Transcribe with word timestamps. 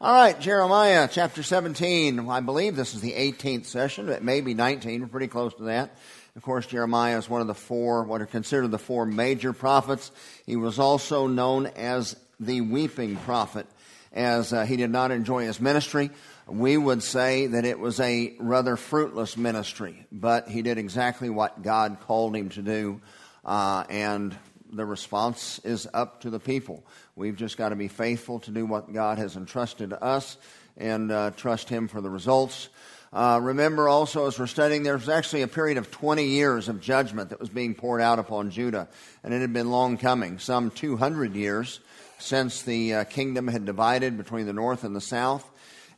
All 0.00 0.14
right, 0.14 0.38
Jeremiah 0.38 1.08
chapter 1.10 1.42
17. 1.42 2.30
I 2.30 2.38
believe 2.38 2.76
this 2.76 2.94
is 2.94 3.00
the 3.00 3.14
18th 3.14 3.64
session. 3.66 4.08
It 4.08 4.22
may 4.22 4.40
be 4.40 4.54
19. 4.54 5.00
We're 5.00 5.08
pretty 5.08 5.26
close 5.26 5.52
to 5.54 5.64
that. 5.64 5.96
Of 6.36 6.42
course, 6.42 6.66
Jeremiah 6.66 7.18
is 7.18 7.28
one 7.28 7.40
of 7.40 7.48
the 7.48 7.54
four, 7.54 8.04
what 8.04 8.22
are 8.22 8.26
considered 8.26 8.70
the 8.70 8.78
four 8.78 9.06
major 9.06 9.52
prophets. 9.52 10.12
He 10.46 10.54
was 10.54 10.78
also 10.78 11.26
known 11.26 11.66
as 11.66 12.14
the 12.38 12.60
weeping 12.60 13.16
prophet, 13.16 13.66
as 14.12 14.52
uh, 14.52 14.64
he 14.64 14.76
did 14.76 14.90
not 14.90 15.10
enjoy 15.10 15.46
his 15.46 15.60
ministry. 15.60 16.10
We 16.46 16.76
would 16.76 17.02
say 17.02 17.48
that 17.48 17.64
it 17.64 17.80
was 17.80 17.98
a 17.98 18.36
rather 18.38 18.76
fruitless 18.76 19.36
ministry, 19.36 20.06
but 20.12 20.46
he 20.48 20.62
did 20.62 20.78
exactly 20.78 21.28
what 21.28 21.60
God 21.62 21.98
called 22.02 22.36
him 22.36 22.50
to 22.50 22.62
do, 22.62 23.00
uh, 23.44 23.82
and 23.90 24.38
the 24.72 24.84
response 24.84 25.60
is 25.64 25.88
up 25.94 26.20
to 26.22 26.30
the 26.30 26.40
people. 26.40 26.84
We've 27.16 27.36
just 27.36 27.56
got 27.56 27.70
to 27.70 27.76
be 27.76 27.88
faithful 27.88 28.40
to 28.40 28.50
do 28.50 28.66
what 28.66 28.92
God 28.92 29.18
has 29.18 29.36
entrusted 29.36 29.90
to 29.90 30.02
us 30.02 30.36
and 30.76 31.10
uh, 31.10 31.30
trust 31.32 31.68
Him 31.68 31.88
for 31.88 32.00
the 32.00 32.10
results. 32.10 32.68
Uh, 33.12 33.40
remember 33.42 33.88
also, 33.88 34.26
as 34.26 34.38
we're 34.38 34.46
studying, 34.46 34.82
there 34.82 34.94
was 34.94 35.08
actually 35.08 35.42
a 35.42 35.48
period 35.48 35.78
of 35.78 35.90
20 35.90 36.24
years 36.24 36.68
of 36.68 36.80
judgment 36.80 37.30
that 37.30 37.40
was 37.40 37.48
being 37.48 37.74
poured 37.74 38.02
out 38.02 38.18
upon 38.18 38.50
Judah, 38.50 38.86
and 39.24 39.32
it 39.32 39.40
had 39.40 39.52
been 39.52 39.70
long 39.70 39.96
coming, 39.96 40.38
some 40.38 40.70
200 40.70 41.34
years 41.34 41.80
since 42.18 42.62
the 42.62 42.94
uh, 42.94 43.04
kingdom 43.04 43.48
had 43.48 43.64
divided 43.64 44.18
between 44.18 44.46
the 44.46 44.52
north 44.52 44.84
and 44.84 44.94
the 44.94 45.00
south. 45.00 45.48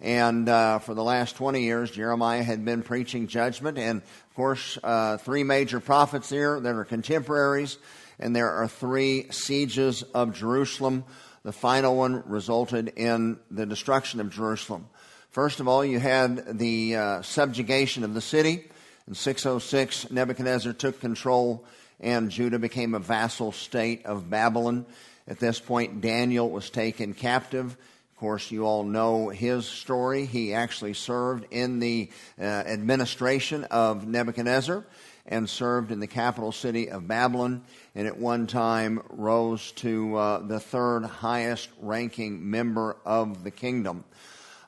And 0.00 0.48
uh, 0.48 0.78
for 0.78 0.94
the 0.94 1.02
last 1.04 1.36
20 1.36 1.62
years, 1.62 1.90
Jeremiah 1.90 2.42
had 2.42 2.64
been 2.64 2.82
preaching 2.82 3.26
judgment. 3.26 3.76
And 3.76 4.00
of 4.00 4.34
course, 4.34 4.78
uh, 4.82 5.18
three 5.18 5.44
major 5.44 5.80
prophets 5.80 6.30
here 6.30 6.58
that 6.58 6.74
are 6.74 6.84
contemporaries 6.84 7.76
and 8.20 8.36
there 8.36 8.50
are 8.50 8.68
three 8.68 9.26
sieges 9.30 10.02
of 10.02 10.34
Jerusalem. 10.36 11.04
The 11.42 11.52
final 11.52 11.96
one 11.96 12.22
resulted 12.26 12.92
in 12.96 13.40
the 13.50 13.66
destruction 13.66 14.20
of 14.20 14.30
Jerusalem. 14.30 14.86
First 15.30 15.58
of 15.58 15.66
all, 15.66 15.84
you 15.84 15.98
had 15.98 16.58
the 16.58 16.96
uh, 16.96 17.22
subjugation 17.22 18.04
of 18.04 18.14
the 18.14 18.20
city. 18.20 18.68
In 19.08 19.14
606, 19.14 20.10
Nebuchadnezzar 20.10 20.74
took 20.74 21.00
control, 21.00 21.64
and 21.98 22.30
Judah 22.30 22.58
became 22.58 22.94
a 22.94 22.98
vassal 22.98 23.52
state 23.52 24.04
of 24.04 24.28
Babylon. 24.28 24.84
At 25.26 25.38
this 25.38 25.58
point, 25.58 26.00
Daniel 26.00 26.50
was 26.50 26.68
taken 26.68 27.14
captive. 27.14 27.72
Of 27.72 28.16
course, 28.16 28.50
you 28.50 28.66
all 28.66 28.84
know 28.84 29.30
his 29.30 29.64
story. 29.64 30.26
He 30.26 30.52
actually 30.52 30.92
served 30.92 31.46
in 31.50 31.78
the 31.78 32.10
uh, 32.38 32.42
administration 32.42 33.64
of 33.64 34.06
Nebuchadnezzar 34.06 34.84
and 35.30 35.48
served 35.48 35.92
in 35.92 36.00
the 36.00 36.06
capital 36.06 36.52
city 36.52 36.90
of 36.90 37.08
Babylon, 37.08 37.62
and 37.94 38.06
at 38.06 38.18
one 38.18 38.46
time 38.46 39.00
rose 39.08 39.72
to 39.72 40.16
uh, 40.16 40.38
the 40.40 40.60
third 40.60 41.04
highest 41.04 41.70
ranking 41.80 42.50
member 42.50 42.96
of 43.06 43.44
the 43.44 43.50
kingdom. 43.50 44.04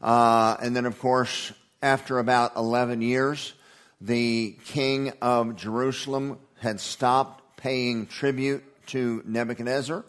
Uh, 0.00 0.56
and 0.62 0.74
then, 0.74 0.86
of 0.86 0.98
course, 0.98 1.52
after 1.82 2.18
about 2.18 2.56
11 2.56 3.02
years, 3.02 3.52
the 4.00 4.56
king 4.66 5.12
of 5.20 5.56
Jerusalem 5.56 6.38
had 6.58 6.80
stopped 6.80 7.56
paying 7.56 8.06
tribute 8.06 8.64
to 8.86 9.22
Nebuchadnezzar. 9.26 10.04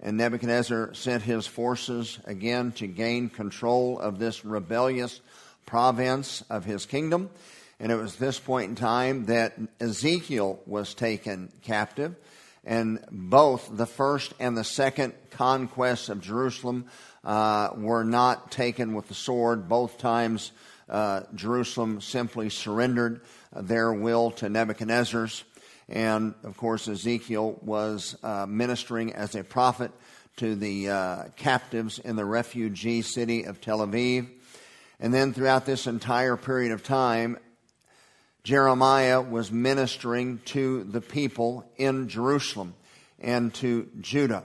And 0.00 0.16
Nebuchadnezzar 0.16 0.94
sent 0.94 1.22
his 1.22 1.46
forces 1.46 2.18
again 2.24 2.72
to 2.72 2.88
gain 2.88 3.28
control 3.28 4.00
of 4.00 4.18
this 4.18 4.44
rebellious 4.44 5.20
province 5.64 6.42
of 6.50 6.64
his 6.64 6.86
kingdom. 6.86 7.30
And 7.80 7.90
it 7.90 7.96
was 7.96 8.16
this 8.16 8.38
point 8.38 8.70
in 8.70 8.76
time 8.76 9.26
that 9.26 9.58
Ezekiel 9.80 10.60
was 10.66 10.94
taken 10.94 11.52
captive. 11.62 12.14
And 12.64 13.04
both 13.10 13.68
the 13.72 13.86
first 13.86 14.34
and 14.38 14.56
the 14.56 14.64
second 14.64 15.14
conquests 15.30 16.08
of 16.08 16.20
Jerusalem 16.20 16.86
uh, 17.24 17.70
were 17.76 18.04
not 18.04 18.52
taken 18.52 18.94
with 18.94 19.08
the 19.08 19.14
sword. 19.14 19.68
Both 19.68 19.98
times, 19.98 20.52
uh, 20.88 21.22
Jerusalem 21.34 22.00
simply 22.00 22.50
surrendered 22.50 23.20
their 23.54 23.92
will 23.92 24.30
to 24.32 24.48
Nebuchadnezzar's. 24.48 25.42
And 25.88 26.34
of 26.44 26.56
course, 26.56 26.86
Ezekiel 26.86 27.58
was 27.62 28.16
uh, 28.22 28.46
ministering 28.48 29.12
as 29.12 29.34
a 29.34 29.42
prophet 29.42 29.90
to 30.36 30.54
the 30.54 30.88
uh, 30.88 31.24
captives 31.36 31.98
in 31.98 32.16
the 32.16 32.24
refugee 32.24 33.02
city 33.02 33.44
of 33.44 33.60
Tel 33.60 33.80
Aviv. 33.80 34.28
And 35.00 35.12
then 35.12 35.32
throughout 35.32 35.66
this 35.66 35.86
entire 35.86 36.36
period 36.36 36.72
of 36.72 36.82
time, 36.82 37.38
Jeremiah 38.44 39.20
was 39.20 39.52
ministering 39.52 40.40
to 40.46 40.82
the 40.82 41.00
people 41.00 41.64
in 41.76 42.08
Jerusalem 42.08 42.74
and 43.20 43.54
to 43.54 43.88
Judah. 44.00 44.42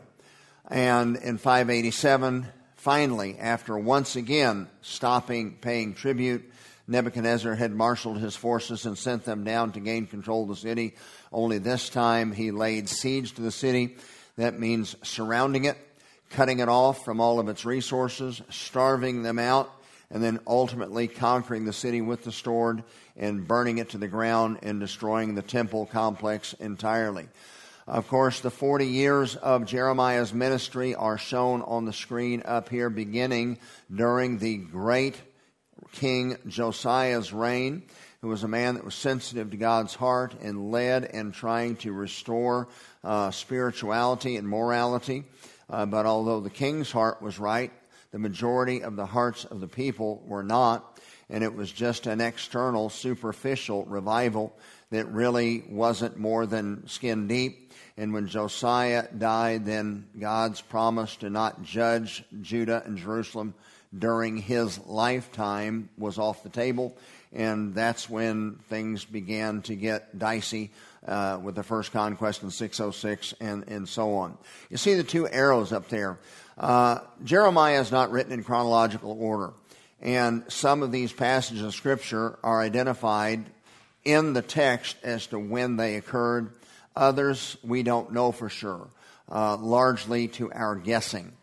And 0.70 1.16
in 1.16 1.40
587, 1.40 2.46
finally, 2.76 3.38
after 3.40 3.76
once 3.76 4.16
again 4.16 4.68
stopping 4.84 5.58
paying 5.62 5.96
tribute, 5.96 6.52
Nebuchadnezzar 6.88 7.56
had 7.56 7.74
marshaled 7.74 8.20
his 8.20 8.36
forces 8.36 8.86
and 8.86 8.96
sent 8.96 9.26
them 9.26 9.44
down 9.44 9.72
to 9.72 9.80
gain 9.80 10.06
control 10.06 10.44
of 10.44 10.50
the 10.50 10.56
city. 10.56 10.94
Only 11.34 11.58
this 11.58 11.90
time 11.90 12.32
he 12.32 12.52
laid 12.52 12.90
siege 12.90 13.34
to 13.34 13.42
the 13.42 13.52
city. 13.52 13.98
That 14.36 14.60
means 14.60 14.96
surrounding 15.02 15.66
it, 15.66 15.78
cutting 16.30 16.60
it 16.60 16.70
off 16.70 17.04
from 17.04 17.20
all 17.20 17.40
of 17.40 17.50
its 17.50 17.66
resources, 17.66 18.44
starving 18.52 19.24
them 19.24 19.40
out, 19.40 19.74
and 20.12 20.24
then 20.24 20.40
ultimately 20.46 21.08
conquering 21.08 21.66
the 21.66 21.74
city 21.74 22.00
with 22.00 22.24
the 22.24 22.32
sword 22.32 22.84
and 23.18 23.48
burning 23.48 23.80
it 23.80 23.90
to 23.90 23.98
the 23.98 24.08
ground 24.08 24.60
and 24.64 24.80
destroying 24.80 25.36
the 25.36 25.42
temple 25.42 25.86
complex 25.86 26.54
entirely. 26.54 27.28
Of 27.88 28.08
course, 28.10 28.42
the 28.42 28.52
40 28.52 28.86
years 28.86 29.36
of 29.38 29.66
Jeremiah's 29.66 30.34
ministry 30.34 30.94
are 30.94 31.18
shown 31.18 31.62
on 31.62 31.86
the 31.86 31.94
screen 31.94 32.44
up 32.44 32.68
here, 32.68 32.90
beginning 32.90 33.60
during 33.94 34.40
the 34.40 34.58
great 34.58 35.16
King 35.94 36.36
Josiah's 36.48 37.32
reign, 37.32 37.84
who 38.22 38.28
was 38.28 38.44
a 38.44 38.48
man 38.48 38.76
that 38.76 38.84
was 38.84 38.94
sensitive 38.94 39.52
to 39.52 39.58
God's 39.58 39.96
heart 39.96 40.36
and 40.42 40.70
led 40.70 41.06
in 41.06 41.32
trying 41.32 41.78
to 41.78 41.94
restore 41.94 42.68
uh, 43.06 43.32
spirituality 43.32 44.36
and 44.36 44.48
morality. 44.48 45.24
Uh, 45.70 45.86
but 45.86 46.06
although 46.06 46.42
the 46.42 46.50
king's 46.50 46.92
heart 46.92 47.22
was 47.22 47.40
right, 47.40 47.72
the 48.12 48.20
majority 48.20 48.84
of 48.84 48.96
the 48.96 49.06
hearts 49.06 49.46
of 49.46 49.62
the 49.62 49.68
people 49.68 50.24
were 50.26 50.44
not, 50.44 50.97
and 51.30 51.44
it 51.44 51.54
was 51.54 51.72
just 51.72 52.08
an 52.08 52.22
external, 52.22 52.90
superficial 52.90 53.86
revival 53.86 54.56
that 54.92 55.08
really 55.12 55.64
wasn't 55.68 56.18
more 56.18 56.46
than 56.46 56.88
skin 56.88 57.28
deep. 57.28 57.74
And 57.98 58.14
when 58.14 58.28
Josiah 58.28 59.08
died, 59.18 59.66
then 59.66 60.08
God's 60.18 60.62
promise 60.62 61.16
to 61.18 61.30
not 61.30 61.64
judge 61.64 62.24
Judah 62.42 62.84
and 62.86 62.98
Jerusalem 62.98 63.54
during 63.98 64.38
his 64.38 64.80
lifetime 64.86 65.90
was 65.98 66.18
off 66.18 66.44
the 66.44 66.50
table. 66.50 66.96
And 67.34 67.74
that's 67.76 68.10
when 68.10 68.56
things 68.70 69.04
began 69.04 69.62
to 69.64 69.76
get 69.76 70.18
dicey 70.18 70.72
uh, 71.06 71.40
with 71.42 71.56
the 71.56 71.64
first 71.64 71.92
conquest 71.92 72.44
in 72.44 72.52
606 72.52 73.34
and, 73.40 73.68
and 73.68 73.88
so 73.88 74.16
on. 74.16 74.38
You 74.70 74.78
see 74.78 74.94
the 74.94 75.04
two 75.04 75.28
arrows 75.28 75.74
up 75.74 75.90
there. 75.90 76.20
Uh, 76.58 77.00
Jeremiah 77.24 77.82
is 77.82 77.92
not 77.92 78.12
written 78.12 78.32
in 78.32 78.44
chronological 78.44 79.12
order, 79.20 79.54
and 80.02 80.44
some 80.48 80.84
of 80.84 80.92
these 80.92 81.12
passages 81.12 81.64
of 81.64 81.74
Scripture 81.74 82.38
are 82.44 82.62
identified 82.62 83.46
in 84.04 84.34
the 84.34 84.42
text 84.42 84.98
as 85.04 85.28
to 85.28 85.40
when 85.40 85.76
they 85.76 85.96
occurred. 85.96 86.54
Others 86.96 87.58
we 87.64 87.84
don't 87.84 88.14
know 88.14 88.32
for 88.32 88.50
sure, 88.50 88.88
uh, 89.32 89.58
largely 89.58 90.28
to 90.30 90.52
our 90.52 90.76
guessing. 90.76 91.34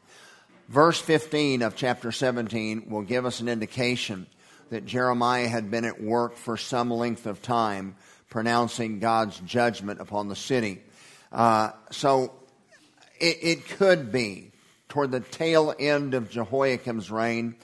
Verse 0.68 0.98
15 1.00 1.62
of 1.62 1.76
chapter 1.76 2.10
17 2.10 2.86
will 2.88 3.02
give 3.02 3.26
us 3.26 3.40
an 3.40 3.48
indication 3.48 4.26
that 4.70 4.86
Jeremiah 4.86 5.46
had 5.46 5.70
been 5.70 5.84
at 5.84 6.02
work 6.02 6.36
for 6.36 6.56
some 6.56 6.90
length 6.90 7.26
of 7.26 7.42
time, 7.42 7.96
pronouncing 8.30 8.98
God's 8.98 9.38
judgment 9.40 10.00
upon 10.00 10.28
the 10.28 10.36
city. 10.36 10.82
Uh, 11.30 11.70
so 11.90 12.32
it, 13.20 13.38
it 13.42 13.68
could 13.68 14.10
be 14.10 14.52
toward 14.88 15.10
the 15.10 15.20
tail 15.20 15.74
end 15.78 16.14
of 16.14 16.30
Jehoiakim's 16.30 17.10
reign, 17.10 17.56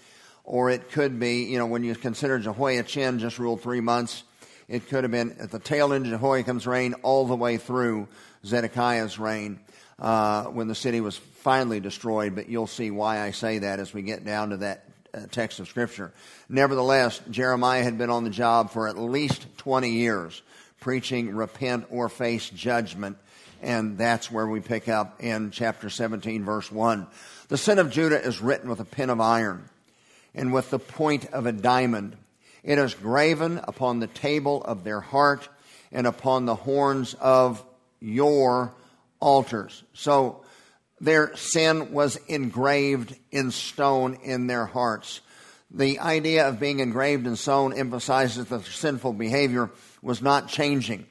or 0.50 0.68
it 0.68 0.90
could 0.90 1.20
be, 1.20 1.44
you 1.44 1.58
know, 1.58 1.66
when 1.66 1.84
you 1.84 1.94
consider 1.94 2.36
Jehoiachin 2.36 3.20
just 3.20 3.38
ruled 3.38 3.62
three 3.62 3.80
months, 3.80 4.24
it 4.66 4.88
could 4.88 5.04
have 5.04 5.12
been 5.12 5.36
at 5.38 5.52
the 5.52 5.60
tail 5.60 5.92
end 5.92 6.06
of 6.06 6.10
Jehoiakim's 6.10 6.66
reign 6.66 6.94
all 7.04 7.24
the 7.24 7.36
way 7.36 7.56
through 7.56 8.08
Zedekiah's 8.44 9.16
reign 9.16 9.60
uh, 10.00 10.46
when 10.46 10.66
the 10.66 10.74
city 10.74 11.00
was 11.00 11.16
finally 11.16 11.78
destroyed. 11.78 12.34
But 12.34 12.48
you'll 12.48 12.66
see 12.66 12.90
why 12.90 13.20
I 13.20 13.30
say 13.30 13.60
that 13.60 13.78
as 13.78 13.94
we 13.94 14.02
get 14.02 14.24
down 14.24 14.50
to 14.50 14.56
that 14.56 14.86
uh, 15.14 15.20
text 15.30 15.60
of 15.60 15.68
Scripture. 15.68 16.10
Nevertheless, 16.48 17.20
Jeremiah 17.30 17.84
had 17.84 17.96
been 17.96 18.10
on 18.10 18.24
the 18.24 18.30
job 18.30 18.72
for 18.72 18.88
at 18.88 18.98
least 18.98 19.46
20 19.58 19.90
years, 19.90 20.42
preaching 20.80 21.32
repent 21.32 21.86
or 21.90 22.08
face 22.08 22.50
judgment 22.50 23.18
and 23.62 23.98
that's 23.98 24.32
where 24.32 24.46
we 24.46 24.58
pick 24.58 24.88
up 24.88 25.22
in 25.22 25.50
chapter 25.50 25.90
17, 25.90 26.46
verse 26.46 26.72
1. 26.72 27.06
The 27.48 27.58
sin 27.58 27.78
of 27.78 27.90
Judah 27.90 28.18
is 28.18 28.40
written 28.40 28.70
with 28.70 28.80
a 28.80 28.86
pen 28.86 29.10
of 29.10 29.20
iron 29.20 29.68
and 30.34 30.52
with 30.52 30.70
the 30.70 30.78
point 30.78 31.26
of 31.26 31.46
a 31.46 31.52
diamond. 31.52 32.16
It 32.62 32.78
is 32.78 32.94
graven 32.94 33.60
upon 33.64 34.00
the 34.00 34.06
table 34.06 34.62
of 34.62 34.84
their 34.84 35.00
heart 35.00 35.48
and 35.92 36.06
upon 36.06 36.44
the 36.44 36.54
horns 36.54 37.14
of 37.14 37.64
your 38.00 38.72
altars. 39.20 39.82
So 39.94 40.42
their 41.00 41.34
sin 41.36 41.92
was 41.92 42.16
engraved 42.28 43.16
in 43.30 43.50
stone 43.50 44.18
in 44.22 44.46
their 44.46 44.66
hearts. 44.66 45.20
The 45.70 46.00
idea 46.00 46.48
of 46.48 46.60
being 46.60 46.80
engraved 46.80 47.26
in 47.26 47.36
stone 47.36 47.72
emphasizes 47.72 48.46
that 48.46 48.64
their 48.64 48.72
sinful 48.72 49.14
behavior 49.14 49.70
was 50.02 50.20
not 50.20 50.48
changing. 50.48 51.06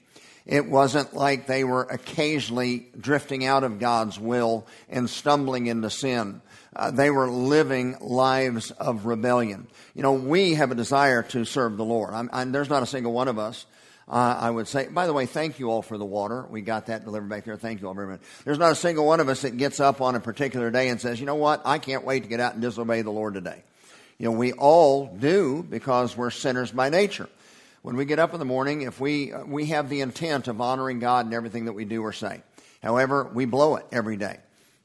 It 0.45 0.67
wasn't 0.67 1.13
like 1.13 1.45
they 1.47 1.63
were 1.63 1.83
occasionally 1.83 2.87
drifting 2.99 3.45
out 3.45 3.63
of 3.63 3.79
God's 3.79 4.19
will 4.19 4.67
and 4.89 5.09
stumbling 5.09 5.67
into 5.67 5.89
sin. 5.89 6.41
Uh, 6.75 6.91
they 6.91 7.09
were 7.09 7.29
living 7.29 7.97
lives 7.99 8.71
of 8.71 9.05
rebellion. 9.05 9.67
You 9.95 10.03
know, 10.03 10.13
we 10.13 10.53
have 10.53 10.71
a 10.71 10.75
desire 10.75 11.23
to 11.23 11.45
serve 11.45 11.77
the 11.77 11.85
Lord. 11.85 12.13
I'm, 12.13 12.29
I'm, 12.31 12.51
there's 12.51 12.69
not 12.69 12.83
a 12.83 12.85
single 12.85 13.11
one 13.11 13.27
of 13.27 13.39
us 13.39 13.65
uh, 14.09 14.35
I 14.39 14.49
would 14.49 14.67
say, 14.67 14.87
by 14.87 15.05
the 15.05 15.13
way, 15.13 15.27
thank 15.27 15.59
you 15.59 15.69
all 15.69 15.83
for 15.83 15.97
the 15.97 16.05
water. 16.05 16.43
We 16.49 16.61
got 16.61 16.87
that 16.87 17.05
delivered 17.05 17.29
back 17.29 17.45
there. 17.45 17.57
Thank 17.57 17.79
you 17.81 17.87
all 17.87 17.93
very 17.93 18.07
much. 18.07 18.21
There's 18.43 18.57
not 18.57 18.71
a 18.71 18.75
single 18.75 19.05
one 19.05 19.19
of 19.19 19.29
us 19.29 19.43
that 19.43 19.55
gets 19.55 19.79
up 19.79 20.01
on 20.01 20.15
a 20.15 20.19
particular 20.19 20.71
day 20.71 20.89
and 20.89 20.99
says, 20.99 21.19
you 21.19 21.27
know 21.27 21.35
what? 21.35 21.61
I 21.63 21.77
can't 21.77 22.03
wait 22.03 22.23
to 22.23 22.29
get 22.29 22.39
out 22.39 22.53
and 22.53 22.61
disobey 22.61 23.03
the 23.03 23.11
Lord 23.11 23.35
today. 23.35 23.61
You 24.17 24.25
know, 24.25 24.31
we 24.31 24.51
all 24.53 25.05
do 25.05 25.63
because 25.69 26.17
we're 26.17 26.31
sinners 26.31 26.71
by 26.71 26.89
nature. 26.89 27.29
When 27.83 27.95
we 27.95 28.05
get 28.05 28.17
up 28.17 28.33
in 28.33 28.39
the 28.39 28.45
morning, 28.45 28.81
if 28.81 28.99
we, 28.99 29.31
uh, 29.31 29.45
we 29.45 29.67
have 29.67 29.89
the 29.89 30.01
intent 30.01 30.47
of 30.47 30.59
honoring 30.59 30.97
God 30.99 31.27
in 31.27 31.33
everything 31.33 31.65
that 31.65 31.73
we 31.73 31.85
do 31.85 32.01
or 32.01 32.11
say. 32.11 32.41
However, 32.81 33.29
we 33.31 33.45
blow 33.45 33.75
it 33.75 33.85
every 33.91 34.17
day. 34.17 34.39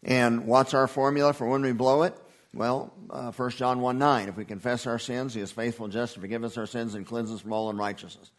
And 0.04 0.46
what's 0.46 0.74
our 0.74 0.86
formula 0.86 1.32
for 1.32 1.48
when 1.48 1.62
we 1.62 1.72
blow 1.72 2.02
it? 2.02 2.14
Well, 2.52 2.92
uh, 3.10 3.32
1 3.32 3.50
John 3.50 3.80
1 3.80 3.98
9. 3.98 4.28
If 4.28 4.36
we 4.36 4.44
confess 4.44 4.86
our 4.86 4.98
sins, 4.98 5.34
he 5.34 5.40
is 5.40 5.50
faithful 5.50 5.84
and 5.84 5.92
just 5.92 6.14
to 6.14 6.20
forgive 6.20 6.44
us 6.44 6.56
our 6.56 6.66
sins 6.66 6.94
and 6.94 7.06
cleanse 7.06 7.32
us 7.32 7.40
from 7.40 7.52
all 7.52 7.70
unrighteousness. 7.70 8.30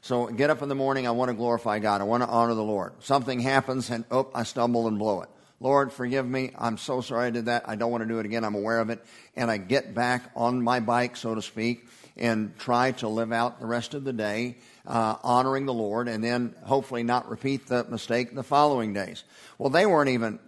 So 0.00 0.26
get 0.28 0.48
up 0.48 0.62
in 0.62 0.68
the 0.70 0.74
morning, 0.74 1.06
I 1.06 1.10
want 1.10 1.28
to 1.28 1.34
glorify 1.34 1.78
God. 1.78 2.00
I 2.00 2.04
want 2.04 2.22
to 2.22 2.28
honor 2.28 2.54
the 2.54 2.62
Lord. 2.62 2.94
Something 3.00 3.38
happens 3.38 3.90
and, 3.90 4.04
oh, 4.10 4.30
I 4.34 4.44
stumble 4.44 4.88
and 4.88 4.98
blow 4.98 5.20
it. 5.20 5.28
Lord, 5.60 5.92
forgive 5.92 6.26
me. 6.26 6.52
I'm 6.56 6.78
so 6.78 7.02
sorry 7.02 7.26
I 7.26 7.30
did 7.30 7.44
that. 7.44 7.68
I 7.68 7.76
don't 7.76 7.90
want 7.90 8.02
to 8.02 8.08
do 8.08 8.18
it 8.18 8.24
again. 8.24 8.44
I'm 8.44 8.54
aware 8.54 8.80
of 8.80 8.88
it. 8.88 9.04
And 9.36 9.50
I 9.50 9.58
get 9.58 9.94
back 9.94 10.30
on 10.34 10.62
my 10.62 10.80
bike, 10.80 11.16
so 11.16 11.34
to 11.34 11.42
speak, 11.42 11.86
and 12.16 12.58
try 12.58 12.92
to 12.92 13.08
live 13.08 13.30
out 13.30 13.60
the 13.60 13.66
rest 13.66 13.92
of 13.92 14.04
the 14.04 14.14
day 14.14 14.56
uh, 14.86 15.16
honoring 15.22 15.66
the 15.66 15.74
Lord 15.74 16.08
and 16.08 16.24
then 16.24 16.54
hopefully 16.64 17.02
not 17.02 17.28
repeat 17.28 17.66
the 17.66 17.84
mistake 17.84 18.34
the 18.34 18.42
following 18.42 18.94
days. 18.94 19.24
Well, 19.58 19.68
they 19.68 19.84
weren't 19.84 20.08
even 20.08 20.38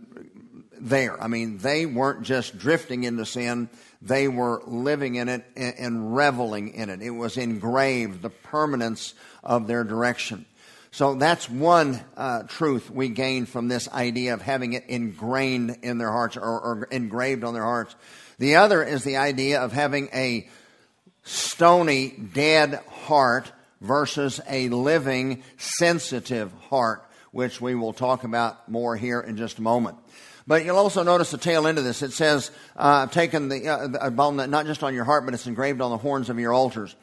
there. 0.83 1.23
I 1.23 1.29
mean, 1.29 1.59
they 1.59 1.87
weren't 1.87 2.23
just 2.23 2.59
drifting 2.59 3.05
into 3.05 3.25
sin, 3.25 3.71
they 4.03 4.27
were 4.27 4.63
living 4.67 5.15
in 5.15 5.29
it 5.29 5.45
and, 5.57 5.75
and 5.79 6.17
reveling 6.17 6.75
in 6.75 6.91
it. 6.91 7.01
It 7.01 7.11
was 7.11 7.37
engraved, 7.37 8.21
the 8.21 8.31
permanence 8.31 9.15
of 9.45 9.67
their 9.69 9.85
direction. 9.85 10.45
So 10.91 11.15
that's 11.15 11.49
one 11.49 12.01
uh, 12.17 12.43
truth 12.43 12.91
we 12.91 13.09
gain 13.09 13.47
from 13.47 13.69
this 13.69 13.89
idea 13.89 14.35
of 14.35 14.43
having 14.43 14.75
it 14.75 14.85
ingrained 14.89 15.79
in 15.83 15.97
their 15.99 16.11
hearts 16.11 16.37
or, 16.37 16.43
or 16.43 16.89
engraved 16.91 17.45
on 17.45 17.55
their 17.55 17.63
hearts. 17.63 17.95
The 18.39 18.57
other 18.57 18.83
is 18.83 19.05
the 19.05 19.17
idea 19.17 19.63
of 19.63 19.73
having 19.73 20.11
a 20.13 20.49
stony, 21.23 22.11
dead 22.11 22.75
heart 23.05 23.51
versus 23.81 24.41
a 24.49 24.69
living, 24.69 25.45
sensitive 25.57 26.53
heart, 26.69 27.09
which 27.31 27.61
we 27.61 27.75
will 27.75 27.93
talk 27.93 28.25
about 28.25 28.69
more 28.69 28.97
here 28.97 29.21
in 29.21 29.37
just 29.37 29.59
a 29.59 29.63
moment. 29.63 29.97
But 30.47 30.65
you'll 30.65 30.77
also 30.77 31.03
notice 31.03 31.31
the 31.31 31.39
tail 31.39 31.67
end 31.67 31.79
of 31.79 31.85
this. 31.85 32.03
It 32.03 32.13
says, 32.13 32.51
uh, 32.77 33.07
taken 33.07 33.49
the, 33.49 33.69
uh, 33.69 33.87
the 33.87 34.11
bone 34.11 34.39
that 34.39 34.51
not 34.51 34.67
just 34.67 34.83
on 34.83 34.95
your 34.95 35.05
heart, 35.05 35.25
but 35.25 35.35
it's 35.35 35.47
engraved 35.47 35.81
on 35.81 35.91
the 35.91 35.99
horns 35.99 36.31
of 36.31 36.39
your 36.39 36.53
altars. 36.53 36.95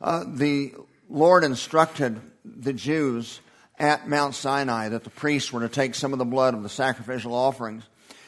Uh, 0.00 0.24
the 0.26 0.74
Lord 1.08 1.44
instructed 1.44 2.20
the 2.44 2.72
Jews 2.72 3.40
at 3.78 4.08
Mount 4.08 4.34
Sinai 4.34 4.88
that 4.88 5.04
the 5.04 5.10
priests 5.10 5.52
were 5.52 5.60
to 5.60 5.68
take 5.68 5.94
some 5.94 6.12
of 6.12 6.18
the 6.18 6.24
blood 6.24 6.54
of 6.54 6.62
the 6.62 6.68
sacrificial 6.68 7.34
offerings 7.34 7.84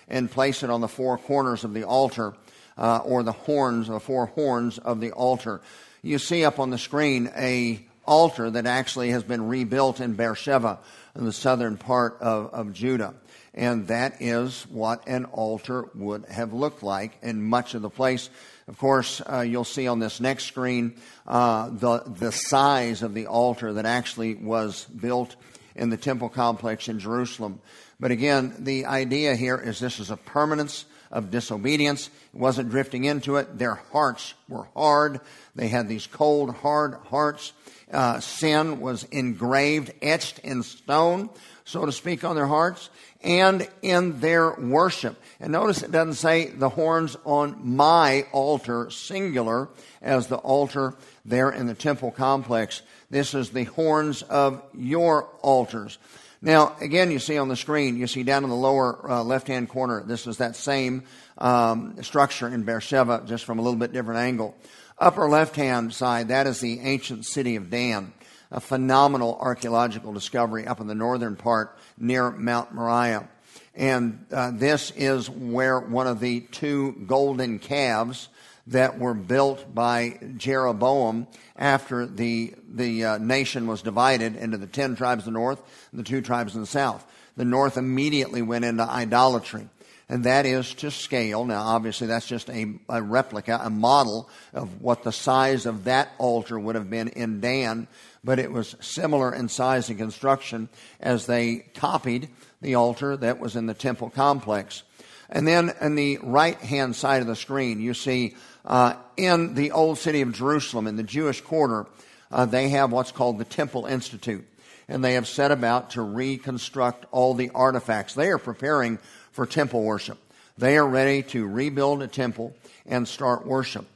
and 0.09 0.31
place 0.31 0.63
it 0.63 0.71
on 0.71 0.81
the 0.81 0.89
four 0.89 1.19
corners 1.19 1.65
of 1.65 1.75
the 1.75 1.85
altar 1.85 2.35
uh, 2.77 2.99
or 2.99 3.23
the 3.23 3.33
horns, 3.33 3.89
the 3.89 4.01
four 4.01 4.27
horns 4.27 4.79
of 4.79 5.01
the 5.01 5.13
altar. 5.13 5.61
You 6.03 6.19
see 6.19 6.45
up 6.45 6.59
on 6.59 6.71
the 6.71 6.79
screen 6.79 7.31
a 7.37 7.85
altar 8.07 8.51
that 8.51 8.67
actually 8.67 9.11
has 9.11 9.23
been 9.23 9.49
rebuilt 9.49 10.01
in 10.01 10.15
Beersheba 10.15 10.79
in 11.17 11.25
the 11.25 11.33
southern 11.33 11.77
part 11.77 12.19
of, 12.21 12.53
of 12.53 12.73
Judah. 12.73 13.15
And 13.55 13.87
that 13.87 14.21
is 14.21 14.63
what 14.69 15.07
an 15.07 15.27
altar 15.27 15.89
would 15.95 16.27
have 16.27 16.53
looked 16.53 16.83
like 16.83 17.19
in 17.23 17.43
much 17.43 17.75
of 17.75 17.83
the 17.83 17.91
place 17.91 18.29
of 18.67 18.79
course, 18.79 19.21
uh, 19.21 19.41
you'll 19.41 19.65
see 19.65 19.87
on 19.89 19.99
this 19.99 20.21
next 20.21 20.45
screen 20.45 20.95
uh, 21.27 21.69
the, 21.69 21.99
the 22.07 22.33
size 22.33 23.03
of 23.03 23.13
the 23.13 23.27
altar 23.27 23.75
that 23.75 23.85
actually 23.85 24.35
was 24.35 24.85
built 24.85 25.37
in 25.77 25.91
the 25.91 25.97
temple 25.97 26.31
complex 26.31 26.89
in 26.89 26.99
Jerusalem. 26.99 27.61
But 28.01 28.11
again, 28.11 28.55
the 28.61 28.87
idea 28.87 29.37
here 29.37 29.59
is 29.59 29.81
this 29.81 30.01
is 30.01 30.11
a 30.11 30.17
permanence 30.17 30.87
of 31.11 31.31
disobedience. 31.31 32.09
It 32.33 32.41
wasn't 32.41 32.71
drifting 32.71 33.05
into 33.05 33.37
it. 33.37 33.59
Their 33.59 33.75
hearts 33.75 34.35
were 34.49 34.67
hard. 34.75 35.21
They 35.55 35.69
had 35.69 35.87
these 35.87 36.07
cold, 36.07 36.55
hard 36.55 36.95
hearts. 37.11 37.53
Uh, 37.93 38.19
sin 38.21 38.81
was 38.81 39.05
engraved, 39.05 39.93
etched 40.01 40.39
in 40.39 40.63
stone, 40.63 41.29
so 41.65 41.87
to 41.87 41.93
speak, 41.93 42.25
on 42.25 42.37
their 42.37 42.47
hearts 42.47 42.91
and 43.23 43.67
in 43.83 44.21
their 44.21 44.53
worship. 44.53 45.17
And 45.41 45.53
notice 45.53 45.83
it 45.83 45.91
doesn't 45.91 46.15
say 46.15 46.47
the 46.51 46.69
horns 46.69 47.17
on 47.25 47.77
my 47.77 48.27
altar, 48.33 48.91
singular, 48.91 49.69
as 50.03 50.27
the 50.27 50.37
altar 50.37 50.95
there 51.25 51.51
in 51.51 51.67
the 51.67 51.75
temple 51.75 52.11
complex. 52.11 52.83
This 53.11 53.35
is 53.35 53.51
the 53.51 53.65
horns 53.65 54.23
of 54.23 54.63
your 54.75 55.25
altars. 55.41 55.99
Now, 56.43 56.77
again, 56.83 57.11
you 57.11 57.19
see 57.19 57.39
on 57.39 57.49
the 57.49 57.57
screen, 57.57 57.97
you 57.97 58.07
see 58.07 58.23
down 58.23 58.45
in 58.45 58.51
the 58.51 58.57
lower 58.57 59.11
uh, 59.11 59.23
left 59.25 59.49
hand 59.49 59.71
corner, 59.71 60.03
this 60.07 60.27
is 60.27 60.37
that 60.37 60.57
same 60.57 61.05
um, 61.39 62.03
structure 62.03 62.47
in 62.49 62.65
Beersheba, 62.65 63.23
just 63.27 63.47
from 63.47 63.59
a 63.59 63.63
little 63.63 63.79
bit 63.79 63.95
different 63.95 64.21
angle. 64.21 64.55
Upper 64.99 65.27
left 65.29 65.57
hand 65.57 65.95
side, 65.95 66.29
that 66.29 66.47
is 66.47 66.61
the 66.61 66.81
ancient 66.81 67.25
city 67.25 67.57
of 67.57 67.71
Dan, 67.71 68.13
a 68.51 68.61
phenomenal 68.61 69.37
archaeological 69.41 70.13
discovery 70.13 70.67
up 70.67 70.81
in 70.81 70.87
the 70.87 70.95
northern 70.95 71.37
part 71.37 71.77
near 71.99 72.31
Mount 72.31 72.73
Moriah. 72.73 73.29
And 73.75 74.25
uh, 74.33 74.53
this 74.53 74.93
is 74.97 75.29
where 75.29 75.81
one 75.81 76.07
of 76.07 76.21
the 76.21 76.41
two 76.41 76.93
golden 77.07 77.59
calves 77.59 78.29
that 78.69 78.99
were 78.99 79.15
built 79.15 79.75
by 79.75 80.19
Jeroboam 80.37 81.27
after 81.57 82.07
the, 82.07 82.55
the 82.69 83.05
uh, 83.05 83.19
nation 83.19 83.67
was 83.67 83.83
divided 83.83 84.37
into 84.37 84.57
the 84.57 84.67
ten 84.67 84.97
tribes 84.97 85.23
of 85.23 85.27
the 85.27 85.31
north 85.33 85.61
and 85.91 86.01
the 86.01 86.05
two 86.05 86.21
tribes 86.21 86.55
in 86.55 86.61
the 86.61 86.67
south. 86.67 87.05
The 87.37 87.45
north 87.45 87.77
immediately 87.77 88.43
went 88.43 88.65
into 88.65 88.85
idolatry. 88.85 89.69
And 90.09 90.25
that 90.25 90.47
is 90.47 90.75
to 90.75 90.91
scale. 90.91 91.45
Now, 91.45 91.63
obviously, 91.63 92.07
that's 92.07 92.27
just 92.27 92.51
a, 92.51 92.75
a 92.89 93.03
replica, 93.03 93.59
a 93.63 93.71
model 93.71 94.29
of 94.53 94.83
what 94.83 95.03
the 95.03 95.13
size 95.13 95.67
of 95.67 95.85
that 95.85 96.11
altar 96.19 96.59
would 96.59 96.75
have 96.75 96.91
been 96.91 97.09
in 97.09 97.41
Dan, 97.41 97.89
but 98.25 98.39
it 98.39 98.51
was 98.51 98.75
similar 98.81 99.35
in 99.35 99.49
size 99.49 99.91
and 99.91 99.99
construction 99.99 100.69
as 100.99 101.27
they 101.27 101.57
copied 101.75 102.29
the 102.63 102.75
altar 102.75 103.17
that 103.19 103.39
was 103.39 103.55
in 103.55 103.67
the 103.67 103.75
temple 103.75 104.11
complex. 104.11 104.83
And 105.29 105.47
then 105.47 105.73
in 105.81 105.95
the 105.95 106.19
right 106.23 106.59
hand 106.59 106.97
side 106.97 107.21
of 107.21 107.27
the 107.27 107.37
screen, 107.37 107.81
you 107.81 107.93
see 107.95 108.35
uh, 108.65 108.95
in 109.17 109.55
the 109.55 109.73
old 109.73 109.99
city 109.99 110.23
of 110.23 110.33
Jerusalem, 110.33 110.87
in 110.87 110.97
the 110.97 111.03
Jewish 111.03 111.41
quarter, 111.41 111.87
uh, 112.31 112.47
they 112.47 112.71
have 112.71 112.93
what's 112.93 113.13
called 113.13 113.39
the 113.39 113.45
Temple 113.45 113.87
Institute. 113.87 114.47
And 114.89 115.03
they 115.03 115.15
have 115.15 115.27
set 115.27 115.51
about 115.51 115.91
to 115.91 116.03
reconstruct 116.03 117.07
all 117.11 117.35
the 117.35 117.51
artifacts. 117.55 118.15
They 118.15 118.29
are 118.29 118.39
preparing 118.39 118.99
for 119.33 119.47
temple 119.47 119.83
worship. 119.83 120.19
They 120.59 120.77
are 120.77 120.87
ready 120.87 121.23
to 121.25 121.47
rebuild 121.47 122.03
a 122.03 122.07
temple 122.07 122.55
and 122.87 123.09
start 123.09 123.47
worship. 123.47 123.87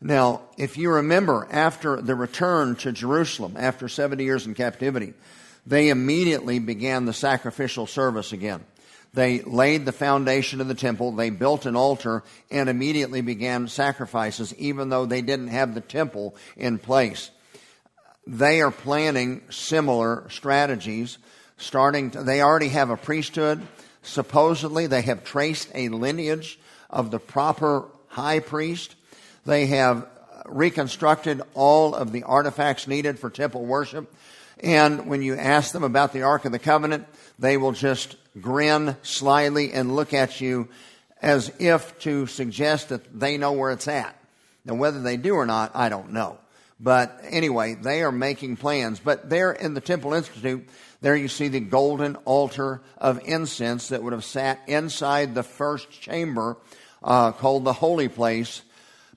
Now, 0.00 0.42
if 0.58 0.76
you 0.76 0.90
remember, 0.90 1.48
after 1.50 2.00
the 2.00 2.14
return 2.14 2.76
to 2.76 2.92
Jerusalem, 2.92 3.56
after 3.56 3.88
70 3.88 4.22
years 4.24 4.46
in 4.46 4.54
captivity, 4.54 5.14
they 5.66 5.88
immediately 5.88 6.58
began 6.58 7.06
the 7.06 7.12
sacrificial 7.12 7.86
service 7.86 8.32
again. 8.32 8.64
They 9.14 9.40
laid 9.40 9.86
the 9.86 9.92
foundation 9.92 10.60
of 10.60 10.68
the 10.68 10.74
temple, 10.74 11.12
they 11.12 11.30
built 11.30 11.64
an 11.64 11.74
altar, 11.74 12.22
and 12.50 12.68
immediately 12.68 13.22
began 13.22 13.66
sacrifices, 13.68 14.54
even 14.56 14.90
though 14.90 15.06
they 15.06 15.22
didn't 15.22 15.48
have 15.48 15.74
the 15.74 15.80
temple 15.80 16.36
in 16.56 16.78
place. 16.78 17.30
They 18.26 18.60
are 18.60 18.70
planning 18.70 19.42
similar 19.48 20.28
strategies, 20.28 21.16
starting 21.56 22.10
to, 22.10 22.22
they 22.24 22.42
already 22.42 22.68
have 22.68 22.90
a 22.90 22.96
priesthood. 22.96 23.66
Supposedly, 24.02 24.86
they 24.86 25.02
have 25.02 25.24
traced 25.24 25.70
a 25.74 25.88
lineage 25.88 26.58
of 26.90 27.10
the 27.10 27.18
proper 27.18 27.88
high 28.08 28.40
priest. 28.40 28.95
They 29.46 29.66
have 29.66 30.08
reconstructed 30.46 31.40
all 31.54 31.94
of 31.94 32.10
the 32.10 32.24
artifacts 32.24 32.88
needed 32.88 33.18
for 33.18 33.30
temple 33.30 33.64
worship. 33.64 34.12
And 34.58 35.06
when 35.06 35.22
you 35.22 35.36
ask 35.36 35.72
them 35.72 35.84
about 35.84 36.12
the 36.12 36.22
Ark 36.22 36.44
of 36.44 36.52
the 36.52 36.58
Covenant, 36.58 37.06
they 37.38 37.56
will 37.56 37.72
just 37.72 38.16
grin 38.40 38.96
slyly 39.02 39.72
and 39.72 39.94
look 39.94 40.12
at 40.12 40.40
you 40.40 40.68
as 41.22 41.52
if 41.60 41.98
to 42.00 42.26
suggest 42.26 42.88
that 42.88 43.18
they 43.18 43.38
know 43.38 43.52
where 43.52 43.70
it's 43.70 43.88
at. 43.88 44.20
Now, 44.64 44.74
whether 44.74 45.00
they 45.00 45.16
do 45.16 45.34
or 45.34 45.46
not, 45.46 45.70
I 45.74 45.88
don't 45.90 46.12
know. 46.12 46.38
But 46.80 47.20
anyway, 47.22 47.74
they 47.74 48.02
are 48.02 48.12
making 48.12 48.56
plans. 48.56 48.98
But 48.98 49.30
there 49.30 49.52
in 49.52 49.74
the 49.74 49.80
Temple 49.80 50.12
Institute, 50.12 50.68
there 51.00 51.16
you 51.16 51.28
see 51.28 51.48
the 51.48 51.60
golden 51.60 52.16
altar 52.16 52.82
of 52.98 53.20
incense 53.24 53.88
that 53.88 54.02
would 54.02 54.12
have 54.12 54.24
sat 54.24 54.60
inside 54.66 55.34
the 55.34 55.42
first 55.42 55.90
chamber 55.90 56.56
uh, 57.02 57.32
called 57.32 57.64
the 57.64 57.72
holy 57.72 58.08
place 58.08 58.62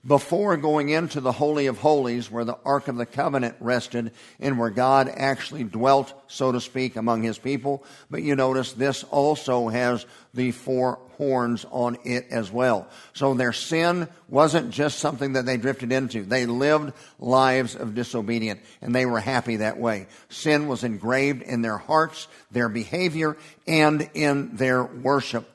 before 0.06 0.56
going 0.56 0.88
into 0.88 1.20
the 1.20 1.32
Holy 1.32 1.66
of 1.66 1.78
Holies, 1.78 2.30
where 2.30 2.44
the 2.44 2.58
Ark 2.64 2.88
of 2.88 2.96
the 2.96 3.06
Covenant 3.06 3.56
rested 3.60 4.12
and 4.38 4.58
where 4.58 4.70
God 4.70 5.10
actually 5.14 5.64
dwelt, 5.64 6.12
so 6.26 6.52
to 6.52 6.60
speak, 6.60 6.96
among 6.96 7.22
his 7.22 7.38
people. 7.38 7.84
But 8.10 8.22
you 8.22 8.34
notice 8.34 8.72
this 8.72 9.04
also 9.04 9.68
has 9.68 10.06
the 10.32 10.52
four 10.52 10.98
horns 11.18 11.66
on 11.70 11.98
it 12.04 12.28
as 12.30 12.50
well. 12.50 12.88
So 13.12 13.34
their 13.34 13.52
sin 13.52 14.08
wasn't 14.28 14.70
just 14.70 15.00
something 15.00 15.34
that 15.34 15.44
they 15.44 15.58
drifted 15.58 15.92
into. 15.92 16.22
They 16.22 16.46
lived 16.46 16.94
lives 17.18 17.76
of 17.76 17.94
disobedience 17.94 18.60
and 18.80 18.94
they 18.94 19.04
were 19.04 19.20
happy 19.20 19.56
that 19.56 19.78
way. 19.78 20.06
Sin 20.30 20.66
was 20.66 20.82
engraved 20.82 21.42
in 21.42 21.60
their 21.60 21.76
hearts, 21.76 22.26
their 22.50 22.70
behavior, 22.70 23.36
and 23.66 24.08
in 24.14 24.56
their 24.56 24.82
worship. 24.82 25.46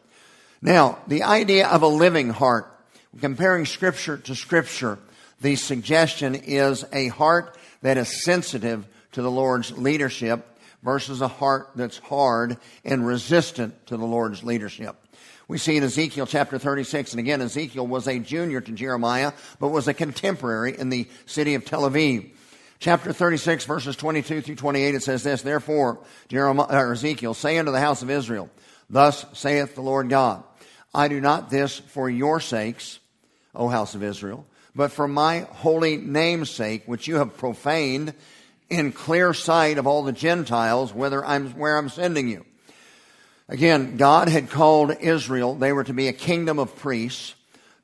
Now, 0.62 1.00
the 1.08 1.24
idea 1.24 1.68
of 1.68 1.82
a 1.82 1.88
living 1.88 2.30
heart 2.30 2.72
comparing 3.20 3.66
Scripture 3.66 4.18
to 4.18 4.36
Scripture, 4.36 5.00
the 5.42 5.56
suggestion 5.56 6.36
is 6.36 6.86
a 6.92 7.10
heart 7.10 7.58
that 7.82 7.98
is 7.98 8.24
sensitive 8.24 8.86
to 9.14 9.22
the 9.22 9.32
Lord's 9.32 9.78
leadership 9.78 10.46
versus 10.84 11.22
a 11.22 11.28
heart 11.28 11.72
that's 11.76 11.98
hard 11.98 12.58
and 12.84 13.06
resistant 13.06 13.88
to 13.88 13.98
the 13.98 14.06
Lord's 14.06 14.44
leadership. 14.44 14.96
We 15.48 15.58
see 15.58 15.78
in 15.78 15.84
Ezekiel 15.84 16.26
chapter 16.26 16.58
36, 16.58 17.14
and 17.14 17.20
again, 17.20 17.42
Ezekiel 17.42 17.86
was 17.86 18.08
a 18.08 18.20
junior 18.20 18.62
to 18.62 18.72
Jeremiah, 18.72 19.34
but 19.60 19.70
was 19.70 19.88
a 19.88 19.94
contemporary 19.94 20.78
in 20.78 20.90
the 20.90 21.08
city 21.26 21.54
of 21.54 21.66
Tel 21.66 21.84
Aviv. 21.84 22.32
Chapter 22.80 23.14
36, 23.14 23.66
verses 23.66 23.96
22 23.96 24.42
through 24.42 24.56
28, 24.56 24.96
it 24.96 25.04
says 25.04 25.24
this, 25.24 25.42
Therefore, 25.42 26.00
Jeremiah, 26.28 26.92
Ezekiel, 26.92 27.34
say 27.34 27.58
unto 27.58 27.72
the 27.72 27.80
house 27.80 28.02
of 28.02 28.10
Israel, 28.10 28.50
Thus 28.90 29.26
saith 29.34 29.76
the 29.76 29.82
Lord 29.82 30.10
God, 30.10 30.44
I 30.94 31.08
do 31.08 31.22
not 31.22 31.50
this 31.50 31.78
for 31.80 32.10
your 32.10 32.40
sakes, 32.40 33.00
O 33.56 33.68
house 33.68 33.96
of 33.96 34.04
Israel, 34.04 34.46
but 34.76 34.92
for 34.92 35.08
my 35.08 35.48
holy 35.52 35.98
name's 35.98 36.50
sake, 36.50 36.84
which 36.86 37.08
you 37.08 37.16
have 37.16 37.38
profaned 37.38 38.14
in 38.70 38.92
clear 38.92 39.34
sight 39.34 39.78
of 39.78 39.88
all 39.88 40.04
the 40.04 40.12
Gentiles, 40.12 40.94
whether 40.94 41.24
I'm, 41.24 41.52
where 41.52 41.78
I'm 41.78 41.90
sending 41.90 42.28
you. 42.28 42.46
Again, 43.48 43.98
God 43.98 44.28
had 44.28 44.50
called 44.50 44.98
Israel, 45.00 45.56
they 45.56 45.72
were 45.72 45.84
to 45.84 45.94
be 45.94 46.08
a 46.08 46.14
kingdom 46.14 46.58
of 46.58 46.76
priests, 46.76 47.36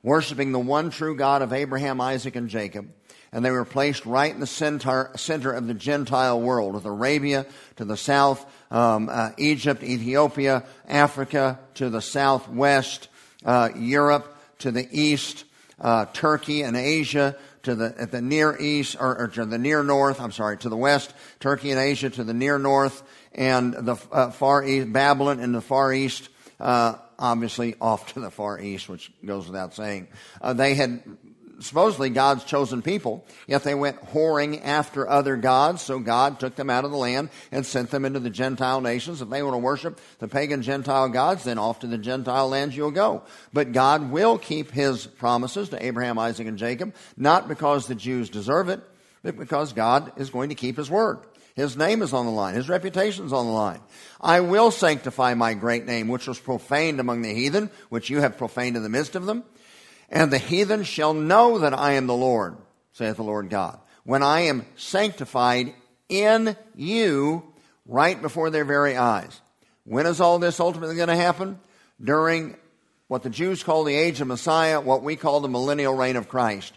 worshiping 0.01 0.51
the 0.51 0.59
one 0.59 0.89
true 0.89 1.15
God 1.15 1.43
of 1.43 1.53
Abraham, 1.53 2.01
Isaac, 2.01 2.35
and 2.35 2.49
Jacob. 2.49 2.91
And 3.31 3.45
they 3.45 3.51
were 3.51 3.63
placed 3.63 4.05
right 4.05 4.33
in 4.33 4.41
the 4.41 4.47
center, 4.47 5.11
center 5.15 5.51
of 5.53 5.67
the 5.67 5.73
Gentile 5.73 6.41
world, 6.41 6.73
with 6.73 6.85
Arabia 6.85 7.45
to 7.77 7.85
the 7.85 7.95
south, 7.95 8.45
um, 8.71 9.07
uh, 9.09 9.31
Egypt, 9.37 9.83
Ethiopia, 9.83 10.63
Africa 10.87 11.59
to 11.75 11.89
the 11.89 12.01
southwest, 12.01 13.07
uh, 13.45 13.69
Europe 13.75 14.35
to 14.59 14.71
the 14.71 14.87
east, 14.91 15.45
uh, 15.81 16.05
Turkey 16.13 16.61
and 16.61 16.77
Asia 16.77 17.35
to 17.63 17.75
the 17.75 17.93
at 17.97 18.11
the 18.11 18.21
near 18.21 18.55
east 18.57 18.95
or, 19.00 19.17
or, 19.17 19.27
to 19.27 19.45
the 19.45 19.57
near 19.57 19.83
north. 19.83 20.21
I'm 20.21 20.31
sorry, 20.31 20.57
to 20.59 20.69
the 20.69 20.77
west, 20.77 21.13
Turkey 21.39 21.71
and 21.71 21.79
Asia 21.79 22.09
to 22.11 22.23
the 22.23 22.33
near 22.33 22.57
north, 22.57 23.03
and 23.33 23.73
the 23.73 23.97
uh, 24.11 24.31
far 24.31 24.63
east, 24.63 24.93
Babylon 24.93 25.39
in 25.39 25.51
the 25.51 25.61
far 25.61 25.91
east. 25.91 26.29
Uh, 26.59 26.95
obviously, 27.17 27.75
off 27.81 28.13
to 28.13 28.19
the 28.19 28.31
far 28.31 28.59
east, 28.59 28.88
which 28.88 29.11
goes 29.25 29.47
without 29.47 29.73
saying. 29.73 30.07
Uh, 30.39 30.53
they 30.53 30.75
had 30.75 31.01
supposedly 31.62 32.10
God's 32.10 32.44
chosen 32.44 32.82
people, 32.82 33.25
yet 33.48 33.63
they 33.63 33.75
went 33.75 34.01
whoring 34.08 34.62
after 34.63 35.08
other 35.08 35.36
gods, 35.36 35.82
so 35.82 36.00
God 36.00 36.39
took 36.39 36.56
them 36.56 36.70
out 36.70 36.86
of 36.86 36.91
the 36.91 36.98
land 36.98 37.30
and 37.51 37.65
sent 37.65 37.91
them 37.91 38.06
into 38.06 38.20
the 38.20 38.30
Gentile 38.30 38.82
nations. 38.82 39.22
If 39.22 39.30
they 39.30 39.44
want 39.44 39.53
to 39.53 39.60
worship 39.60 40.00
the 40.20 40.27
pagan 40.27 40.62
Gentile 40.62 41.10
gods, 41.10 41.44
then 41.44 41.58
off 41.58 41.80
to 41.80 41.88
the 41.88 41.98
Gentile 41.98 42.50
lands 42.50 42.75
you'll 42.75 42.91
go. 42.91 43.24
But 43.53 43.72
God 43.72 44.12
will 44.12 44.38
keep 44.38 44.72
his 44.72 45.06
promises 45.06 45.70
to 45.70 45.86
Abraham, 45.86 46.20
Isaac, 46.20 46.48
and 46.48 46.58
Jacob, 46.58 46.96
not 47.15 47.48
because 47.48 47.88
the 47.88 47.96
Jews 47.96 48.30
deserve 48.30 48.70
it, 48.70 48.82
but 49.24 49.38
because 49.38 49.74
God 49.74 50.13
is 50.18 50.30
going 50.30 50.50
to 50.50 50.56
keep 50.56 50.77
his 50.77 50.89
word. 50.89 51.20
His 51.56 51.75
name 51.75 52.01
is 52.01 52.13
on 52.13 52.25
the 52.25 52.32
line. 52.32 52.56
His 52.56 52.70
reputation 52.70 53.25
is 53.25 53.34
on 53.34 53.46
the 53.46 53.51
line. 53.51 53.82
I 54.20 54.39
will 54.39 54.72
sanctify 54.72 55.34
my 55.34 55.53
great 55.53 55.86
name, 55.86 56.08
which 56.08 56.27
was 56.27 56.39
profaned 56.39 57.00
among 57.00 57.22
the 57.22 57.34
heathen, 57.34 57.70
which 57.89 58.10
you 58.10 58.22
have 58.22 58.38
profaned 58.38 58.77
in 58.77 58.84
the 58.84 58.89
midst 58.89 59.15
of 59.15 59.25
them. 59.25 59.44
And 60.12 60.30
the 60.30 60.38
heathen 60.38 60.84
shall 60.84 61.13
know 61.13 61.60
that 61.60 61.74
I 61.74 61.94
am 61.94 62.06
the 62.06 62.13
Lord, 62.13 62.58
saith 62.91 63.15
the 63.15 63.24
Lord 63.24 63.50
God, 63.50 63.80
when 64.03 64.22
I 64.22 64.41
am 64.41 64.65
sanctified 64.75 65.74
in 66.10 66.58
you 66.75 67.44
right 67.86 68.22
before 68.22 68.50
their 68.50 68.65
very 68.65 68.98
eyes. 68.98 69.39
When 69.86 70.06
is 70.06 70.20
all 70.20 70.38
this 70.38 70.60
ultimately 70.60 70.98
going 70.98 71.08
to 71.08 71.15
happen? 71.15 71.60
During 72.03 72.58
what 73.08 73.24
the 73.24 73.30
Jews 73.30 73.63
call 73.63 73.86
the 73.86 73.96
age 73.96 74.20
of 74.20 74.27
Messiah, 74.27 74.82
what 74.82 75.01
we 75.01 75.15
call 75.15 75.39
the 75.39 75.48
millennial 75.48 75.96
reign 75.96 76.18
of 76.18 76.27
Christ. 76.27 76.74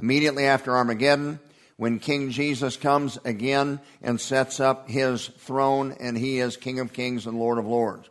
Immediately 0.00 0.46
after 0.46 0.74
Armageddon, 0.74 1.40
when 1.76 1.98
King 1.98 2.30
Jesus 2.30 2.76
comes 2.76 3.18
again 3.24 3.80
and 4.02 4.20
sets 4.20 4.60
up 4.60 4.88
his 4.88 5.26
throne, 5.26 5.94
and 6.00 6.16
he 6.16 6.40
is 6.40 6.56
King 6.56 6.80
of 6.80 6.92
kings 6.92 7.26
and 7.26 7.38
Lord 7.38 7.58
of 7.58 7.66
lords. 7.66 8.08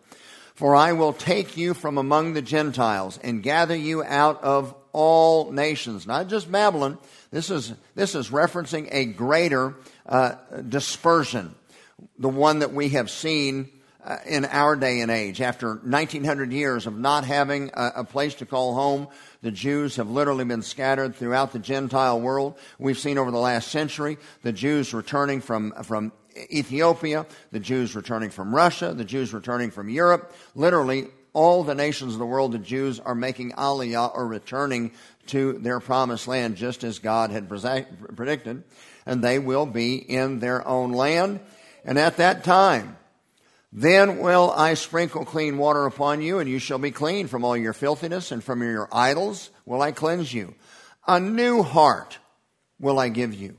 For 0.57 0.75
I 0.75 0.93
will 0.93 1.13
take 1.13 1.55
you 1.55 1.75
from 1.75 1.99
among 1.99 2.33
the 2.33 2.41
Gentiles 2.41 3.19
and 3.23 3.43
gather 3.43 3.75
you 3.75 4.03
out 4.03 4.43
of 4.43 4.73
all 4.91 5.51
nations, 5.51 6.07
not 6.07 6.29
just 6.29 6.51
Babylon. 6.51 6.97
This 7.29 7.51
is, 7.51 7.75
this 7.93 8.15
is 8.15 8.31
referencing 8.31 8.89
a 8.91 9.05
greater 9.05 9.75
uh, 10.07 10.33
dispersion, 10.67 11.53
the 12.17 12.27
one 12.27 12.59
that 12.59 12.73
we 12.73 12.89
have 12.89 13.11
seen 13.11 13.69
uh, 14.03 14.17
in 14.25 14.45
our 14.45 14.75
day 14.75 15.01
and 15.01 15.11
age. 15.11 15.41
After 15.41 15.75
1900 15.75 16.51
years 16.51 16.87
of 16.87 16.97
not 16.97 17.23
having 17.23 17.69
a, 17.75 17.91
a, 17.97 18.03
place 18.03 18.33
to 18.35 18.47
call 18.47 18.73
home, 18.73 19.09
the 19.43 19.51
Jews 19.51 19.97
have 19.97 20.09
literally 20.09 20.45
been 20.45 20.63
scattered 20.63 21.15
throughout 21.15 21.53
the 21.53 21.59
Gentile 21.59 22.19
world. 22.19 22.57
We've 22.79 22.97
seen 22.97 23.19
over 23.19 23.29
the 23.29 23.37
last 23.37 23.67
century 23.67 24.17
the 24.41 24.53
Jews 24.53 24.91
returning 24.91 25.39
from, 25.41 25.71
from 25.83 26.13
Ethiopia, 26.51 27.25
the 27.51 27.59
Jews 27.59 27.95
returning 27.95 28.29
from 28.29 28.53
Russia, 28.53 28.93
the 28.93 29.05
Jews 29.05 29.33
returning 29.33 29.71
from 29.71 29.89
Europe. 29.89 30.33
Literally, 30.55 31.07
all 31.33 31.63
the 31.63 31.75
nations 31.75 32.13
of 32.13 32.19
the 32.19 32.25
world, 32.25 32.51
the 32.51 32.59
Jews 32.59 32.99
are 32.99 33.15
making 33.15 33.51
aliyah 33.51 34.15
or 34.15 34.27
returning 34.27 34.91
to 35.27 35.53
their 35.53 35.79
promised 35.79 36.27
land 36.27 36.55
just 36.55 36.83
as 36.83 36.99
God 36.99 37.31
had 37.31 37.47
predicted. 37.49 38.63
And 39.05 39.23
they 39.23 39.39
will 39.39 39.65
be 39.65 39.95
in 39.95 40.39
their 40.39 40.67
own 40.67 40.93
land. 40.93 41.39
And 41.85 41.99
at 41.99 42.17
that 42.17 42.43
time, 42.43 42.97
then 43.71 44.17
will 44.19 44.51
I 44.55 44.73
sprinkle 44.73 45.25
clean 45.25 45.57
water 45.57 45.85
upon 45.85 46.21
you, 46.21 46.39
and 46.39 46.49
you 46.49 46.57
shall 46.57 46.79
be 46.79 46.91
clean 46.91 47.27
from 47.27 47.43
all 47.43 47.55
your 47.55 47.73
filthiness, 47.73 48.31
and 48.31 48.43
from 48.43 48.63
your 48.63 48.87
idols 48.91 49.51
will 49.65 49.81
I 49.81 49.91
cleanse 49.91 50.33
you. 50.33 50.55
A 51.07 51.19
new 51.19 51.63
heart 51.63 52.17
will 52.79 52.97
I 52.97 53.09
give 53.09 53.33
you 53.33 53.57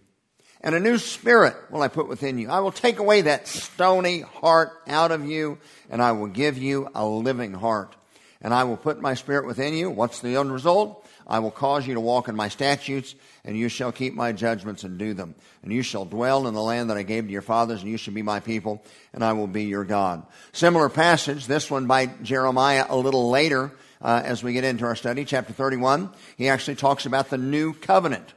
and 0.60 0.74
a 0.74 0.80
new 0.80 0.98
spirit 0.98 1.54
will 1.70 1.82
I 1.82 1.88
put 1.88 2.08
within 2.08 2.38
you. 2.38 2.50
I 2.50 2.60
will 2.60 2.72
take 2.72 2.98
away 2.98 3.22
that 3.22 3.46
stony 3.46 4.20
heart 4.20 4.72
out 4.86 5.12
of 5.12 5.24
you, 5.24 5.58
and 5.90 6.02
I 6.02 6.12
will 6.12 6.26
give 6.26 6.58
you 6.58 6.88
a 6.94 7.06
living 7.06 7.52
heart. 7.52 7.94
And 8.40 8.54
I 8.54 8.64
will 8.64 8.76
put 8.76 9.00
my 9.00 9.14
spirit 9.14 9.46
within 9.46 9.74
you. 9.74 9.90
What's 9.90 10.20
the 10.20 10.36
end 10.36 10.52
result? 10.52 11.04
I 11.26 11.40
will 11.40 11.50
cause 11.50 11.86
you 11.86 11.94
to 11.94 12.00
walk 12.00 12.28
in 12.28 12.36
my 12.36 12.48
statutes, 12.48 13.14
and 13.44 13.56
you 13.56 13.68
shall 13.68 13.92
keep 13.92 14.14
my 14.14 14.32
judgments 14.32 14.84
and 14.84 14.96
do 14.96 15.12
them. 15.12 15.34
And 15.62 15.72
you 15.72 15.82
shall 15.82 16.04
dwell 16.04 16.46
in 16.46 16.54
the 16.54 16.62
land 16.62 16.88
that 16.90 16.96
I 16.96 17.02
gave 17.02 17.26
to 17.26 17.30
your 17.30 17.42
fathers, 17.42 17.82
and 17.82 17.90
you 17.90 17.98
shall 17.98 18.14
be 18.14 18.22
my 18.22 18.40
people, 18.40 18.82
and 19.12 19.22
I 19.22 19.32
will 19.34 19.46
be 19.46 19.64
your 19.64 19.84
God. 19.84 20.24
Similar 20.52 20.88
passage, 20.88 21.46
this 21.46 21.70
one 21.70 21.86
by 21.86 22.06
Jeremiah 22.22 22.86
a 22.88 22.96
little 22.96 23.28
later, 23.28 23.72
uh, 24.00 24.22
as 24.24 24.42
we 24.42 24.52
get 24.52 24.64
into 24.64 24.84
our 24.84 24.96
study, 24.96 25.24
chapter 25.24 25.52
31. 25.52 26.10
He 26.36 26.48
actually 26.48 26.76
talks 26.76 27.04
about 27.04 27.30
the 27.30 27.38
new 27.38 27.74
covenant. 27.74 28.32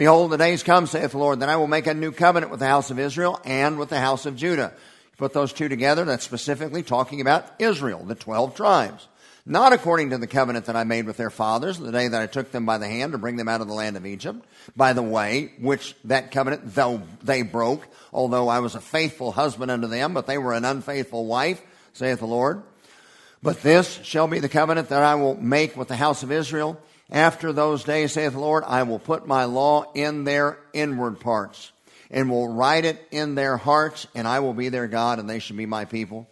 Behold, 0.00 0.30
the 0.30 0.38
days 0.38 0.62
come, 0.62 0.86
saith 0.86 1.10
the 1.10 1.18
Lord, 1.18 1.40
that 1.40 1.50
I 1.50 1.56
will 1.56 1.66
make 1.66 1.86
a 1.86 1.92
new 1.92 2.10
covenant 2.10 2.50
with 2.50 2.60
the 2.60 2.66
house 2.66 2.90
of 2.90 2.98
Israel 2.98 3.38
and 3.44 3.78
with 3.78 3.90
the 3.90 4.00
house 4.00 4.24
of 4.24 4.34
Judah. 4.34 4.72
Put 5.18 5.34
those 5.34 5.52
two 5.52 5.68
together, 5.68 6.06
that's 6.06 6.24
specifically 6.24 6.82
talking 6.82 7.20
about 7.20 7.44
Israel, 7.58 8.02
the 8.02 8.14
twelve 8.14 8.54
tribes. 8.54 9.08
Not 9.44 9.74
according 9.74 10.08
to 10.08 10.16
the 10.16 10.26
covenant 10.26 10.64
that 10.64 10.74
I 10.74 10.84
made 10.84 11.04
with 11.04 11.18
their 11.18 11.28
fathers 11.28 11.78
the 11.78 11.92
day 11.92 12.08
that 12.08 12.18
I 12.18 12.28
took 12.28 12.50
them 12.50 12.64
by 12.64 12.78
the 12.78 12.88
hand 12.88 13.12
to 13.12 13.18
bring 13.18 13.36
them 13.36 13.46
out 13.46 13.60
of 13.60 13.68
the 13.68 13.74
land 13.74 13.98
of 13.98 14.06
Egypt. 14.06 14.42
By 14.74 14.94
the 14.94 15.02
way, 15.02 15.52
which 15.60 15.94
that 16.04 16.30
covenant, 16.30 16.74
though 16.74 17.02
they 17.22 17.42
broke, 17.42 17.86
although 18.10 18.48
I 18.48 18.60
was 18.60 18.74
a 18.74 18.80
faithful 18.80 19.32
husband 19.32 19.70
unto 19.70 19.86
them, 19.86 20.14
but 20.14 20.26
they 20.26 20.38
were 20.38 20.54
an 20.54 20.64
unfaithful 20.64 21.26
wife, 21.26 21.60
saith 21.92 22.20
the 22.20 22.26
Lord. 22.26 22.62
But 23.42 23.60
this 23.60 24.00
shall 24.02 24.28
be 24.28 24.38
the 24.38 24.48
covenant 24.48 24.88
that 24.88 25.02
I 25.02 25.16
will 25.16 25.34
make 25.34 25.76
with 25.76 25.88
the 25.88 25.96
house 25.96 26.22
of 26.22 26.32
Israel 26.32 26.80
after 27.10 27.52
those 27.52 27.84
days, 27.84 28.12
saith 28.12 28.32
the 28.32 28.40
Lord, 28.40 28.64
I 28.66 28.84
will 28.84 28.98
put 28.98 29.26
my 29.26 29.44
law 29.44 29.90
in 29.94 30.24
their 30.24 30.58
inward 30.72 31.20
parts 31.20 31.72
and 32.10 32.30
will 32.30 32.48
write 32.48 32.84
it 32.84 33.06
in 33.10 33.34
their 33.34 33.56
hearts, 33.56 34.06
and 34.14 34.26
I 34.26 34.40
will 34.40 34.54
be 34.54 34.68
their 34.68 34.88
God, 34.88 35.18
and 35.18 35.28
they 35.28 35.38
shall 35.38 35.56
be 35.56 35.66
my 35.66 35.84
people. 35.84 36.28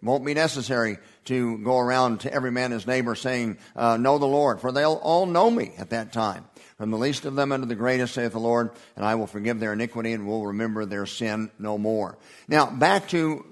Won't 0.00 0.24
be 0.24 0.34
necessary 0.34 0.98
to 1.24 1.58
go 1.58 1.78
around 1.78 2.20
to 2.20 2.32
every 2.32 2.52
man 2.52 2.70
his 2.70 2.86
neighbor 2.86 3.16
saying, 3.16 3.58
uh, 3.74 3.96
Know 3.96 4.18
the 4.18 4.26
Lord, 4.26 4.60
for 4.60 4.70
they'll 4.70 4.94
all 4.94 5.26
know 5.26 5.50
me 5.50 5.72
at 5.76 5.90
that 5.90 6.12
time. 6.12 6.44
from 6.76 6.92
the 6.92 6.96
least 6.96 7.24
of 7.24 7.34
them 7.34 7.50
unto 7.50 7.66
the 7.66 7.74
greatest, 7.74 8.14
saith 8.14 8.32
the 8.32 8.38
Lord, 8.38 8.70
and 8.94 9.04
I 9.04 9.16
will 9.16 9.26
forgive 9.26 9.58
their 9.58 9.72
iniquity 9.72 10.12
and 10.12 10.28
will 10.28 10.46
remember 10.46 10.84
their 10.84 11.06
sin 11.06 11.50
no 11.58 11.76
more. 11.76 12.16
Now, 12.46 12.66
back 12.66 13.08
to 13.08 13.44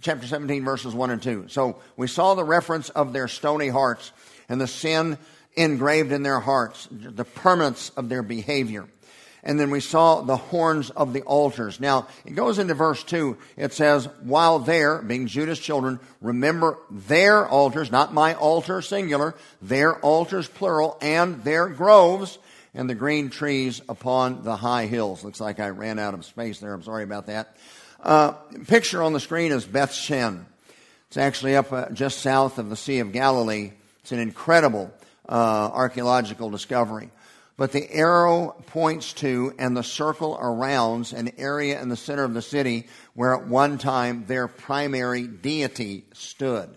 chapter 0.00 0.26
17, 0.26 0.64
verses 0.64 0.92
1 0.92 1.10
and 1.10 1.22
2. 1.22 1.44
So 1.48 1.78
we 1.96 2.08
saw 2.08 2.34
the 2.34 2.44
reference 2.44 2.88
of 2.88 3.12
their 3.12 3.28
stony 3.28 3.68
hearts 3.68 4.10
and 4.48 4.60
the 4.60 4.66
sin 4.66 5.18
engraved 5.58 6.12
in 6.12 6.22
their 6.22 6.40
hearts, 6.40 6.88
the 6.90 7.24
permanence 7.24 7.90
of 7.90 8.08
their 8.08 8.22
behavior. 8.22 8.86
And 9.44 9.58
then 9.58 9.70
we 9.70 9.80
saw 9.80 10.20
the 10.20 10.36
horns 10.36 10.90
of 10.90 11.12
the 11.12 11.22
altars. 11.22 11.78
Now, 11.78 12.08
it 12.24 12.34
goes 12.34 12.58
into 12.58 12.74
verse 12.74 13.04
2. 13.04 13.36
It 13.56 13.72
says, 13.72 14.08
while 14.20 14.58
there, 14.58 15.00
being 15.00 15.26
Judah's 15.26 15.60
children, 15.60 16.00
remember 16.20 16.78
their 16.90 17.46
altars, 17.48 17.92
not 17.92 18.12
my 18.12 18.34
altar 18.34 18.82
singular, 18.82 19.34
their 19.62 19.96
altars 20.00 20.48
plural, 20.48 20.98
and 21.00 21.44
their 21.44 21.68
groves, 21.68 22.38
and 22.74 22.90
the 22.90 22.94
green 22.94 23.30
trees 23.30 23.80
upon 23.88 24.42
the 24.42 24.56
high 24.56 24.86
hills. 24.86 25.24
Looks 25.24 25.40
like 25.40 25.60
I 25.60 25.68
ran 25.70 25.98
out 25.98 26.14
of 26.14 26.24
space 26.24 26.58
there. 26.58 26.74
I'm 26.74 26.82
sorry 26.82 27.04
about 27.04 27.26
that. 27.26 27.56
Uh, 28.02 28.32
picture 28.66 29.02
on 29.02 29.12
the 29.12 29.20
screen 29.20 29.52
is 29.52 29.64
Beth 29.64 29.92
Shean. 29.92 30.46
It's 31.08 31.16
actually 31.16 31.56
up 31.56 31.72
uh, 31.72 31.88
just 31.90 32.20
south 32.20 32.58
of 32.58 32.70
the 32.70 32.76
Sea 32.76 32.98
of 32.98 33.12
Galilee. 33.12 33.72
It's 34.02 34.12
an 34.12 34.18
incredible 34.18 34.92
uh, 35.28 35.70
archaeological 35.72 36.50
discovery. 36.50 37.10
But 37.56 37.72
the 37.72 37.90
arrow 37.92 38.54
points 38.68 39.12
to 39.14 39.52
and 39.58 39.76
the 39.76 39.82
circle 39.82 40.38
arounds 40.40 41.12
an 41.12 41.32
area 41.38 41.82
in 41.82 41.88
the 41.88 41.96
center 41.96 42.22
of 42.22 42.32
the 42.32 42.42
city 42.42 42.86
where 43.14 43.34
at 43.34 43.48
one 43.48 43.78
time 43.78 44.26
their 44.26 44.46
primary 44.46 45.26
deity 45.26 46.04
stood. 46.12 46.76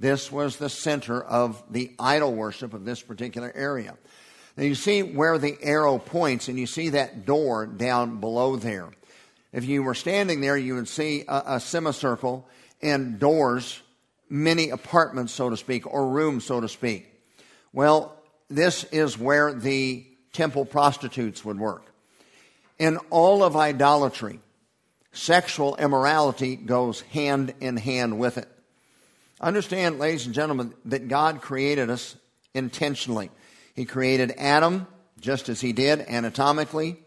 This 0.00 0.32
was 0.32 0.56
the 0.56 0.70
center 0.70 1.22
of 1.22 1.62
the 1.70 1.94
idol 1.98 2.32
worship 2.32 2.72
of 2.72 2.84
this 2.84 3.02
particular 3.02 3.52
area. 3.54 3.96
Now 4.56 4.64
you 4.64 4.74
see 4.74 5.02
where 5.02 5.36
the 5.36 5.56
arrow 5.60 5.98
points, 5.98 6.48
and 6.48 6.58
you 6.58 6.66
see 6.66 6.90
that 6.90 7.26
door 7.26 7.66
down 7.66 8.20
below 8.20 8.56
there. 8.56 8.90
If 9.52 9.66
you 9.66 9.82
were 9.82 9.94
standing 9.94 10.40
there, 10.40 10.56
you 10.56 10.76
would 10.76 10.88
see 10.88 11.24
a, 11.28 11.42
a 11.46 11.60
semicircle 11.60 12.48
and 12.80 13.18
doors, 13.18 13.80
many 14.28 14.70
apartments, 14.70 15.32
so 15.32 15.50
to 15.50 15.56
speak, 15.56 15.86
or 15.86 16.08
rooms, 16.08 16.44
so 16.44 16.60
to 16.60 16.68
speak. 16.68 17.13
Well, 17.74 18.16
this 18.48 18.84
is 18.84 19.18
where 19.18 19.52
the 19.52 20.06
temple 20.32 20.64
prostitutes 20.64 21.44
would 21.44 21.58
work. 21.58 21.84
In 22.78 22.98
all 23.10 23.42
of 23.42 23.56
idolatry, 23.56 24.38
sexual 25.12 25.74
immorality 25.74 26.54
goes 26.54 27.00
hand 27.00 27.52
in 27.60 27.76
hand 27.76 28.20
with 28.20 28.38
it. 28.38 28.48
Understand, 29.40 29.98
ladies 29.98 30.24
and 30.24 30.34
gentlemen, 30.34 30.72
that 30.84 31.08
God 31.08 31.42
created 31.42 31.90
us 31.90 32.14
intentionally. 32.54 33.32
He 33.74 33.84
created 33.84 34.34
Adam 34.38 34.86
just 35.20 35.48
as 35.48 35.60
he 35.60 35.72
did 35.72 36.00
anatomically, 36.00 36.98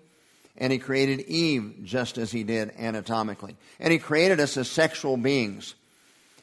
and 0.58 0.74
he 0.74 0.80
created 0.80 1.22
Eve 1.22 1.76
just 1.84 2.18
as 2.18 2.30
he 2.30 2.44
did 2.44 2.74
anatomically. 2.78 3.56
And 3.80 3.94
he 3.94 4.00
created 4.00 4.42
us 4.42 4.58
as 4.58 4.70
sexual 4.70 5.16
beings. 5.16 5.76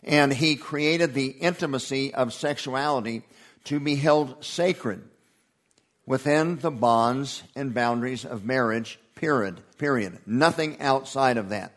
And 0.02 0.32
he 0.32 0.56
created 0.56 1.12
the 1.12 1.26
intimacy 1.26 2.14
of 2.14 2.32
sexuality 2.32 3.22
to 3.64 3.80
be 3.80 3.96
held 3.96 4.44
sacred 4.44 5.02
within 6.06 6.58
the 6.58 6.70
bonds 6.70 7.42
and 7.56 7.74
boundaries 7.74 8.24
of 8.24 8.44
marriage, 8.44 8.98
period. 9.14 9.60
Period. 9.78 10.18
Nothing 10.26 10.80
outside 10.80 11.36
of 11.36 11.48
that. 11.48 11.72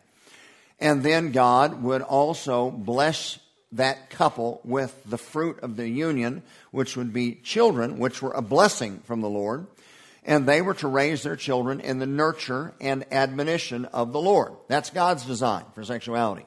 And 0.79 1.01
then 1.01 1.32
God 1.32 1.82
would 1.82 2.01
also 2.01 2.70
bless 2.70 3.39
that 3.72 4.10
couple 4.10 4.62
with 4.63 4.96
the 5.06 5.17
fruit 5.17 5.60
of 5.62 5.75
the 5.75 5.89
union, 5.89 6.44
which 6.72 6.96
would 6.96 7.13
be 7.13 7.36
children, 7.36 7.98
which 7.98 8.22
were 8.22 8.32
a 8.32 8.41
blessing 8.41 9.01
from 9.06 9.22
the 9.22 9.29
Lord. 9.29 9.67
And 10.24 10.46
they 10.46 10.62
were 10.62 10.74
to 10.75 10.88
raise 10.88 11.24
their 11.24 11.38
children 11.38 11.79
in 11.79 12.00
the 12.00 12.06
nurture 12.06 12.74
and 12.82 13.06
admonition 13.12 13.86
of 13.86 14.12
the 14.12 14.22
Lord. 14.22 14.53
That's 14.67 14.89
God's 14.89 15.25
design 15.25 15.63
for 15.74 15.84
sexuality. 15.84 16.46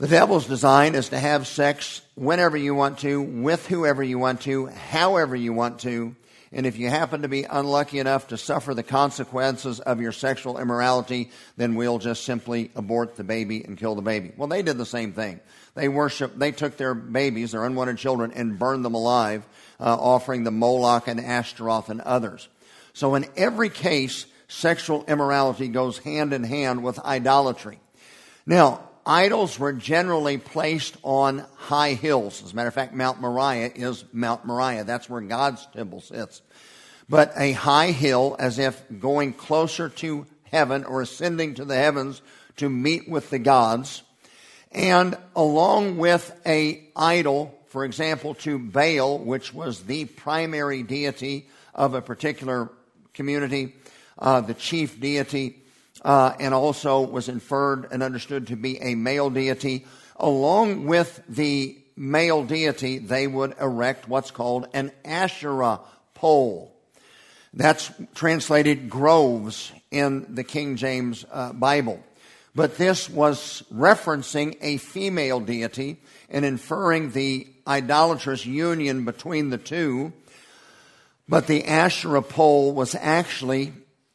The 0.00 0.08
devil's 0.08 0.46
design 0.46 0.94
is 0.94 1.10
to 1.10 1.18
have 1.18 1.46
sex 1.46 2.00
whenever 2.14 2.56
you 2.56 2.74
want 2.74 3.00
to, 3.00 3.20
with 3.20 3.66
whoever 3.66 4.02
you 4.02 4.18
want 4.18 4.40
to, 4.42 4.64
however 4.64 5.36
you 5.36 5.52
want 5.52 5.80
to, 5.80 6.16
and 6.52 6.64
if 6.64 6.78
you 6.78 6.88
happen 6.88 7.20
to 7.20 7.28
be 7.28 7.44
unlucky 7.44 7.98
enough 7.98 8.28
to 8.28 8.38
suffer 8.38 8.72
the 8.72 8.82
consequences 8.82 9.78
of 9.78 10.00
your 10.00 10.12
sexual 10.12 10.56
immorality, 10.56 11.30
then 11.58 11.74
we'll 11.74 11.98
just 11.98 12.24
simply 12.24 12.70
abort 12.74 13.16
the 13.16 13.24
baby 13.24 13.62
and 13.62 13.76
kill 13.76 13.94
the 13.94 14.00
baby. 14.00 14.32
Well, 14.38 14.48
they 14.48 14.62
did 14.62 14.78
the 14.78 14.86
same 14.86 15.12
thing. 15.12 15.38
They 15.74 15.88
worship, 15.88 16.34
they 16.34 16.52
took 16.52 16.78
their 16.78 16.94
babies, 16.94 17.52
their 17.52 17.66
unwanted 17.66 17.98
children, 17.98 18.32
and 18.34 18.58
burned 18.58 18.86
them 18.86 18.94
alive, 18.94 19.46
uh, 19.78 19.98
offering 20.00 20.44
them 20.44 20.58
Moloch 20.58 21.08
and 21.08 21.20
Ashtaroth 21.20 21.90
and 21.90 22.00
others. 22.00 22.48
So 22.94 23.16
in 23.16 23.26
every 23.36 23.68
case, 23.68 24.24
sexual 24.48 25.04
immorality 25.06 25.68
goes 25.68 25.98
hand 25.98 26.32
in 26.32 26.44
hand 26.44 26.82
with 26.82 26.98
idolatry. 27.00 27.80
Now, 28.46 28.86
idols 29.06 29.58
were 29.58 29.72
generally 29.72 30.38
placed 30.38 30.96
on 31.02 31.44
high 31.56 31.94
hills. 31.94 32.42
As 32.42 32.52
a 32.52 32.56
matter 32.56 32.68
of 32.68 32.74
fact, 32.74 32.94
Mount 32.94 33.20
Moriah 33.20 33.70
is 33.74 34.04
Mount 34.12 34.44
Moriah. 34.44 34.84
That's 34.84 35.08
where 35.08 35.20
God's 35.20 35.66
temple 35.74 36.00
sits. 36.00 36.42
But 37.08 37.32
a 37.36 37.52
high 37.52 37.90
hill, 37.90 38.36
as 38.38 38.58
if 38.58 38.82
going 39.00 39.32
closer 39.32 39.88
to 39.88 40.26
heaven 40.44 40.84
or 40.84 41.02
ascending 41.02 41.54
to 41.54 41.64
the 41.64 41.76
heavens 41.76 42.22
to 42.56 42.68
meet 42.68 43.08
with 43.08 43.30
the 43.30 43.38
gods. 43.38 44.02
And 44.72 45.16
along 45.34 45.98
with 45.98 46.32
a 46.46 46.88
idol, 46.94 47.58
for 47.66 47.84
example, 47.84 48.34
to 48.36 48.58
Baal, 48.58 49.18
which 49.18 49.52
was 49.52 49.82
the 49.82 50.04
primary 50.04 50.82
deity 50.82 51.48
of 51.74 51.94
a 51.94 52.02
particular 52.02 52.70
community, 53.14 53.74
uh, 54.18 54.40
the 54.40 54.54
chief 54.54 55.00
deity, 55.00 55.56
uh, 56.02 56.34
and 56.40 56.54
also 56.54 57.00
was 57.00 57.28
inferred 57.28 57.88
and 57.90 58.02
understood 58.02 58.46
to 58.48 58.56
be 58.56 58.80
a 58.80 58.94
male 58.94 59.30
deity. 59.30 59.86
Along 60.16 60.86
with 60.86 61.22
the 61.28 61.78
male 61.96 62.44
deity, 62.44 62.98
they 62.98 63.26
would 63.26 63.54
erect 63.60 64.08
what's 64.08 64.30
called 64.30 64.66
an 64.72 64.92
Asherah 65.04 65.80
pole. 66.14 66.74
That's 67.52 67.90
translated 68.14 68.88
groves 68.88 69.72
in 69.90 70.34
the 70.34 70.44
King 70.44 70.76
James 70.76 71.24
uh, 71.32 71.52
Bible. 71.52 72.02
But 72.54 72.78
this 72.78 73.08
was 73.08 73.62
referencing 73.72 74.56
a 74.60 74.76
female 74.78 75.40
deity 75.40 75.98
and 76.28 76.44
inferring 76.44 77.10
the 77.10 77.46
idolatrous 77.66 78.44
union 78.44 79.04
between 79.04 79.50
the 79.50 79.58
two. 79.58 80.12
But 81.28 81.46
the 81.46 81.64
Asherah 81.64 82.22
pole 82.22 82.72
was 82.72 82.96
actually 82.96 83.72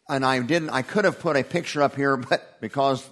and 0.08 0.26
I 0.26 0.40
didn't, 0.42 0.70
I 0.70 0.82
could 0.82 1.06
have 1.06 1.20
put 1.20 1.36
a 1.36 1.44
picture 1.44 1.82
up 1.82 1.96
here, 1.96 2.18
but 2.18 2.62
because 2.62 3.08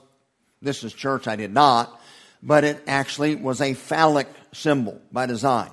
this 0.62 0.84
is 0.84 0.93
church, 0.93 1.27
I 1.27 1.36
did 1.36 1.53
not. 1.53 1.99
But 2.41 2.63
it 2.65 2.84
actually 2.88 3.36
was 3.36 3.62
a 3.62 3.73
phallic 3.73 4.27
symbol 4.51 5.01
by 5.12 5.25
design. 5.25 5.71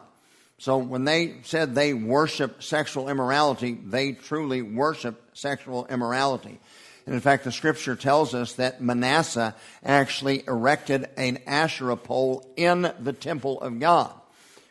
So 0.58 0.78
when 0.78 1.04
they 1.04 1.36
said 1.42 1.74
they 1.74 1.94
worship 1.94 2.62
sexual 2.62 3.08
immorality, 3.08 3.72
they 3.72 4.12
truly 4.12 4.62
worship 4.62 5.20
sexual 5.32 5.86
immorality. 5.86 6.60
And 7.06 7.14
in 7.14 7.20
fact, 7.20 7.44
the 7.44 7.50
scripture 7.50 7.96
tells 7.96 8.34
us 8.34 8.52
that 8.54 8.80
Manasseh 8.80 9.56
actually 9.82 10.44
erected 10.46 11.08
an 11.16 11.38
Asherah 11.46 11.96
pole 11.96 12.52
in 12.56 12.92
the 13.00 13.12
temple 13.12 13.60
of 13.60 13.80
God 13.80 14.19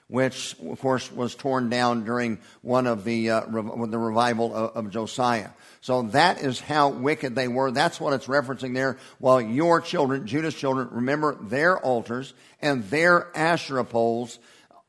which 0.09 0.55
of 0.67 0.81
course 0.81 1.11
was 1.11 1.35
torn 1.35 1.69
down 1.69 2.03
during 2.03 2.39
one 2.63 2.87
of 2.87 3.03
the 3.03 3.29
uh, 3.29 3.41
the 3.41 3.97
revival 3.97 4.53
of, 4.53 4.75
of, 4.75 4.89
Josiah. 4.89 5.49
So 5.81 6.01
that 6.01 6.41
is 6.41 6.59
how 6.59 6.89
wicked 6.89 7.35
they 7.35 7.47
were. 7.47 7.69
That's 7.69 8.01
what 8.01 8.13
it's 8.13 8.25
referencing 8.25 8.73
there. 8.73 8.97
While 9.19 9.39
your 9.39 9.81
children, 9.81 10.25
Judah's 10.25 10.55
children, 10.55 10.89
remember 10.91 11.35
their 11.35 11.77
altars 11.77 12.33
and 12.59 12.83
their 12.85 13.27
Asherah 13.37 13.85
poles 13.85 14.39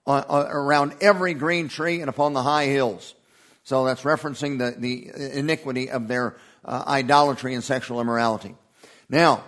uh, 0.06 0.24
uh, 0.26 0.48
around 0.48 0.94
every 1.02 1.34
green 1.34 1.68
tree 1.68 2.00
and 2.00 2.08
upon 2.08 2.32
the 2.32 2.42
high 2.42 2.66
hills. 2.66 3.14
So 3.62 3.84
that's 3.84 4.02
referencing 4.02 4.58
the, 4.58 4.74
the 4.80 5.38
iniquity 5.38 5.90
of 5.90 6.08
their 6.08 6.36
uh, 6.64 6.82
idolatry 6.86 7.52
and 7.52 7.62
sexual 7.62 8.00
immorality. 8.00 8.54
Now, 9.10 9.44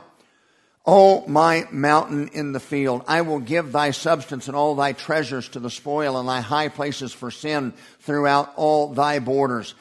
O 0.84 1.24
my 1.28 1.66
mountain 1.70 2.28
in 2.32 2.52
the 2.52 2.60
field, 2.60 3.04
I 3.06 3.20
will 3.20 3.38
give 3.38 3.70
thy 3.70 3.92
substance 3.92 4.48
and 4.48 4.56
all 4.56 4.74
thy 4.74 4.92
treasures 4.92 5.48
to 5.50 5.60
the 5.60 5.70
spoil 5.70 6.18
and 6.18 6.28
thy 6.28 6.40
high 6.40 6.68
places 6.68 7.12
for 7.12 7.30
sin 7.30 7.72
throughout 8.00 8.52
all 8.56 8.88
thy 8.88 9.20
borders. 9.20 9.74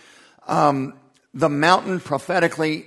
Um, 0.48 0.94
the 1.34 1.50
mountain 1.50 2.00
prophetically, 2.00 2.86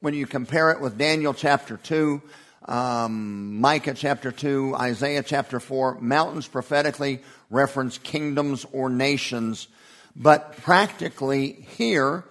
when 0.00 0.14
you 0.14 0.26
compare 0.26 0.70
it 0.70 0.80
with 0.80 0.98
Daniel 0.98 1.34
chapter 1.34 1.76
2, 1.76 2.22
um, 2.66 3.60
Micah 3.60 3.94
chapter 3.94 4.30
2, 4.30 4.76
Isaiah 4.78 5.24
chapter 5.24 5.58
4, 5.58 6.00
mountains 6.00 6.46
prophetically 6.46 7.20
reference 7.50 7.98
kingdoms 7.98 8.64
or 8.72 8.88
nations. 8.88 9.66
But 10.14 10.58
practically 10.58 11.52
here, 11.76 12.22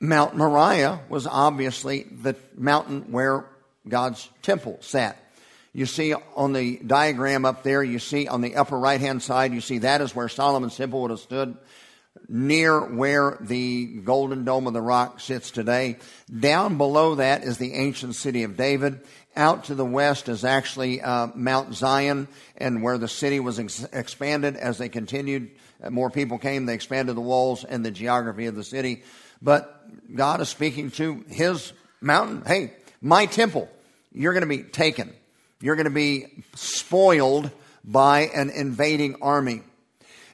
Mount 0.00 0.36
Moriah 0.36 1.00
was 1.08 1.26
obviously 1.26 2.04
the 2.04 2.36
mountain 2.56 3.10
where 3.10 3.44
God's 3.86 4.28
temple 4.42 4.78
sat. 4.80 5.16
You 5.72 5.86
see 5.86 6.14
on 6.14 6.54
the 6.54 6.78
diagram 6.78 7.44
up 7.44 7.62
there, 7.62 7.82
you 7.82 7.98
see 7.98 8.26
on 8.26 8.40
the 8.40 8.56
upper 8.56 8.78
right 8.78 9.00
hand 9.00 9.22
side, 9.22 9.52
you 9.52 9.60
see 9.60 9.78
that 9.78 10.00
is 10.00 10.14
where 10.14 10.28
Solomon's 10.28 10.76
temple 10.76 11.02
would 11.02 11.10
have 11.10 11.20
stood. 11.20 11.56
near 12.28 12.80
where 12.80 13.36
the 13.40 13.86
Golden 14.04 14.44
Dome 14.44 14.66
of 14.66 14.72
the 14.72 14.80
Rock 14.80 15.20
sits 15.20 15.50
today. 15.50 15.96
Down 16.38 16.78
below 16.78 17.16
that 17.16 17.44
is 17.44 17.58
the 17.58 17.74
ancient 17.74 18.14
city 18.14 18.42
of 18.42 18.56
David. 18.56 19.00
Out 19.36 19.64
to 19.64 19.74
the 19.74 19.84
west 19.84 20.28
is 20.28 20.44
actually 20.44 21.00
uh, 21.00 21.28
Mount 21.34 21.74
Zion, 21.74 22.28
and 22.56 22.82
where 22.82 22.98
the 22.98 23.08
city 23.08 23.38
was 23.38 23.58
ex- 23.58 23.86
expanded 23.92 24.56
as 24.56 24.78
they 24.78 24.88
continued, 24.88 25.50
uh, 25.82 25.90
more 25.90 26.10
people 26.10 26.38
came, 26.38 26.66
they 26.66 26.74
expanded 26.74 27.16
the 27.16 27.20
walls 27.20 27.64
and 27.64 27.84
the 27.84 27.90
geography 27.90 28.46
of 28.46 28.56
the 28.56 28.64
city. 28.64 29.04
But 29.40 29.86
God 30.14 30.40
is 30.40 30.48
speaking 30.48 30.90
to 30.92 31.24
his 31.28 31.72
mountain. 32.00 32.42
Hey, 32.44 32.72
my 33.00 33.26
temple, 33.26 33.68
you're 34.12 34.32
going 34.32 34.42
to 34.42 34.48
be 34.48 34.62
taken. 34.62 35.12
You're 35.60 35.76
going 35.76 35.84
to 35.84 35.90
be 35.90 36.44
spoiled 36.54 37.50
by 37.84 38.20
an 38.34 38.50
invading 38.50 39.16
army. 39.22 39.62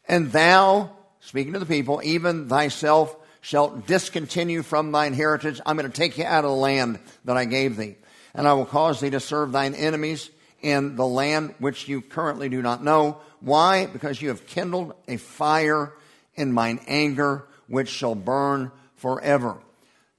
And 0.07 0.33
thou, 0.33 0.91
speaking 1.21 1.55
to 1.55 1.59
the 1.59 1.67
people, 1.67 2.01
even 2.05 2.49
thyself 2.49 3.17
shalt 3.41 3.87
discontinue 3.87 4.63
from 4.63 4.93
thine 4.93 5.13
heritage. 5.15 5.61
I'm 5.65 5.77
going 5.77 5.91
to 5.91 5.97
take 5.97 6.19
you 6.19 6.25
out 6.25 6.45
of 6.45 6.51
the 6.51 6.57
land 6.57 6.99
that 7.25 7.37
I 7.37 7.45
gave 7.45 7.77
thee. 7.77 7.97
And 8.35 8.49
I 8.49 8.55
will 8.55 8.67
cause 8.67 9.01
thee 9.01 9.11
to 9.11 9.21
serve 9.21 9.53
thine 9.53 9.75
enemies 9.75 10.31
in 10.61 10.97
the 10.97 11.07
land 11.07 11.55
which 11.59 11.89
you 11.89 12.01
currently 12.01 12.49
do 12.49 12.63
not 12.63 12.83
know. 12.83 13.19
Why? 13.41 13.87
Because 13.87 14.21
you 14.21 14.29
have 14.29 14.47
kindled 14.47 14.95
a 15.07 15.19
fire 15.19 15.93
in 16.35 16.53
mine 16.53 16.81
anger, 16.87 17.47
which 17.69 17.89
shall 17.89 18.15
burn 18.15 18.73
forever. 18.97 19.59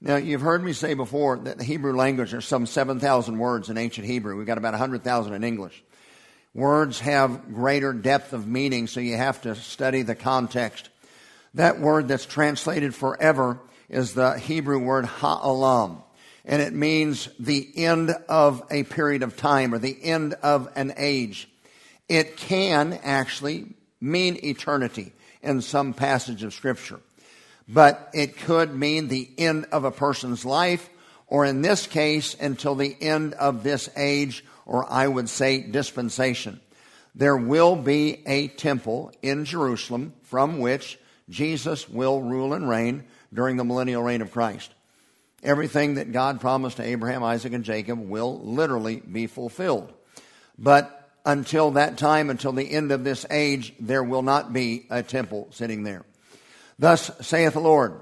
Now, 0.05 0.17
you've 0.17 0.41
heard 0.41 0.63
me 0.63 0.73
say 0.73 0.93
before 0.93 1.39
that 1.39 1.57
the 1.57 1.63
Hebrew 1.63 1.95
language, 1.95 2.29
there's 2.29 2.47
some 2.47 2.67
7,000 2.67 3.39
words 3.39 3.71
in 3.71 3.77
ancient 3.79 4.05
Hebrew. 4.05 4.37
We've 4.37 4.45
got 4.45 4.59
about 4.59 4.73
100,000 4.73 5.33
in 5.33 5.43
English. 5.43 5.83
Words 6.53 6.99
have 6.99 7.51
greater 7.51 7.91
depth 7.91 8.31
of 8.31 8.45
meaning, 8.45 8.85
so 8.85 8.99
you 8.99 9.17
have 9.17 9.41
to 9.41 9.55
study 9.55 10.03
the 10.03 10.13
context. 10.13 10.89
That 11.55 11.79
word 11.79 12.07
that's 12.07 12.27
translated 12.27 12.93
forever 12.93 13.59
is 13.89 14.13
the 14.13 14.37
Hebrew 14.37 14.77
word 14.77 15.05
ha'alam, 15.05 16.03
and 16.45 16.61
it 16.61 16.73
means 16.73 17.27
the 17.39 17.67
end 17.75 18.11
of 18.29 18.61
a 18.69 18.83
period 18.83 19.23
of 19.23 19.35
time 19.35 19.73
or 19.73 19.79
the 19.79 19.97
end 20.03 20.35
of 20.35 20.69
an 20.75 20.93
age. 20.97 21.49
It 22.07 22.37
can 22.37 22.93
actually 23.01 23.73
mean 23.99 24.37
eternity 24.43 25.13
in 25.41 25.61
some 25.61 25.93
passage 25.93 26.43
of 26.43 26.53
Scripture, 26.53 26.99
but 27.67 28.10
it 28.13 28.38
could 28.38 28.75
mean 28.75 29.08
the 29.08 29.30
end 29.38 29.65
of 29.71 29.84
a 29.84 29.91
person's 29.91 30.45
life, 30.45 30.89
or 31.28 31.45
in 31.45 31.62
this 31.62 31.88
case, 31.88 32.36
until 32.39 32.75
the 32.75 32.95
end 33.01 33.34
of 33.34 33.63
this 33.63 33.89
age 33.97 34.43
or 34.65 34.91
I 34.91 35.08
would 35.08 35.30
say 35.30 35.62
dispensation. 35.62 36.60
There 37.13 37.38
will 37.38 37.75
be 37.75 38.23
a 38.25 38.47
temple 38.47 39.12
in 39.21 39.45
Jerusalem 39.45 40.13
from 40.23 40.60
which 40.60 40.99
Jesus 41.30 41.88
will 41.88 42.21
rule 42.21 42.54
and 42.54 42.67
reign 42.67 43.06
during 43.34 43.58
the 43.58 43.63
millennial 43.63 44.04
reign 44.04 44.21
of 44.21 44.32
Christ. 44.32 44.73
Everything 45.43 45.95
that 45.95 46.12
God 46.12 46.41
promised 46.41 46.78
to 46.78 46.84
Abraham, 46.84 47.23
Isaac, 47.23 47.54
and 47.54 47.63
Jacob 47.63 47.99
will 47.99 48.39
literally 48.39 48.97
be 48.97 49.28
fulfilled. 49.28 49.93
But 50.58 51.12
until 51.25 51.71
that 51.71 51.97
time, 51.97 52.30
until 52.30 52.51
the 52.51 52.69
end 52.69 52.91
of 52.91 53.04
this 53.04 53.25
age, 53.30 53.73
there 53.80 54.04
will 54.04 54.23
not 54.23 54.54
be 54.54 54.86
a 54.89 55.04
temple 55.04 55.47
sitting 55.51 55.84
there. 55.84 56.04
Thus 56.77 57.11
saith 57.21 57.53
the 57.53 57.59
Lord, 57.59 58.01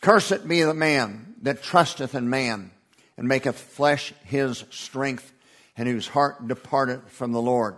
Cursed 0.00 0.46
be 0.46 0.62
the 0.62 0.74
man 0.74 1.34
that 1.42 1.62
trusteth 1.62 2.14
in 2.14 2.28
man, 2.28 2.70
and 3.16 3.28
maketh 3.28 3.58
flesh 3.58 4.12
his 4.24 4.64
strength, 4.70 5.32
and 5.76 5.88
whose 5.88 6.08
heart 6.08 6.46
departeth 6.46 7.10
from 7.10 7.32
the 7.32 7.40
Lord. 7.40 7.76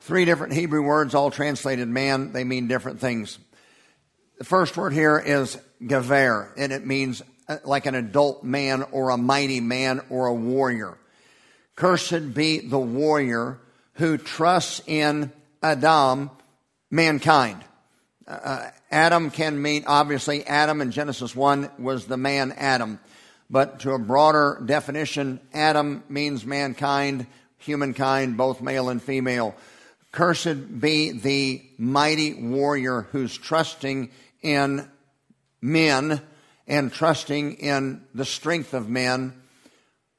Three 0.00 0.24
different 0.24 0.54
Hebrew 0.54 0.82
words, 0.82 1.14
all 1.14 1.30
translated 1.30 1.88
man, 1.88 2.32
they 2.32 2.44
mean 2.44 2.68
different 2.68 3.00
things. 3.00 3.38
The 4.38 4.44
first 4.44 4.76
word 4.76 4.92
here 4.92 5.18
is 5.18 5.58
gever, 5.82 6.50
and 6.56 6.72
it 6.72 6.86
means 6.86 7.22
uh, 7.48 7.58
like 7.64 7.86
an 7.86 7.94
adult 7.94 8.42
man 8.42 8.82
or 8.90 9.10
a 9.10 9.18
mighty 9.18 9.60
man 9.60 10.00
or 10.08 10.26
a 10.26 10.34
warrior. 10.34 10.96
Cursed 11.76 12.34
be 12.34 12.60
the 12.60 12.78
warrior 12.78 13.58
who 13.94 14.16
trusts 14.16 14.80
in 14.86 15.32
Adam, 15.62 16.30
mankind. 16.90 17.62
Uh, 18.26 18.70
Adam 18.90 19.30
can 19.30 19.60
mean, 19.60 19.84
obviously, 19.86 20.46
Adam 20.46 20.80
in 20.80 20.90
Genesis 20.90 21.34
1 21.34 21.70
was 21.78 22.06
the 22.06 22.16
man 22.16 22.52
Adam. 22.52 23.00
But 23.48 23.80
to 23.80 23.92
a 23.92 23.98
broader 23.98 24.62
definition, 24.64 25.40
Adam 25.52 26.04
means 26.08 26.46
mankind, 26.46 27.26
humankind, 27.58 28.36
both 28.36 28.62
male 28.62 28.88
and 28.88 29.02
female. 29.02 29.56
Cursed 30.12 30.80
be 30.80 31.12
the 31.12 31.62
mighty 31.78 32.34
warrior 32.34 33.02
who's 33.10 33.36
trusting 33.36 34.10
in 34.42 34.88
men 35.60 36.20
and 36.68 36.92
trusting 36.92 37.54
in 37.54 38.04
the 38.14 38.24
strength 38.24 38.74
of 38.74 38.88
men, 38.88 39.34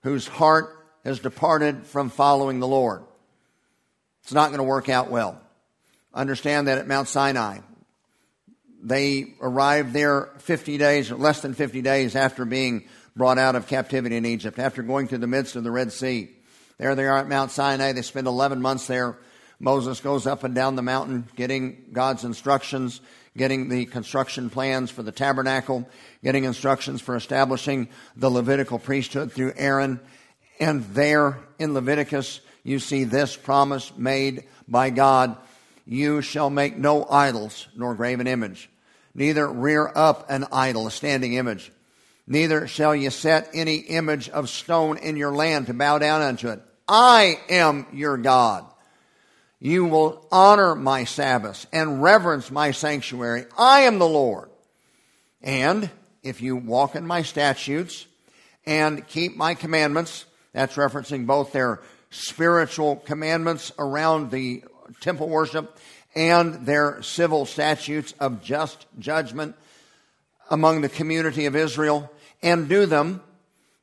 whose 0.03 0.27
heart 0.27 0.75
has 1.05 1.19
departed 1.19 1.85
from 1.85 2.09
following 2.09 2.59
the 2.59 2.67
Lord. 2.67 3.03
It's 4.23 4.33
not 4.33 4.49
going 4.49 4.59
to 4.59 4.63
work 4.63 4.89
out 4.89 5.09
well. 5.09 5.41
Understand 6.13 6.67
that 6.67 6.77
at 6.77 6.87
Mount 6.87 7.07
Sinai, 7.07 7.59
they 8.81 9.33
arrived 9.41 9.93
there 9.93 10.29
50 10.39 10.77
days 10.77 11.11
or 11.11 11.15
less 11.15 11.41
than 11.41 11.53
50 11.53 11.81
days 11.81 12.15
after 12.15 12.45
being 12.45 12.85
brought 13.15 13.37
out 13.37 13.55
of 13.55 13.67
captivity 13.67 14.17
in 14.17 14.25
Egypt, 14.25 14.59
after 14.59 14.81
going 14.81 15.07
through 15.07 15.19
the 15.19 15.27
midst 15.27 15.55
of 15.55 15.63
the 15.63 15.71
Red 15.71 15.91
Sea. 15.91 16.29
There 16.77 16.95
they 16.95 17.05
are 17.05 17.19
at 17.19 17.29
Mount 17.29 17.51
Sinai. 17.51 17.91
They 17.91 18.01
spend 18.01 18.27
11 18.27 18.61
months 18.61 18.87
there. 18.87 19.17
Moses 19.59 19.99
goes 19.99 20.25
up 20.25 20.43
and 20.43 20.55
down 20.55 20.75
the 20.75 20.81
mountain 20.81 21.27
getting 21.35 21.85
God's 21.91 22.23
instructions, 22.23 22.99
getting 23.37 23.69
the 23.69 23.85
construction 23.85 24.49
plans 24.49 24.89
for 24.89 25.03
the 25.03 25.11
tabernacle, 25.11 25.87
getting 26.23 26.45
instructions 26.45 27.01
for 27.01 27.15
establishing 27.15 27.87
the 28.15 28.31
Levitical 28.31 28.79
priesthood 28.79 29.31
through 29.31 29.53
Aaron. 29.55 29.99
And 30.59 30.83
there 30.85 31.37
in 31.59 31.75
Leviticus, 31.75 32.41
you 32.63 32.79
see 32.79 33.03
this 33.03 33.35
promise 33.35 33.95
made 33.95 34.45
by 34.67 34.89
God 34.89 35.37
You 35.85 36.21
shall 36.21 36.49
make 36.49 36.77
no 36.77 37.05
idols 37.09 37.67
nor 37.75 37.95
graven 37.95 38.27
image, 38.27 38.69
neither 39.13 39.47
rear 39.47 39.91
up 39.93 40.29
an 40.29 40.45
idol, 40.51 40.87
a 40.87 40.91
standing 40.91 41.33
image 41.33 41.71
Neither 42.31 42.65
shall 42.65 42.95
ye 42.95 43.09
set 43.09 43.49
any 43.53 43.75
image 43.75 44.29
of 44.29 44.49
stone 44.49 44.97
in 44.97 45.17
your 45.17 45.33
land 45.33 45.67
to 45.67 45.73
bow 45.73 45.97
down 45.97 46.21
unto 46.21 46.47
it. 46.47 46.61
I 46.87 47.39
am 47.49 47.87
your 47.91 48.17
God. 48.17 48.65
You 49.59 49.83
will 49.83 50.25
honor 50.31 50.73
my 50.73 51.03
Sabbaths 51.03 51.67
and 51.73 52.01
reverence 52.01 52.49
my 52.49 52.71
sanctuary. 52.71 53.47
I 53.57 53.81
am 53.81 53.99
the 53.99 54.07
Lord. 54.07 54.49
And 55.41 55.89
if 56.23 56.41
you 56.41 56.55
walk 56.55 56.95
in 56.95 57.05
my 57.05 57.21
statutes 57.23 58.05
and 58.65 59.05
keep 59.07 59.35
my 59.35 59.53
commandments, 59.53 60.25
that's 60.53 60.75
referencing 60.75 61.25
both 61.25 61.51
their 61.51 61.81
spiritual 62.11 62.95
commandments 62.95 63.73
around 63.77 64.31
the 64.31 64.63
temple 64.99 65.29
worship 65.29 65.77
and 66.15 66.65
their 66.65 67.01
civil 67.01 67.45
statutes 67.45 68.13
of 68.19 68.43
just 68.43 68.85
judgment 68.99 69.55
among 70.49 70.81
the 70.81 70.89
community 70.89 71.45
of 71.45 71.55
Israel 71.55 72.11
and 72.43 72.67
do 72.67 72.85
them, 72.85 73.21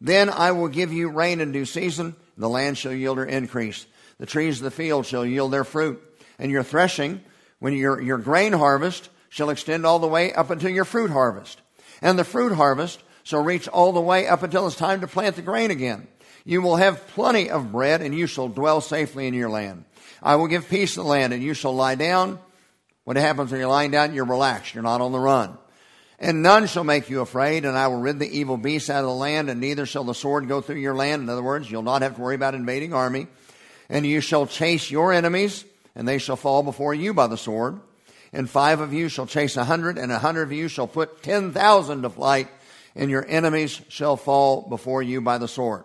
then 0.01 0.29
I 0.31 0.53
will 0.53 0.69
give 0.69 0.93
you 0.93 1.09
rain 1.09 1.41
in 1.41 1.53
due 1.53 1.65
season. 1.65 2.15
The 2.37 2.49
land 2.49 2.79
shall 2.79 2.93
yield 2.93 3.19
her 3.19 3.25
increase. 3.27 3.87
The 4.19 4.27
trees 4.27 4.59
of 4.59 4.65
the 4.65 4.71
field 4.71 5.07
shall 5.07 5.25
yield 5.25 5.53
their 5.53 5.65
fruit. 5.65 6.03
And 6.39 6.51
your 6.51 6.63
threshing, 6.63 7.23
when 7.59 7.73
your, 7.73 8.01
your 8.01 8.19
grain 8.19 8.53
harvest, 8.53 9.09
shall 9.29 9.51
extend 9.51 9.85
all 9.85 9.99
the 9.99 10.07
way 10.07 10.33
up 10.33 10.51
until 10.51 10.71
your 10.71 10.85
fruit 10.85 11.11
harvest. 11.11 11.61
And 12.01 12.19
the 12.19 12.25
fruit 12.25 12.53
harvest 12.53 13.03
shall 13.25 13.43
reach 13.43 13.69
all 13.69 13.93
the 13.93 14.01
way 14.01 14.27
up 14.27 14.43
until 14.43 14.67
it's 14.67 14.77
time 14.77 15.01
to 15.01 15.07
plant 15.07 15.37
the 15.37 15.43
grain 15.43 15.71
again. 15.71 16.07
You 16.45 16.63
will 16.63 16.77
have 16.77 17.07
plenty 17.09 17.51
of 17.51 17.73
bread, 17.73 18.01
and 18.01 18.15
you 18.15 18.27
shall 18.27 18.49
dwell 18.49 18.81
safely 18.81 19.27
in 19.27 19.35
your 19.35 19.51
land. 19.51 19.85
I 20.23 20.37
will 20.37 20.49
give 20.49 20.69
peace 20.69 20.97
in 20.97 21.03
the 21.03 21.09
land, 21.09 21.33
and 21.33 21.43
you 21.43 21.55
shall 21.55 21.75
lie 21.75 21.95
down. 21.95 22.39
What 23.05 23.17
happens 23.17 23.51
when 23.51 23.61
you're 23.61 23.69
lying 23.69 23.91
down? 23.91 24.15
You're 24.15 24.25
relaxed. 24.25 24.75
You're 24.75 24.83
not 24.83 25.01
on 25.01 25.13
the 25.13 25.19
run. 25.19 25.57
And 26.19 26.43
none 26.43 26.67
shall 26.67 26.85
make 26.85 27.09
you 27.09 27.21
afraid, 27.21 27.65
and 27.65 27.79
I 27.79 27.87
will 27.87 28.01
rid 28.01 28.19
the 28.19 28.39
evil 28.39 28.57
beasts 28.57 28.91
out 28.91 29.05
of 29.05 29.11
the 29.11 29.15
land, 29.15 29.49
and 29.49 29.61
neither 29.61 29.87
shall 29.87 30.05
the 30.05 30.15
sword 30.15 30.49
go 30.49 30.61
through 30.61 30.77
your 30.81 30.97
land. 30.97 31.23
In 31.23 31.29
other 31.29 31.43
words, 31.43 31.71
you'll 31.71 31.83
not 31.83 32.03
have 32.03 32.17
to 32.17 32.21
worry 32.21 32.35
about 32.35 32.55
invading 32.55 32.93
army. 32.93 33.29
And 33.89 34.05
you 34.05 34.21
shall 34.21 34.47
chase 34.47 34.91
your 34.91 35.13
enemies, 35.13 35.65
and 35.95 36.07
they 36.07 36.19
shall 36.19 36.37
fall 36.37 36.63
before 36.63 36.93
you 36.93 37.15
by 37.15 37.29
the 37.29 37.37
sword. 37.37 37.81
And 38.33 38.51
five 38.51 38.81
of 38.81 38.93
you 38.93 39.09
shall 39.09 39.27
chase 39.27 39.57
a 39.57 39.65
hundred, 39.65 39.97
and 39.97 40.13
a 40.13 40.19
hundred 40.19 40.43
of 40.43 40.53
you 40.53 40.69
shall 40.69 40.89
put 40.89 41.23
ten 41.23 41.53
thousand 41.53 42.03
to 42.03 42.11
flight, 42.11 42.49
and 42.95 43.11
your 43.11 43.25
enemies 43.27 43.81
shall 43.89 44.17
fall 44.17 44.69
before 44.69 45.03
you 45.03 45.21
by 45.21 45.39
the 45.39 45.49
sword. 45.49 45.85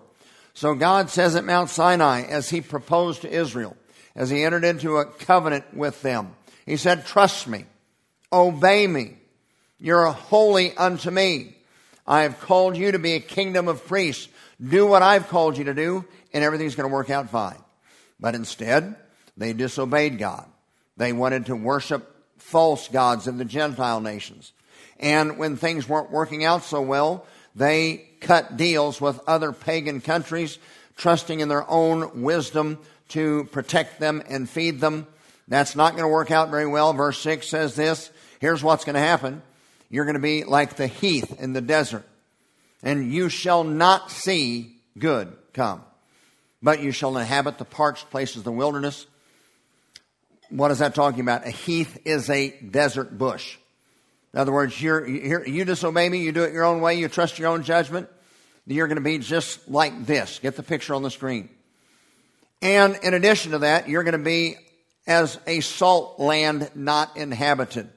So 0.54 0.74
God 0.74 1.10
says 1.10 1.36
at 1.36 1.46
Mount 1.46 1.70
Sinai, 1.70 2.24
as 2.24 2.50
he 2.50 2.60
proposed 2.60 3.22
to 3.22 3.32
Israel, 3.32 3.78
as 4.16 4.30
he 4.30 4.44
entered 4.44 4.64
into 4.64 4.98
a 4.98 5.06
covenant 5.06 5.74
with 5.74 6.02
them, 6.02 6.36
he 6.66 6.78
said, 6.78 7.06
Trust 7.06 7.48
me, 7.48 7.66
obey 8.32 8.88
me 8.88 9.18
you're 9.84 10.06
holy 10.06 10.76
unto 10.78 11.12
me. 11.12 11.58
I 12.08 12.22
have 12.22 12.40
called 12.40 12.78
you 12.78 12.94
to 12.94 13.00
be 13.00 13.16
a 13.16 13.20
kingdom 13.20 13.68
of 13.68 13.86
priests. 13.86 14.30
Do 14.66 14.88
what 14.88 15.02
I've 15.02 15.28
called 15.28 15.58
you 15.58 15.66
to 15.66 15.74
do, 15.74 16.06
and 16.32 16.42
everything's 16.42 16.76
going 16.76 16.90
to 16.90 16.94
work 16.94 17.10
out 17.10 17.30
fine. 17.30 17.62
But 18.18 18.34
instead, 18.34 18.96
they 19.36 19.52
disobeyed 19.52 20.20
God. 20.20 20.46
They 20.96 21.12
wanted 21.12 21.48
to 21.48 21.56
worship 21.58 22.16
false 22.38 22.88
gods 22.88 23.28
of 23.28 23.38
the 23.38 23.44
Gentile 23.44 24.00
nations. 24.00 24.54
And 25.02 25.38
when 25.38 25.58
things 25.58 25.90
weren't 25.90 26.12
working 26.12 26.46
out 26.46 26.64
so 26.64 26.82
well, 26.82 27.28
they 27.54 28.08
cut 28.22 28.56
deals 28.56 29.02
with 29.02 29.20
other 29.28 29.52
pagan 29.52 30.00
countries, 30.00 30.60
trusting 30.96 31.42
in 31.42 31.50
their 31.50 31.70
own 31.70 32.22
wisdom 32.22 32.80
to 33.14 33.46
protect 33.46 34.00
them 34.00 34.22
and 34.28 34.50
feed 34.50 34.80
them. 34.80 35.08
That's 35.48 35.76
not 35.76 35.92
going 35.92 36.04
to 36.04 36.10
work 36.10 36.32
out 36.32 36.50
very 36.50 36.68
well. 36.68 36.94
Verse 36.94 37.20
6 37.20 37.48
says 37.48 37.76
this 37.76 38.12
Here's 38.40 38.64
what's 38.64 38.86
going 38.86 38.96
to 38.96 39.00
happen. 39.00 39.42
You're 39.90 40.06
going 40.06 40.16
to 40.16 40.22
be 40.22 40.44
like 40.44 40.76
the 40.76 40.88
heath 40.88 41.40
in 41.40 41.54
the 41.54 41.62
desert, 41.62 42.04
and 42.82 43.12
you 43.12 43.30
shall 43.30 43.64
not 43.64 44.10
see 44.10 44.76
good 44.98 45.32
come, 45.54 45.84
but 46.62 46.82
you 46.82 46.92
shall 46.92 47.18
inhabit 47.18 47.60
the 47.60 47.66
parched 47.66 48.10
places 48.10 48.38
of 48.38 48.44
the 48.44 48.52
wilderness. 48.52 49.06
What 50.50 50.72
is 50.72 50.80
that 50.80 50.96
talking 50.96 51.22
about? 51.22 51.46
A 51.46 51.52
heath 51.52 52.00
is 52.06 52.30
a 52.30 52.50
desert 52.50 53.18
bush. 53.18 53.58
In 54.34 54.40
other 54.40 54.52
words, 54.52 54.82
you're, 54.82 55.08
you're, 55.08 55.48
you 55.48 55.64
disobey 55.64 56.10
me, 56.10 56.24
you 56.24 56.32
do 56.32 56.44
it 56.44 56.54
your 56.54 56.64
own 56.64 56.82
way, 56.82 56.96
you 56.96 57.08
trust 57.08 57.38
your 57.38 57.50
own 57.50 57.62
judgment, 57.62 58.10
you're 58.66 58.88
going 58.88 58.98
to 58.98 59.02
be 59.02 59.20
just 59.20 59.70
like 59.70 60.06
this. 60.08 60.40
Get 60.40 60.56
the 60.56 60.64
picture 60.64 60.96
on 60.96 61.04
the 61.04 61.12
screen. 61.12 61.50
And 62.64 62.98
in 63.04 63.14
addition 63.14 63.52
to 63.52 63.60
that, 63.60 63.90
you're 63.90 64.04
going 64.04 64.14
to 64.14 64.18
be 64.18 64.56
as 65.06 65.38
a 65.46 65.60
salt 65.60 66.18
land 66.18 66.72
not 66.74 67.18
inhabited. 67.18 67.90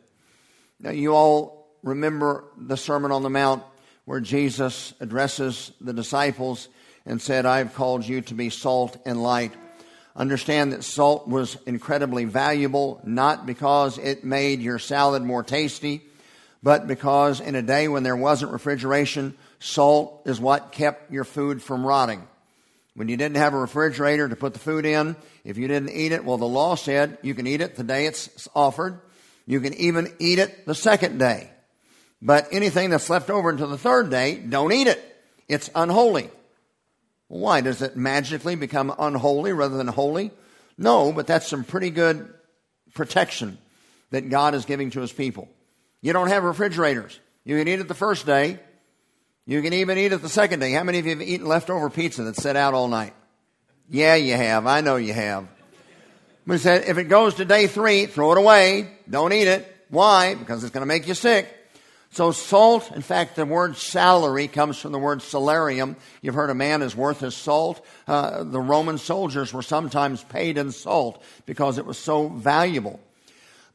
Now, 0.80 0.90
you 0.90 1.14
all 1.14 1.68
remember 1.84 2.42
the 2.58 2.76
Sermon 2.76 3.12
on 3.12 3.22
the 3.22 3.30
Mount 3.30 3.62
where 4.06 4.18
Jesus 4.18 4.92
addresses 4.98 5.70
the 5.80 5.92
disciples 5.92 6.68
and 7.06 7.22
said, 7.22 7.46
I've 7.46 7.74
called 7.74 8.04
you 8.04 8.22
to 8.22 8.34
be 8.34 8.50
salt 8.50 9.00
and 9.06 9.22
light. 9.22 9.52
Understand 10.16 10.72
that 10.72 10.82
salt 10.82 11.28
was 11.28 11.56
incredibly 11.64 12.24
valuable, 12.24 13.00
not 13.04 13.46
because 13.46 13.98
it 13.98 14.24
made 14.24 14.60
your 14.60 14.80
salad 14.80 15.22
more 15.22 15.44
tasty, 15.44 16.02
but 16.60 16.88
because 16.88 17.38
in 17.38 17.54
a 17.54 17.62
day 17.62 17.86
when 17.86 18.02
there 18.02 18.16
wasn't 18.16 18.50
refrigeration, 18.50 19.36
salt 19.60 20.22
is 20.26 20.40
what 20.40 20.72
kept 20.72 21.12
your 21.12 21.22
food 21.22 21.62
from 21.62 21.86
rotting. 21.86 22.26
When 22.96 23.08
you 23.08 23.18
didn't 23.18 23.36
have 23.36 23.52
a 23.52 23.58
refrigerator 23.58 24.26
to 24.26 24.36
put 24.36 24.54
the 24.54 24.58
food 24.58 24.86
in, 24.86 25.16
if 25.44 25.58
you 25.58 25.68
didn't 25.68 25.90
eat 25.90 26.12
it, 26.12 26.24
well, 26.24 26.38
the 26.38 26.46
law 26.46 26.76
said 26.76 27.18
you 27.20 27.34
can 27.34 27.46
eat 27.46 27.60
it 27.60 27.76
the 27.76 27.84
day 27.84 28.06
it's 28.06 28.48
offered. 28.54 28.98
You 29.44 29.60
can 29.60 29.74
even 29.74 30.14
eat 30.18 30.38
it 30.38 30.64
the 30.64 30.74
second 30.74 31.18
day. 31.18 31.50
But 32.22 32.48
anything 32.52 32.88
that's 32.88 33.10
left 33.10 33.28
over 33.28 33.50
until 33.50 33.68
the 33.68 33.76
third 33.76 34.10
day, 34.10 34.36
don't 34.36 34.72
eat 34.72 34.86
it. 34.86 35.22
It's 35.46 35.68
unholy. 35.74 36.30
Why? 37.28 37.60
Does 37.60 37.82
it 37.82 37.98
magically 37.98 38.54
become 38.54 38.94
unholy 38.98 39.52
rather 39.52 39.76
than 39.76 39.88
holy? 39.88 40.30
No, 40.78 41.12
but 41.12 41.26
that's 41.26 41.46
some 41.46 41.64
pretty 41.64 41.90
good 41.90 42.32
protection 42.94 43.58
that 44.10 44.30
God 44.30 44.54
is 44.54 44.64
giving 44.64 44.88
to 44.92 45.02
his 45.02 45.12
people. 45.12 45.50
You 46.00 46.14
don't 46.14 46.28
have 46.28 46.44
refrigerators. 46.44 47.20
You 47.44 47.58
can 47.58 47.68
eat 47.68 47.78
it 47.78 47.88
the 47.88 47.94
first 47.94 48.24
day. 48.24 48.58
You 49.46 49.62
can 49.62 49.72
even 49.74 49.96
eat 49.96 50.12
it 50.12 50.22
the 50.22 50.28
second 50.28 50.58
day. 50.58 50.72
How 50.72 50.82
many 50.82 50.98
of 50.98 51.06
you 51.06 51.12
have 51.12 51.22
eaten 51.22 51.46
leftover 51.46 51.88
pizza 51.88 52.24
that's 52.24 52.42
set 52.42 52.56
out 52.56 52.74
all 52.74 52.88
night? 52.88 53.14
Yeah, 53.88 54.16
you 54.16 54.34
have. 54.34 54.66
I 54.66 54.80
know 54.80 54.96
you 54.96 55.12
have. 55.12 55.46
But 56.44 56.58
said, 56.60 56.88
if 56.88 56.98
it 56.98 57.04
goes 57.04 57.34
to 57.34 57.44
day 57.44 57.68
three, 57.68 58.06
throw 58.06 58.32
it 58.32 58.38
away. 58.38 58.90
Don't 59.08 59.32
eat 59.32 59.46
it. 59.46 59.72
Why? 59.88 60.34
Because 60.34 60.64
it's 60.64 60.72
going 60.72 60.82
to 60.82 60.86
make 60.86 61.06
you 61.06 61.14
sick. 61.14 61.48
So 62.10 62.32
salt, 62.32 62.90
in 62.92 63.02
fact, 63.02 63.36
the 63.36 63.44
word 63.44 63.76
salary 63.76 64.48
comes 64.48 64.78
from 64.78 64.90
the 64.90 64.98
word 64.98 65.20
salarium. 65.20 65.96
You've 66.22 66.34
heard 66.34 66.50
a 66.50 66.54
man 66.54 66.82
is 66.82 66.96
worth 66.96 67.20
his 67.20 67.36
salt. 67.36 67.84
Uh, 68.08 68.42
the 68.42 68.60
Roman 68.60 68.98
soldiers 68.98 69.52
were 69.52 69.62
sometimes 69.62 70.24
paid 70.24 70.58
in 70.58 70.72
salt 70.72 71.22
because 71.46 71.78
it 71.78 71.86
was 71.86 71.98
so 71.98 72.28
valuable. 72.28 72.98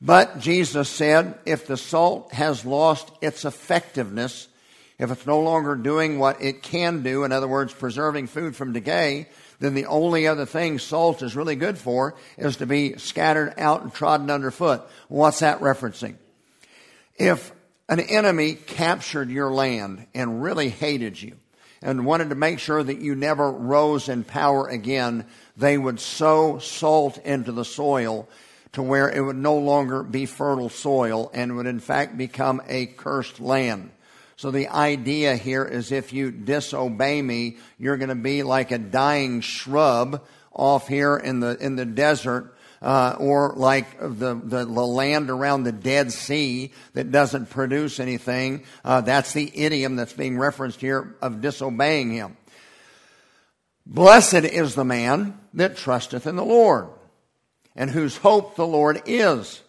But 0.01 0.39
Jesus 0.39 0.89
said, 0.89 1.37
if 1.45 1.67
the 1.67 1.77
salt 1.77 2.33
has 2.33 2.65
lost 2.65 3.11
its 3.21 3.45
effectiveness, 3.45 4.47
if 5.01 5.09
it's 5.09 5.25
no 5.25 5.39
longer 5.39 5.75
doing 5.75 6.19
what 6.19 6.43
it 6.43 6.61
can 6.61 7.01
do, 7.01 7.23
in 7.23 7.31
other 7.31 7.47
words, 7.47 7.73
preserving 7.73 8.27
food 8.27 8.55
from 8.55 8.71
decay, 8.71 9.27
then 9.59 9.73
the 9.73 9.87
only 9.87 10.27
other 10.27 10.45
thing 10.45 10.77
salt 10.77 11.23
is 11.23 11.35
really 11.35 11.55
good 11.55 11.79
for 11.79 12.13
is 12.37 12.57
to 12.57 12.67
be 12.67 12.95
scattered 12.97 13.55
out 13.57 13.81
and 13.81 13.91
trodden 13.91 14.29
underfoot. 14.29 14.83
What's 15.07 15.39
that 15.39 15.59
referencing? 15.59 16.17
If 17.17 17.51
an 17.89 17.99
enemy 17.99 18.53
captured 18.53 19.31
your 19.31 19.51
land 19.51 20.05
and 20.13 20.43
really 20.43 20.69
hated 20.69 21.19
you 21.19 21.35
and 21.81 22.05
wanted 22.05 22.29
to 22.29 22.35
make 22.35 22.59
sure 22.59 22.83
that 22.83 23.01
you 23.01 23.15
never 23.15 23.51
rose 23.51 24.07
in 24.07 24.23
power 24.23 24.67
again, 24.67 25.25
they 25.57 25.79
would 25.79 25.99
sow 25.99 26.59
salt 26.59 27.17
into 27.25 27.51
the 27.51 27.65
soil 27.65 28.29
to 28.73 28.83
where 28.83 29.09
it 29.09 29.21
would 29.21 29.35
no 29.35 29.57
longer 29.57 30.03
be 30.03 30.27
fertile 30.27 30.69
soil 30.69 31.31
and 31.33 31.57
would 31.57 31.65
in 31.65 31.79
fact 31.79 32.19
become 32.19 32.61
a 32.67 32.85
cursed 32.85 33.39
land. 33.39 33.89
So 34.41 34.49
the 34.49 34.69
idea 34.69 35.35
here 35.35 35.63
is 35.63 35.91
if 35.91 36.13
you 36.13 36.31
disobey 36.31 37.21
me, 37.21 37.57
you're 37.77 37.97
going 37.97 38.09
to 38.09 38.15
be 38.15 38.41
like 38.41 38.71
a 38.71 38.79
dying 38.79 39.41
shrub 39.41 40.25
off 40.51 40.87
here 40.87 41.15
in 41.15 41.41
the 41.41 41.55
in 41.63 41.75
the 41.75 41.85
desert, 41.85 42.57
uh, 42.81 43.17
or 43.19 43.53
like 43.55 43.99
the, 43.99 44.33
the, 44.33 44.65
the 44.65 44.65
land 44.65 45.29
around 45.29 45.61
the 45.61 45.71
Dead 45.71 46.11
Sea 46.11 46.71
that 46.93 47.11
doesn't 47.11 47.51
produce 47.51 47.99
anything. 47.99 48.63
Uh, 48.83 49.01
that's 49.01 49.33
the 49.33 49.51
idiom 49.53 49.95
that's 49.95 50.13
being 50.13 50.39
referenced 50.39 50.81
here 50.81 51.15
of 51.21 51.41
disobeying 51.41 52.09
him. 52.09 52.35
Blessed 53.85 54.45
is 54.45 54.73
the 54.73 54.83
man 54.83 55.39
that 55.53 55.77
trusteth 55.77 56.25
in 56.25 56.35
the 56.35 56.43
Lord 56.43 56.87
and 57.75 57.91
whose 57.91 58.17
hope 58.17 58.55
the 58.55 58.65
Lord 58.65 59.03
is. 59.05 59.61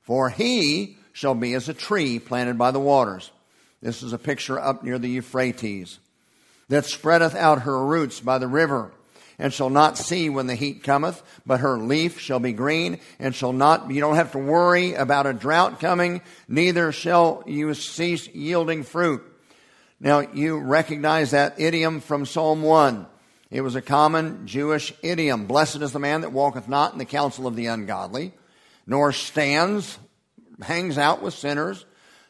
For 0.00 0.30
he 0.30 0.96
shall 1.12 1.34
be 1.34 1.52
as 1.52 1.68
a 1.68 1.74
tree 1.74 2.18
planted 2.18 2.56
by 2.56 2.70
the 2.70 2.80
waters. 2.80 3.30
This 3.84 4.02
is 4.02 4.14
a 4.14 4.18
picture 4.18 4.58
up 4.58 4.82
near 4.82 4.98
the 4.98 5.10
Euphrates 5.10 5.98
that 6.70 6.86
spreadeth 6.86 7.34
out 7.34 7.62
her 7.62 7.84
roots 7.84 8.18
by 8.18 8.38
the 8.38 8.48
river 8.48 8.92
and 9.38 9.52
shall 9.52 9.68
not 9.68 9.98
see 9.98 10.30
when 10.30 10.46
the 10.46 10.54
heat 10.54 10.82
cometh, 10.82 11.22
but 11.44 11.60
her 11.60 11.76
leaf 11.76 12.18
shall 12.18 12.40
be 12.40 12.54
green 12.54 12.98
and 13.18 13.34
shall 13.34 13.52
not, 13.52 13.90
you 13.90 14.00
don't 14.00 14.14
have 14.14 14.32
to 14.32 14.38
worry 14.38 14.94
about 14.94 15.26
a 15.26 15.34
drought 15.34 15.80
coming, 15.80 16.22
neither 16.48 16.92
shall 16.92 17.42
you 17.46 17.74
cease 17.74 18.26
yielding 18.28 18.84
fruit. 18.84 19.22
Now 20.00 20.20
you 20.20 20.60
recognize 20.60 21.32
that 21.32 21.60
idiom 21.60 22.00
from 22.00 22.24
Psalm 22.24 22.62
1. 22.62 23.04
It 23.50 23.60
was 23.60 23.74
a 23.74 23.82
common 23.82 24.46
Jewish 24.46 24.94
idiom. 25.02 25.44
Blessed 25.44 25.82
is 25.82 25.92
the 25.92 25.98
man 25.98 26.22
that 26.22 26.32
walketh 26.32 26.70
not 26.70 26.94
in 26.94 26.98
the 26.98 27.04
counsel 27.04 27.46
of 27.46 27.54
the 27.54 27.66
ungodly, 27.66 28.32
nor 28.86 29.12
stands, 29.12 29.98
hangs 30.62 30.96
out 30.96 31.20
with 31.20 31.34
sinners, 31.34 31.84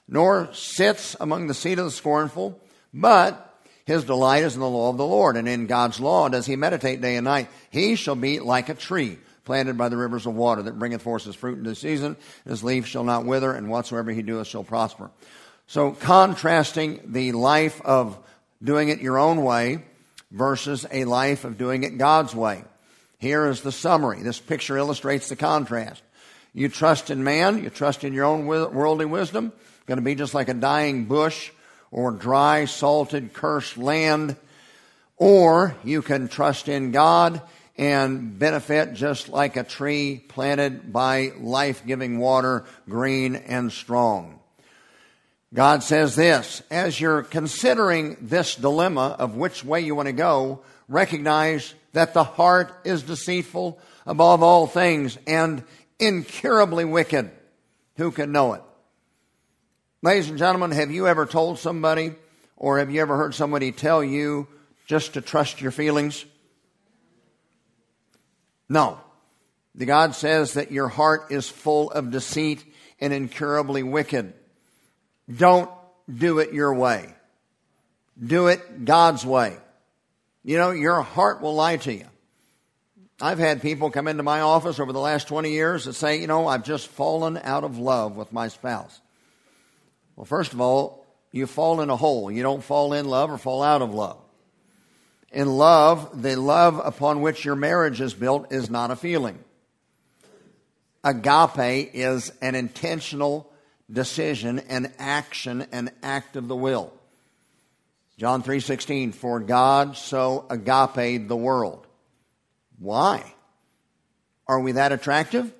nor 0.08 0.52
sits 0.52 1.16
among 1.20 1.46
the 1.46 1.54
seat 1.54 1.78
of 1.78 1.84
the 1.86 1.90
scornful, 1.90 2.60
but 2.92 3.58
his 3.84 4.04
delight 4.04 4.44
is 4.44 4.54
in 4.54 4.60
the 4.60 4.68
law 4.68 4.90
of 4.90 4.96
the 4.96 5.06
Lord, 5.06 5.36
and 5.36 5.48
in 5.48 5.66
God's 5.66 6.00
law 6.00 6.28
does 6.28 6.46
he 6.46 6.56
meditate 6.56 7.00
day 7.00 7.16
and 7.16 7.24
night. 7.24 7.48
He 7.70 7.96
shall 7.96 8.14
be 8.14 8.40
like 8.40 8.68
a 8.68 8.74
tree 8.74 9.18
planted 9.44 9.76
by 9.76 9.90
the 9.90 9.96
rivers 9.96 10.24
of 10.24 10.34
water 10.34 10.62
that 10.62 10.78
bringeth 10.78 11.02
forth 11.02 11.24
his 11.24 11.34
fruit 11.34 11.58
in 11.58 11.64
the 11.64 11.74
season. 11.74 12.16
His 12.46 12.64
leaf 12.64 12.86
shall 12.86 13.04
not 13.04 13.26
wither, 13.26 13.52
and 13.52 13.68
whatsoever 13.68 14.10
he 14.10 14.22
doeth 14.22 14.46
shall 14.46 14.64
prosper. 14.64 15.10
So 15.66 15.92
contrasting 15.92 17.00
the 17.06 17.32
life 17.32 17.80
of 17.82 18.18
doing 18.62 18.88
it 18.88 19.00
your 19.00 19.18
own 19.18 19.42
way 19.42 19.82
versus 20.30 20.86
a 20.90 21.04
life 21.04 21.44
of 21.44 21.58
doing 21.58 21.84
it 21.84 21.98
God's 21.98 22.34
way. 22.34 22.64
Here 23.18 23.46
is 23.46 23.60
the 23.60 23.72
summary. 23.72 24.22
This 24.22 24.40
picture 24.40 24.76
illustrates 24.76 25.28
the 25.28 25.36
contrast. 25.36 26.02
You 26.52 26.68
trust 26.68 27.10
in 27.10 27.24
man, 27.24 27.62
you 27.62 27.70
trust 27.70 28.04
in 28.04 28.12
your 28.12 28.24
own 28.24 28.46
worldly 28.46 29.06
wisdom, 29.06 29.52
going 29.86 29.98
to 29.98 30.02
be 30.02 30.14
just 30.14 30.34
like 30.34 30.48
a 30.48 30.54
dying 30.54 31.04
bush 31.04 31.50
or 31.90 32.10
dry, 32.10 32.64
salted, 32.64 33.32
cursed 33.32 33.76
land. 33.76 34.36
Or 35.16 35.76
you 35.84 36.02
can 36.02 36.28
trust 36.28 36.68
in 36.68 36.90
God 36.90 37.40
and 37.76 38.38
benefit 38.38 38.94
just 38.94 39.28
like 39.28 39.56
a 39.56 39.64
tree 39.64 40.24
planted 40.28 40.92
by 40.92 41.32
life 41.38 41.84
giving 41.86 42.18
water, 42.18 42.64
green 42.88 43.36
and 43.36 43.72
strong. 43.72 44.40
God 45.52 45.84
says 45.84 46.16
this 46.16 46.62
as 46.70 47.00
you're 47.00 47.22
considering 47.22 48.16
this 48.20 48.56
dilemma 48.56 49.14
of 49.18 49.36
which 49.36 49.64
way 49.64 49.80
you 49.80 49.94
want 49.94 50.06
to 50.06 50.12
go, 50.12 50.62
recognize 50.88 51.74
that 51.92 52.12
the 52.12 52.24
heart 52.24 52.72
is 52.84 53.04
deceitful 53.04 53.78
above 54.04 54.42
all 54.42 54.66
things 54.66 55.16
and 55.26 55.62
incurably 56.00 56.84
wicked. 56.84 57.30
Who 57.96 58.10
can 58.10 58.32
know 58.32 58.54
it? 58.54 58.62
Ladies 60.04 60.28
and 60.28 60.36
gentlemen, 60.36 60.70
have 60.72 60.90
you 60.90 61.08
ever 61.08 61.24
told 61.24 61.58
somebody 61.58 62.12
or 62.58 62.78
have 62.78 62.90
you 62.90 63.00
ever 63.00 63.16
heard 63.16 63.34
somebody 63.34 63.72
tell 63.72 64.04
you 64.04 64.46
just 64.84 65.14
to 65.14 65.22
trust 65.22 65.62
your 65.62 65.70
feelings? 65.70 66.26
No. 68.68 69.00
The 69.74 69.86
God 69.86 70.14
says 70.14 70.54
that 70.54 70.70
your 70.70 70.88
heart 70.88 71.28
is 71.30 71.48
full 71.48 71.90
of 71.90 72.10
deceit 72.10 72.62
and 73.00 73.14
incurably 73.14 73.82
wicked. 73.82 74.34
Don't 75.34 75.70
do 76.14 76.38
it 76.38 76.52
your 76.52 76.74
way. 76.74 77.14
Do 78.22 78.48
it 78.48 78.84
God's 78.84 79.24
way. 79.24 79.56
You 80.42 80.58
know, 80.58 80.72
your 80.72 81.00
heart 81.00 81.40
will 81.40 81.54
lie 81.54 81.78
to 81.78 81.94
you. 81.94 82.04
I've 83.22 83.38
had 83.38 83.62
people 83.62 83.90
come 83.90 84.08
into 84.08 84.22
my 84.22 84.42
office 84.42 84.78
over 84.78 84.92
the 84.92 85.00
last 85.00 85.28
20 85.28 85.50
years 85.50 85.86
that 85.86 85.94
say, 85.94 86.20
you 86.20 86.26
know, 86.26 86.46
I've 86.46 86.62
just 86.64 86.88
fallen 86.88 87.38
out 87.42 87.64
of 87.64 87.78
love 87.78 88.16
with 88.16 88.34
my 88.34 88.48
spouse. 88.48 89.00
Well, 90.16 90.24
first 90.24 90.52
of 90.52 90.60
all, 90.60 91.06
you 91.32 91.46
fall 91.46 91.80
in 91.80 91.90
a 91.90 91.96
hole. 91.96 92.30
You 92.30 92.42
don't 92.42 92.62
fall 92.62 92.92
in 92.92 93.06
love 93.06 93.30
or 93.30 93.38
fall 93.38 93.62
out 93.62 93.82
of 93.82 93.92
love. 93.92 94.18
In 95.32 95.48
love, 95.48 96.22
the 96.22 96.36
love 96.36 96.80
upon 96.82 97.20
which 97.20 97.44
your 97.44 97.56
marriage 97.56 98.00
is 98.00 98.14
built 98.14 98.52
is 98.52 98.70
not 98.70 98.92
a 98.92 98.96
feeling. 98.96 99.38
Agape 101.02 101.90
is 101.92 102.30
an 102.40 102.54
intentional 102.54 103.50
decision, 103.90 104.60
an 104.60 104.92
action, 104.98 105.66
an 105.72 105.90
act 106.02 106.36
of 106.36 106.46
the 106.46 106.56
will. 106.56 106.92
John 108.16 108.42
3:16 108.42 109.12
For 109.12 109.40
God 109.40 109.96
so 109.96 110.46
agape 110.48 111.26
the 111.26 111.36
world. 111.36 111.86
Why? 112.78 113.34
Are 114.46 114.60
we 114.60 114.72
that 114.72 114.92
attractive? 114.92 115.52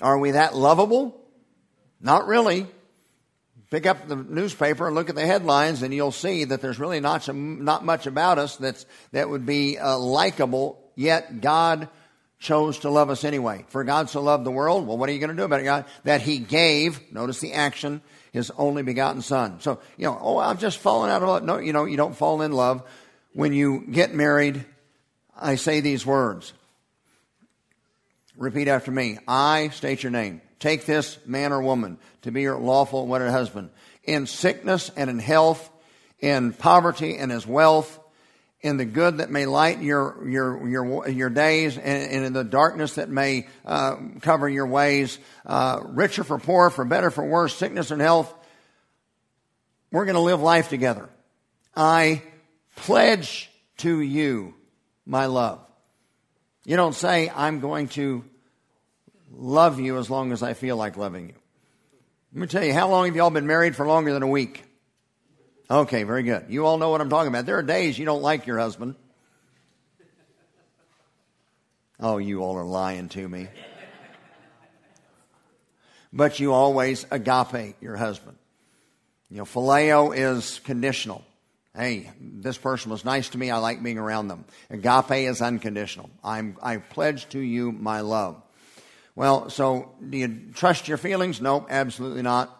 Are 0.00 0.18
we 0.18 0.32
that 0.32 0.56
lovable? 0.56 1.20
Not 2.00 2.26
really. 2.26 2.66
Pick 3.72 3.86
up 3.86 4.06
the 4.06 4.16
newspaper 4.16 4.86
and 4.86 4.94
look 4.94 5.08
at 5.08 5.14
the 5.14 5.24
headlines, 5.24 5.80
and 5.80 5.94
you'll 5.94 6.12
see 6.12 6.44
that 6.44 6.60
there's 6.60 6.78
really 6.78 7.00
not, 7.00 7.22
some, 7.22 7.64
not 7.64 7.82
much 7.82 8.06
about 8.06 8.38
us 8.38 8.58
that's, 8.58 8.84
that 9.12 9.30
would 9.30 9.46
be 9.46 9.78
uh, 9.78 9.96
likable, 9.96 10.78
yet 10.94 11.40
God 11.40 11.88
chose 12.38 12.80
to 12.80 12.90
love 12.90 13.08
us 13.08 13.24
anyway. 13.24 13.64
For 13.68 13.82
God 13.82 14.10
so 14.10 14.20
loved 14.20 14.44
the 14.44 14.50
world, 14.50 14.86
well, 14.86 14.98
what 14.98 15.08
are 15.08 15.12
you 15.12 15.20
going 15.20 15.30
to 15.30 15.36
do 15.36 15.44
about 15.44 15.60
it, 15.60 15.64
God? 15.64 15.86
That 16.04 16.20
He 16.20 16.38
gave, 16.38 17.00
notice 17.14 17.40
the 17.40 17.54
action, 17.54 18.02
His 18.30 18.50
only 18.58 18.82
begotten 18.82 19.22
Son. 19.22 19.58
So, 19.62 19.80
you 19.96 20.04
know, 20.04 20.18
oh, 20.20 20.36
I've 20.36 20.60
just 20.60 20.76
fallen 20.76 21.08
out 21.08 21.22
of 21.22 21.28
love. 21.30 21.42
No, 21.42 21.56
you 21.56 21.72
know, 21.72 21.86
you 21.86 21.96
don't 21.96 22.14
fall 22.14 22.42
in 22.42 22.52
love. 22.52 22.82
When 23.32 23.54
you 23.54 23.86
get 23.90 24.12
married, 24.12 24.66
I 25.34 25.54
say 25.54 25.80
these 25.80 26.04
words. 26.04 26.52
Repeat 28.36 28.68
after 28.68 28.90
me. 28.90 29.16
I 29.26 29.70
state 29.70 30.02
your 30.02 30.12
name. 30.12 30.42
Take 30.62 30.86
this 30.86 31.18
man 31.26 31.52
or 31.52 31.60
woman 31.60 31.98
to 32.20 32.30
be 32.30 32.42
your 32.42 32.56
lawful 32.56 33.08
wedded 33.08 33.32
husband. 33.32 33.70
In 34.04 34.28
sickness 34.28 34.92
and 34.94 35.10
in 35.10 35.18
health, 35.18 35.68
in 36.20 36.52
poverty 36.52 37.16
and 37.16 37.32
as 37.32 37.44
wealth, 37.44 37.98
in 38.60 38.76
the 38.76 38.84
good 38.84 39.18
that 39.18 39.28
may 39.28 39.44
light 39.44 39.82
your 39.82 40.24
your 40.28 40.68
your 40.68 41.08
your 41.08 41.30
days, 41.30 41.76
and, 41.76 42.12
and 42.12 42.24
in 42.24 42.32
the 42.32 42.44
darkness 42.44 42.94
that 42.94 43.08
may 43.08 43.48
uh, 43.66 43.96
cover 44.20 44.48
your 44.48 44.68
ways, 44.68 45.18
uh, 45.44 45.80
richer 45.84 46.22
for 46.22 46.38
poor, 46.38 46.70
for 46.70 46.84
better 46.84 47.10
for 47.10 47.26
worse, 47.26 47.56
sickness 47.56 47.90
and 47.90 48.00
health. 48.00 48.32
We're 49.90 50.04
going 50.04 50.14
to 50.14 50.20
live 50.20 50.40
life 50.40 50.68
together. 50.68 51.08
I 51.74 52.22
pledge 52.76 53.50
to 53.78 54.00
you 54.00 54.54
my 55.06 55.26
love. 55.26 55.58
You 56.64 56.76
don't 56.76 56.94
say, 56.94 57.32
I'm 57.34 57.58
going 57.58 57.88
to 57.88 58.24
love 59.34 59.80
you 59.80 59.98
as 59.98 60.10
long 60.10 60.32
as 60.32 60.42
I 60.42 60.54
feel 60.54 60.76
like 60.76 60.96
loving 60.96 61.28
you. 61.28 61.34
Let 62.34 62.40
me 62.40 62.46
tell 62.46 62.64
you, 62.64 62.72
how 62.72 62.88
long 62.88 63.06
have 63.06 63.16
you 63.16 63.22
all 63.22 63.30
been 63.30 63.46
married 63.46 63.76
for 63.76 63.86
longer 63.86 64.12
than 64.12 64.22
a 64.22 64.28
week? 64.28 64.64
Okay, 65.70 66.02
very 66.02 66.22
good. 66.22 66.46
You 66.48 66.66
all 66.66 66.78
know 66.78 66.90
what 66.90 67.00
I'm 67.00 67.10
talking 67.10 67.28
about. 67.28 67.46
There 67.46 67.58
are 67.58 67.62
days 67.62 67.98
you 67.98 68.04
don't 68.04 68.22
like 68.22 68.46
your 68.46 68.58
husband. 68.58 68.94
Oh, 72.00 72.18
you 72.18 72.42
all 72.42 72.56
are 72.56 72.64
lying 72.64 73.08
to 73.10 73.28
me. 73.28 73.48
But 76.12 76.40
you 76.40 76.52
always 76.52 77.06
agape 77.10 77.76
your 77.80 77.96
husband. 77.96 78.36
You 79.30 79.38
know, 79.38 79.44
phileo 79.44 80.14
is 80.14 80.60
conditional. 80.64 81.24
Hey, 81.74 82.10
this 82.20 82.58
person 82.58 82.90
was 82.90 83.02
nice 83.02 83.30
to 83.30 83.38
me. 83.38 83.50
I 83.50 83.56
like 83.58 83.82
being 83.82 83.96
around 83.96 84.28
them. 84.28 84.44
Agape 84.68 85.26
is 85.26 85.40
unconditional. 85.40 86.10
I'm, 86.22 86.58
I 86.62 86.76
pledge 86.78 87.28
to 87.30 87.38
you 87.38 87.72
my 87.72 88.00
love. 88.00 88.42
Well, 89.14 89.50
so 89.50 89.92
do 90.08 90.16
you 90.16 90.52
trust 90.54 90.88
your 90.88 90.96
feelings? 90.96 91.40
No, 91.40 91.66
absolutely 91.68 92.22
not. 92.22 92.58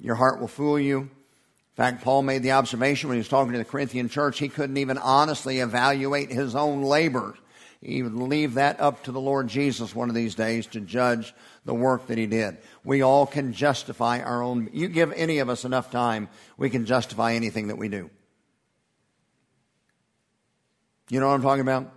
Your 0.00 0.14
heart 0.14 0.40
will 0.40 0.48
fool 0.48 0.78
you. 0.78 1.00
In 1.00 1.76
fact, 1.76 2.02
Paul 2.02 2.22
made 2.22 2.42
the 2.42 2.52
observation 2.52 3.08
when 3.08 3.16
he 3.16 3.20
was 3.20 3.28
talking 3.28 3.52
to 3.52 3.58
the 3.58 3.64
Corinthian 3.64 4.08
church, 4.08 4.38
he 4.38 4.48
couldn't 4.48 4.76
even 4.76 4.98
honestly 4.98 5.60
evaluate 5.60 6.30
his 6.30 6.54
own 6.54 6.82
labor. 6.82 7.34
He 7.80 8.02
would 8.02 8.14
leave 8.14 8.54
that 8.54 8.80
up 8.80 9.04
to 9.04 9.12
the 9.12 9.20
Lord 9.20 9.48
Jesus 9.48 9.94
one 9.94 10.08
of 10.08 10.14
these 10.14 10.34
days 10.34 10.66
to 10.68 10.80
judge 10.80 11.34
the 11.64 11.74
work 11.74 12.06
that 12.06 12.18
he 12.18 12.26
did. 12.26 12.58
We 12.84 13.02
all 13.02 13.26
can 13.26 13.52
justify 13.52 14.20
our 14.20 14.42
own. 14.42 14.70
You 14.72 14.88
give 14.88 15.12
any 15.12 15.38
of 15.38 15.48
us 15.48 15.64
enough 15.64 15.90
time, 15.90 16.28
we 16.56 16.70
can 16.70 16.86
justify 16.86 17.34
anything 17.34 17.68
that 17.68 17.78
we 17.78 17.88
do. 17.88 18.10
You 21.10 21.20
know 21.20 21.28
what 21.28 21.34
I'm 21.34 21.42
talking 21.42 21.62
about? 21.62 21.92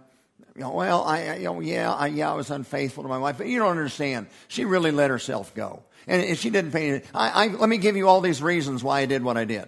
You 0.55 0.61
know, 0.61 0.71
well, 0.71 1.03
I, 1.03 1.35
you 1.35 1.43
know, 1.43 1.59
yeah, 1.59 1.91
I, 1.91 2.07
yeah, 2.07 2.31
I 2.31 2.33
was 2.35 2.49
unfaithful 2.49 3.03
to 3.03 3.09
my 3.09 3.17
wife, 3.17 3.37
but 3.37 3.47
you 3.47 3.59
don't 3.59 3.71
understand. 3.71 4.27
She 4.47 4.63
really 4.63 4.91
let 4.91 5.09
herself 5.09 5.53
go, 5.53 5.83
and 6.07 6.37
she 6.37 6.49
didn't 6.49 6.71
pay. 6.71 7.03
I, 7.13 7.45
I, 7.45 7.47
let 7.47 7.67
me 7.67 7.77
give 7.77 7.97
you 7.97 8.07
all 8.07 8.21
these 8.21 8.41
reasons 8.41 8.83
why 8.83 9.01
I 9.01 9.05
did 9.05 9.21
what 9.21 9.35
I 9.35 9.43
did. 9.43 9.65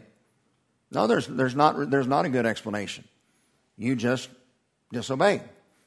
No, 0.91 1.07
there's, 1.07 1.27
there's 1.27 1.55
not, 1.55 1.89
there's 1.89 2.07
not 2.07 2.25
a 2.25 2.29
good 2.29 2.45
explanation. 2.45 3.03
You 3.77 3.95
just 3.95 4.29
disobeyed. 4.93 5.41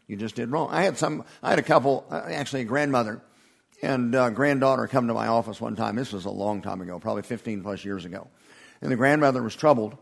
You 0.07 0.17
just 0.17 0.35
did 0.35 0.51
wrong. 0.51 0.69
I 0.71 0.83
had 0.83 0.99
some, 0.99 1.25
I 1.43 1.51
had 1.51 1.59
a 1.59 1.63
couple, 1.63 2.05
uh, 2.11 2.23
actually 2.27 2.63
a 2.63 2.65
grandmother 2.65 3.23
and 3.83 4.15
uh, 4.15 4.31
granddaughter 4.31 4.87
come 4.87 5.09
to 5.09 5.15
my 5.15 5.29
office 5.29 5.61
one 5.61 5.77
time. 5.77 5.97
This 5.97 6.13
was 6.13 6.27
a 6.27 6.31
long 6.31 6.61
time 6.63 6.81
ago, 6.81 6.99
probably 6.99 7.23
15 7.23 7.63
plus 7.63 7.85
years 7.85 8.05
ago. 8.05 8.29
And 8.83 8.91
the 8.91 8.97
grandmother 8.97 9.43
was 9.43 9.57
troubled 9.57 9.97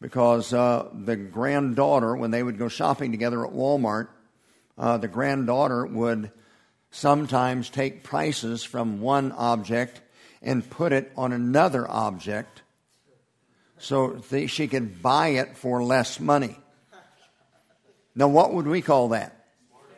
because 0.00 0.52
uh, 0.52 0.88
the 0.92 1.16
granddaughter, 1.16 2.16
when 2.16 2.30
they 2.30 2.42
would 2.42 2.58
go 2.58 2.68
shopping 2.68 3.10
together 3.10 3.46
at 3.46 3.52
Walmart, 3.52 4.08
uh, 4.76 4.98
the 4.98 5.08
granddaughter 5.08 5.86
would 5.86 6.30
sometimes 6.90 7.70
take 7.70 8.02
prices 8.02 8.62
from 8.64 9.00
one 9.00 9.32
object 9.32 10.00
and 10.42 10.68
put 10.68 10.92
it 10.92 11.12
on 11.16 11.32
another 11.32 11.88
object 11.90 12.62
so 13.78 14.12
that 14.30 14.48
she 14.48 14.68
could 14.68 15.02
buy 15.02 15.28
it 15.28 15.56
for 15.56 15.82
less 15.82 16.20
money. 16.20 16.56
Now, 18.14 18.28
what 18.28 18.52
would 18.54 18.66
we 18.66 18.80
call 18.80 19.08
that? 19.08 19.46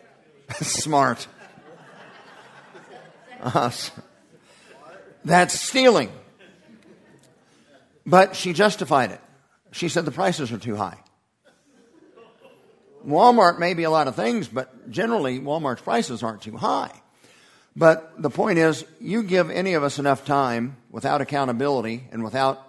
Smart. 0.63 1.27
Uh, 3.41 3.71
that's 5.25 5.61
stealing. 5.61 6.11
But 8.07 8.37
she 8.37 8.53
justified 8.53 9.11
it. 9.11 9.21
She 9.73 9.89
said 9.89 10.05
the 10.05 10.13
prices 10.13 10.53
are 10.53 10.59
too 10.59 10.77
high. 10.77 10.99
Walmart 13.07 13.59
may 13.59 13.75
be 13.75 13.85
a 13.85 13.91
lot 13.91 14.09
of 14.09 14.17
things, 14.17 14.49
but 14.49 14.91
generally 14.91 15.39
Walmart's 15.39 15.83
prices 15.83 16.23
aren't 16.23 16.43
too 16.43 16.57
high. 16.57 16.91
But 17.77 18.21
the 18.21 18.31
point 18.31 18.59
is, 18.59 18.85
you 19.01 19.23
give 19.23 19.51
any 19.51 19.75
of 19.75 19.85
us 19.85 19.99
enough 19.99 20.25
time 20.25 20.77
without 20.91 21.21
accountability 21.21 22.09
and 22.11 22.25
without 22.25 22.67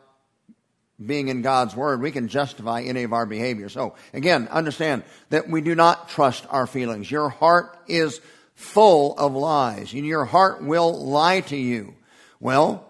being 1.03 1.27
in 1.27 1.41
God's 1.41 1.75
Word, 1.75 2.01
we 2.01 2.11
can 2.11 2.27
justify 2.27 2.81
any 2.81 3.03
of 3.03 3.13
our 3.13 3.25
behavior. 3.25 3.69
So, 3.69 3.95
again, 4.13 4.47
understand 4.49 5.03
that 5.29 5.49
we 5.49 5.61
do 5.61 5.75
not 5.75 6.09
trust 6.09 6.45
our 6.49 6.67
feelings. 6.67 7.09
Your 7.09 7.29
heart 7.29 7.77
is 7.87 8.19
full 8.55 9.15
of 9.17 9.33
lies, 9.33 9.93
and 9.93 10.05
your 10.05 10.25
heart 10.25 10.63
will 10.63 11.05
lie 11.05 11.41
to 11.41 11.55
you. 11.55 11.93
Well, 12.39 12.85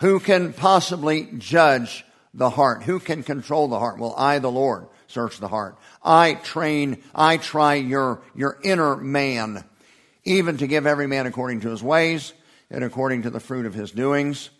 who 0.00 0.20
can 0.20 0.54
possibly 0.54 1.28
judge 1.36 2.04
the 2.32 2.50
heart? 2.50 2.82
Who 2.84 2.98
can 2.98 3.22
control 3.22 3.68
the 3.68 3.78
heart? 3.78 3.98
Well, 3.98 4.14
I, 4.16 4.38
the 4.38 4.50
Lord, 4.50 4.86
search 5.10 5.38
the 5.38 5.48
heart. 5.48 5.76
I 6.02 6.34
train, 6.34 7.02
I 7.14 7.36
try 7.36 7.74
your, 7.74 8.22
your 8.34 8.58
inner 8.62 8.96
man, 8.96 9.64
even 10.24 10.56
to 10.58 10.66
give 10.66 10.86
every 10.86 11.06
man 11.06 11.26
according 11.26 11.60
to 11.62 11.70
his 11.70 11.82
ways 11.82 12.32
and 12.70 12.84
according 12.84 13.22
to 13.22 13.30
the 13.30 13.40
fruit 13.40 13.66
of 13.66 13.74
his 13.74 13.90
doings. 13.90 14.50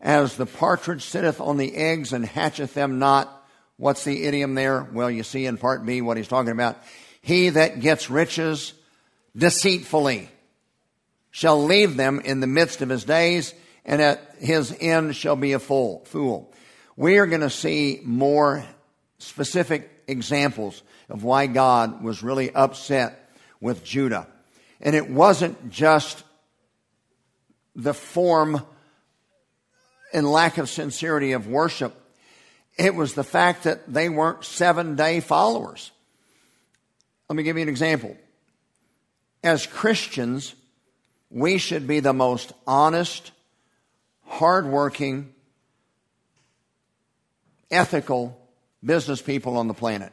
As 0.00 0.36
the 0.36 0.46
partridge 0.46 1.02
sitteth 1.02 1.40
on 1.40 1.58
the 1.58 1.74
eggs 1.76 2.12
and 2.12 2.24
hatcheth 2.24 2.74
them 2.74 2.98
not. 2.98 3.36
What's 3.76 4.04
the 4.04 4.24
idiom 4.24 4.54
there? 4.54 4.82
Well, 4.82 5.10
you 5.10 5.22
see 5.22 5.46
in 5.46 5.58
part 5.58 5.84
B 5.84 6.00
what 6.00 6.16
he's 6.16 6.28
talking 6.28 6.52
about. 6.52 6.78
He 7.20 7.50
that 7.50 7.80
gets 7.80 8.10
riches 8.10 8.72
deceitfully 9.36 10.30
shall 11.30 11.62
leave 11.62 11.96
them 11.96 12.20
in 12.20 12.40
the 12.40 12.46
midst 12.46 12.82
of 12.82 12.88
his 12.88 13.04
days, 13.04 13.54
and 13.84 14.02
at 14.02 14.36
his 14.38 14.76
end 14.80 15.14
shall 15.16 15.36
be 15.36 15.52
a 15.52 15.58
fool. 15.58 16.04
fool. 16.06 16.52
We 16.96 17.18
are 17.18 17.26
going 17.26 17.40
to 17.42 17.50
see 17.50 18.00
more 18.04 18.64
specific 19.20 19.90
examples 20.06 20.82
of 21.08 21.22
why 21.24 21.46
God 21.46 22.02
was 22.02 22.22
really 22.22 22.52
upset 22.52 23.30
with 23.60 23.84
Judah. 23.84 24.26
And 24.80 24.96
it 24.96 25.10
wasn't 25.10 25.70
just 25.70 26.22
the 27.76 27.94
form 27.94 28.62
and 30.12 30.30
lack 30.30 30.58
of 30.58 30.68
sincerity 30.68 31.32
of 31.32 31.46
worship, 31.46 31.94
it 32.76 32.94
was 32.94 33.14
the 33.14 33.24
fact 33.24 33.64
that 33.64 33.92
they 33.92 34.08
weren't 34.08 34.44
seven 34.44 34.96
day 34.96 35.20
followers. 35.20 35.92
Let 37.28 37.36
me 37.36 37.42
give 37.42 37.56
you 37.56 37.62
an 37.62 37.68
example. 37.68 38.16
As 39.44 39.66
Christians, 39.66 40.54
we 41.30 41.58
should 41.58 41.86
be 41.86 42.00
the 42.00 42.12
most 42.12 42.52
honest, 42.66 43.30
hardworking, 44.24 45.32
ethical 47.70 48.39
business 48.84 49.20
people 49.20 49.56
on 49.56 49.68
the 49.68 49.74
planet. 49.74 50.12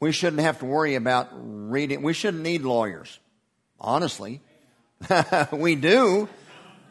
we 0.00 0.12
shouldn't 0.12 0.42
have 0.42 0.58
to 0.58 0.66
worry 0.66 0.94
about 0.94 1.28
reading. 1.32 2.02
We 2.02 2.12
shouldn't 2.12 2.42
need 2.42 2.62
lawyers, 2.62 3.18
honestly. 3.80 4.40
we 5.52 5.74
do. 5.74 6.28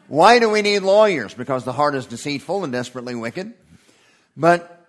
Why 0.08 0.38
do 0.38 0.50
we 0.50 0.62
need 0.62 0.80
lawyers? 0.80 1.34
Because 1.34 1.64
the 1.64 1.72
heart 1.72 1.94
is 1.94 2.06
deceitful 2.06 2.64
and 2.64 2.72
desperately 2.72 3.14
wicked. 3.14 3.52
But 4.36 4.84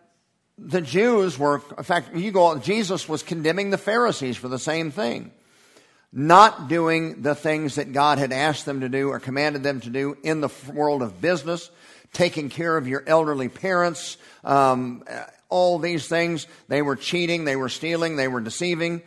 the 0.58 0.82
Jews 0.82 1.38
were, 1.38 1.62
in 1.78 1.84
fact, 1.84 2.16
you 2.16 2.32
go, 2.32 2.58
Jesus 2.58 3.08
was 3.08 3.24
condemning 3.24 3.70
the 3.70 3.78
Pharisees 3.78 4.38
for 4.38 4.48
the 4.48 4.60
same 4.60 4.92
thing. 4.92 5.32
Not 6.12 6.68
doing 6.68 7.22
the 7.22 7.36
things 7.36 7.76
that 7.76 7.94
God 7.94 8.18
had 8.18 8.32
asked 8.32 8.66
them 8.66 8.82
to 8.82 8.90
do 8.90 9.10
or 9.10 9.20
commanded 9.20 9.64
them 9.64 9.82
to 9.82 9.90
do 9.90 10.18
in 10.24 10.42
the 10.42 10.50
world 10.74 11.02
of 11.02 11.22
business, 11.22 11.70
taking 12.14 12.50
care 12.50 12.78
of 12.78 12.88
your 12.88 13.04
elderly 13.06 13.50
parents, 13.50 14.18
um, 14.44 15.04
all 15.50 15.80
these 15.80 16.08
things. 16.08 16.48
They 16.68 16.82
were 16.82 16.96
cheating, 16.96 17.46
they 17.46 17.56
were 17.56 17.70
stealing, 17.70 18.16
they 18.16 18.28
were 18.28 18.42
deceiving. 18.42 19.02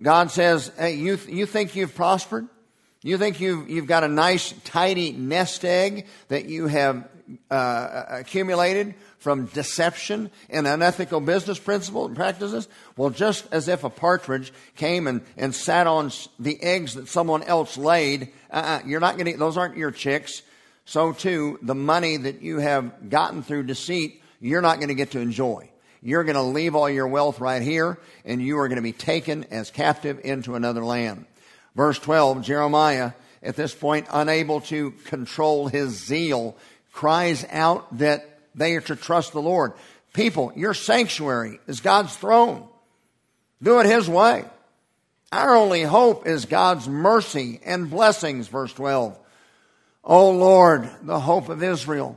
God 0.00 0.30
says, 0.30 0.70
hey, 0.78 0.94
you, 0.94 1.18
you 1.28 1.46
think 1.46 1.76
you've 1.76 1.94
prospered? 1.94 2.48
You 3.02 3.18
think 3.18 3.40
you've, 3.40 3.68
you've 3.68 3.86
got 3.86 4.04
a 4.04 4.08
nice, 4.08 4.52
tidy 4.64 5.12
nest 5.12 5.64
egg 5.64 6.06
that 6.28 6.44
you 6.46 6.68
have 6.68 7.08
uh, 7.50 8.04
accumulated 8.08 8.94
from 9.18 9.46
deception 9.46 10.30
and 10.48 10.66
unethical 10.66 11.20
business 11.20 11.58
principles 11.58 12.08
and 12.08 12.16
practices? 12.16 12.68
Well, 12.96 13.10
just 13.10 13.46
as 13.52 13.68
if 13.68 13.84
a 13.84 13.90
partridge 13.90 14.52
came 14.76 15.06
and, 15.06 15.22
and 15.36 15.54
sat 15.54 15.86
on 15.86 16.12
the 16.38 16.62
eggs 16.62 16.94
that 16.94 17.08
someone 17.08 17.42
else 17.42 17.76
laid, 17.76 18.32
uh-uh, 18.50 18.80
you're 18.86 19.00
not 19.00 19.16
going 19.16 19.32
to, 19.32 19.38
those 19.38 19.56
aren't 19.56 19.76
your 19.76 19.90
chicks. 19.90 20.42
So 20.84 21.12
too, 21.12 21.58
the 21.62 21.74
money 21.74 22.16
that 22.16 22.42
you 22.42 22.58
have 22.58 23.10
gotten 23.10 23.42
through 23.42 23.64
deceit, 23.64 24.22
you're 24.40 24.60
not 24.60 24.76
going 24.76 24.88
to 24.88 24.94
get 24.94 25.12
to 25.12 25.20
enjoy. 25.20 25.70
You're 26.02 26.24
going 26.24 26.36
to 26.36 26.42
leave 26.42 26.74
all 26.74 26.90
your 26.90 27.06
wealth 27.06 27.40
right 27.40 27.62
here, 27.62 27.98
and 28.24 28.42
you 28.42 28.58
are 28.58 28.68
going 28.68 28.76
to 28.76 28.82
be 28.82 28.92
taken 28.92 29.44
as 29.50 29.70
captive 29.70 30.20
into 30.24 30.56
another 30.56 30.84
land. 30.84 31.26
Verse 31.76 31.98
12, 31.98 32.42
Jeremiah, 32.42 33.12
at 33.42 33.54
this 33.54 33.74
point, 33.74 34.08
unable 34.12 34.60
to 34.62 34.90
control 35.06 35.68
his 35.68 36.04
zeal, 36.04 36.56
cries 36.92 37.46
out 37.50 37.98
that 37.98 38.28
they 38.54 38.74
are 38.74 38.80
to 38.82 38.96
trust 38.96 39.32
the 39.32 39.40
Lord. 39.40 39.72
People, 40.12 40.52
your 40.56 40.74
sanctuary 40.74 41.60
is 41.66 41.80
God's 41.80 42.14
throne. 42.14 42.68
Do 43.62 43.80
it 43.80 43.86
His 43.86 44.08
way. 44.08 44.44
Our 45.30 45.54
only 45.54 45.82
hope 45.82 46.26
is 46.26 46.44
God's 46.44 46.88
mercy 46.88 47.60
and 47.64 47.88
blessings, 47.88 48.48
verse 48.48 48.72
12. 48.74 49.18
O 50.04 50.30
Lord, 50.30 50.90
the 51.02 51.20
hope 51.20 51.48
of 51.48 51.62
Israel, 51.62 52.16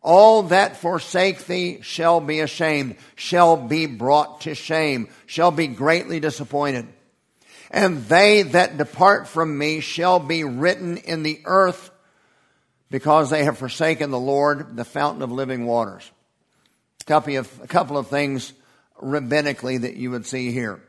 all 0.00 0.44
that 0.44 0.76
forsake 0.76 1.46
thee 1.46 1.80
shall 1.82 2.20
be 2.20 2.40
ashamed, 2.40 2.96
shall 3.16 3.56
be 3.56 3.86
brought 3.86 4.42
to 4.42 4.54
shame, 4.54 5.08
shall 5.26 5.50
be 5.50 5.66
greatly 5.66 6.20
disappointed. 6.20 6.86
And 7.70 8.04
they 8.04 8.42
that 8.42 8.78
depart 8.78 9.28
from 9.28 9.58
me 9.58 9.80
shall 9.80 10.20
be 10.20 10.44
written 10.44 10.96
in 10.96 11.22
the 11.22 11.40
earth 11.44 11.90
because 12.90 13.28
they 13.28 13.44
have 13.44 13.58
forsaken 13.58 14.10
the 14.10 14.18
Lord, 14.18 14.76
the 14.76 14.84
fountain 14.84 15.22
of 15.22 15.30
living 15.30 15.66
waters. 15.66 16.10
A 17.02 17.04
couple 17.04 17.36
of, 17.36 17.60
a 17.62 17.66
couple 17.66 17.98
of 17.98 18.08
things 18.08 18.52
rabbinically 19.02 19.82
that 19.82 19.96
you 19.96 20.10
would 20.10 20.24
see 20.24 20.50
here. 20.52 20.80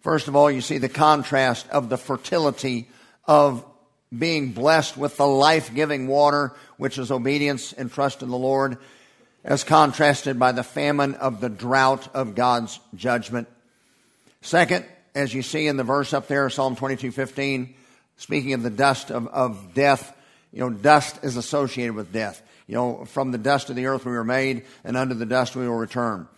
First 0.00 0.28
of 0.28 0.36
all, 0.36 0.50
you 0.50 0.60
see 0.60 0.78
the 0.78 0.88
contrast 0.88 1.68
of 1.70 1.88
the 1.88 1.98
fertility 1.98 2.88
of 3.26 3.64
being 4.16 4.52
blessed 4.52 4.96
with 4.96 5.16
the 5.16 5.26
life 5.26 5.74
giving 5.74 6.08
water, 6.08 6.52
which 6.76 6.98
is 6.98 7.10
obedience 7.10 7.72
and 7.72 7.90
trust 7.90 8.22
in 8.22 8.28
the 8.28 8.36
Lord, 8.36 8.78
as 9.44 9.64
contrasted 9.64 10.38
by 10.38 10.52
the 10.52 10.62
famine 10.62 11.14
of 11.14 11.40
the 11.40 11.48
drought 11.48 12.08
of 12.14 12.34
God's 12.34 12.78
judgment. 12.94 13.48
Second, 14.42 14.84
as 15.14 15.32
you 15.32 15.42
see 15.42 15.66
in 15.66 15.76
the 15.76 15.84
verse 15.84 16.12
up 16.12 16.26
there, 16.26 16.50
Psalm 16.50 16.76
22 16.76 17.12
15, 17.12 17.74
speaking 18.16 18.52
of 18.52 18.62
the 18.62 18.70
dust 18.70 19.10
of, 19.10 19.28
of 19.28 19.74
death, 19.74 20.16
you 20.52 20.60
know, 20.60 20.70
dust 20.70 21.20
is 21.22 21.36
associated 21.36 21.94
with 21.94 22.12
death. 22.12 22.42
You 22.66 22.74
know, 22.74 23.04
from 23.04 23.32
the 23.32 23.38
dust 23.38 23.70
of 23.70 23.76
the 23.76 23.86
earth 23.86 24.04
we 24.04 24.12
were 24.12 24.24
made, 24.24 24.64
and 24.84 24.96
under 24.96 25.14
the 25.14 25.26
dust 25.26 25.56
we 25.56 25.68
will 25.68 25.76
return. 25.76 26.28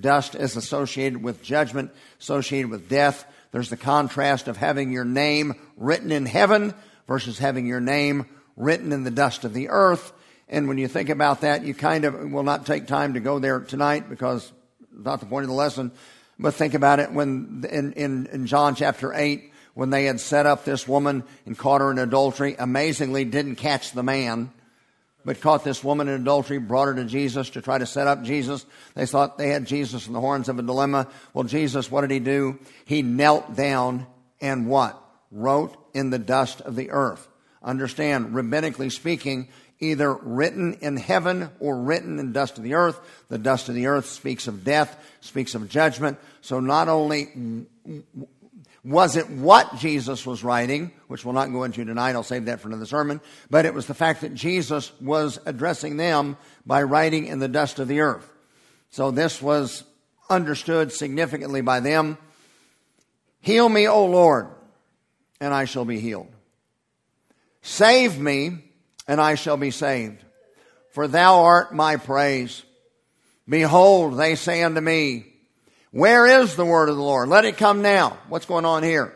Dust 0.00 0.34
is 0.34 0.56
associated 0.56 1.22
with 1.22 1.42
judgment, 1.42 1.90
associated 2.20 2.70
with 2.70 2.88
death. 2.88 3.26
There's 3.50 3.68
the 3.68 3.76
contrast 3.76 4.48
of 4.48 4.56
having 4.56 4.90
your 4.90 5.04
name 5.04 5.54
written 5.76 6.10
in 6.10 6.24
heaven 6.24 6.74
versus 7.06 7.38
having 7.38 7.66
your 7.66 7.80
name 7.80 8.26
written 8.56 8.92
in 8.92 9.04
the 9.04 9.10
dust 9.10 9.44
of 9.44 9.54
the 9.54 9.68
earth. 9.68 10.12
And 10.48 10.68
when 10.68 10.78
you 10.78 10.88
think 10.88 11.08
about 11.08 11.42
that, 11.42 11.64
you 11.64 11.74
kind 11.74 12.04
of 12.04 12.30
will 12.30 12.42
not 12.42 12.66
take 12.66 12.86
time 12.86 13.14
to 13.14 13.20
go 13.20 13.38
there 13.38 13.60
tonight 13.60 14.08
because 14.08 14.52
not 14.92 15.20
the 15.20 15.26
point 15.26 15.44
of 15.44 15.48
the 15.48 15.54
lesson. 15.54 15.92
But 16.38 16.54
think 16.54 16.74
about 16.74 17.00
it 17.00 17.12
when 17.12 17.64
in, 17.70 17.92
in, 17.92 18.26
in 18.26 18.46
John 18.46 18.74
chapter 18.74 19.14
8, 19.14 19.50
when 19.74 19.90
they 19.90 20.04
had 20.04 20.20
set 20.20 20.46
up 20.46 20.64
this 20.64 20.86
woman 20.86 21.24
and 21.46 21.56
caught 21.56 21.80
her 21.80 21.90
in 21.90 21.98
adultery, 21.98 22.56
amazingly 22.58 23.24
didn't 23.24 23.56
catch 23.56 23.92
the 23.92 24.02
man, 24.02 24.50
but 25.24 25.40
caught 25.40 25.64
this 25.64 25.82
woman 25.82 26.08
in 26.08 26.20
adultery, 26.20 26.58
brought 26.58 26.88
her 26.88 26.94
to 26.94 27.04
Jesus 27.04 27.50
to 27.50 27.62
try 27.62 27.78
to 27.78 27.86
set 27.86 28.06
up 28.06 28.22
Jesus. 28.22 28.66
They 28.94 29.06
thought 29.06 29.38
they 29.38 29.48
had 29.48 29.66
Jesus 29.66 30.06
in 30.06 30.12
the 30.12 30.20
horns 30.20 30.48
of 30.48 30.58
a 30.58 30.62
dilemma. 30.62 31.08
Well, 31.32 31.44
Jesus, 31.44 31.90
what 31.90 32.02
did 32.02 32.10
he 32.10 32.18
do? 32.18 32.58
He 32.84 33.02
knelt 33.02 33.54
down 33.54 34.06
and 34.40 34.66
what? 34.66 35.00
Wrote 35.30 35.76
in 35.94 36.10
the 36.10 36.18
dust 36.18 36.60
of 36.60 36.76
the 36.76 36.90
earth. 36.90 37.28
Understand, 37.62 38.34
rabbinically 38.34 38.90
speaking, 38.90 39.48
either 39.78 40.12
written 40.12 40.74
in 40.80 40.96
heaven 40.96 41.50
or 41.60 41.80
written 41.80 42.18
in 42.18 42.32
dust 42.32 42.56
of 42.56 42.64
the 42.64 42.74
earth. 42.74 43.00
The 43.28 43.38
dust 43.38 43.68
of 43.68 43.74
the 43.74 43.86
earth 43.86 44.06
speaks 44.06 44.46
of 44.46 44.64
death, 44.64 44.96
speaks 45.20 45.54
of 45.54 45.68
judgment. 45.68 46.18
So 46.40 46.60
not 46.60 46.88
only 46.88 47.66
was 48.84 49.16
it 49.16 49.28
what 49.30 49.76
Jesus 49.76 50.26
was 50.26 50.42
writing, 50.42 50.92
which 51.06 51.24
we'll 51.24 51.34
not 51.34 51.52
go 51.52 51.64
into 51.64 51.84
tonight, 51.84 52.12
I'll 52.12 52.22
save 52.22 52.46
that 52.46 52.60
for 52.60 52.68
another 52.68 52.86
sermon, 52.86 53.20
but 53.50 53.64
it 53.64 53.74
was 53.74 53.86
the 53.86 53.94
fact 53.94 54.22
that 54.22 54.34
Jesus 54.34 54.92
was 55.00 55.38
addressing 55.46 55.96
them 55.96 56.36
by 56.66 56.82
writing 56.82 57.26
in 57.26 57.38
the 57.38 57.48
dust 57.48 57.78
of 57.78 57.88
the 57.88 58.00
earth. 58.00 58.28
So 58.90 59.10
this 59.10 59.40
was 59.40 59.84
understood 60.28 60.92
significantly 60.92 61.60
by 61.60 61.80
them. 61.80 62.18
Heal 63.40 63.68
me, 63.68 63.88
O 63.88 64.06
Lord, 64.06 64.48
and 65.42 65.52
I 65.52 65.64
shall 65.64 65.84
be 65.84 65.98
healed. 65.98 66.28
Save 67.62 68.16
me, 68.16 68.58
and 69.08 69.20
I 69.20 69.34
shall 69.34 69.56
be 69.56 69.72
saved. 69.72 70.22
For 70.92 71.08
thou 71.08 71.42
art 71.42 71.74
my 71.74 71.96
praise. 71.96 72.62
Behold, 73.48 74.16
they 74.16 74.36
say 74.36 74.62
unto 74.62 74.80
me, 74.80 75.26
where 75.90 76.26
is 76.42 76.54
the 76.54 76.64
word 76.64 76.88
of 76.88 76.96
the 76.96 77.02
Lord? 77.02 77.28
Let 77.28 77.44
it 77.44 77.56
come 77.56 77.82
now. 77.82 78.18
What's 78.28 78.46
going 78.46 78.64
on 78.64 78.84
here? 78.84 79.12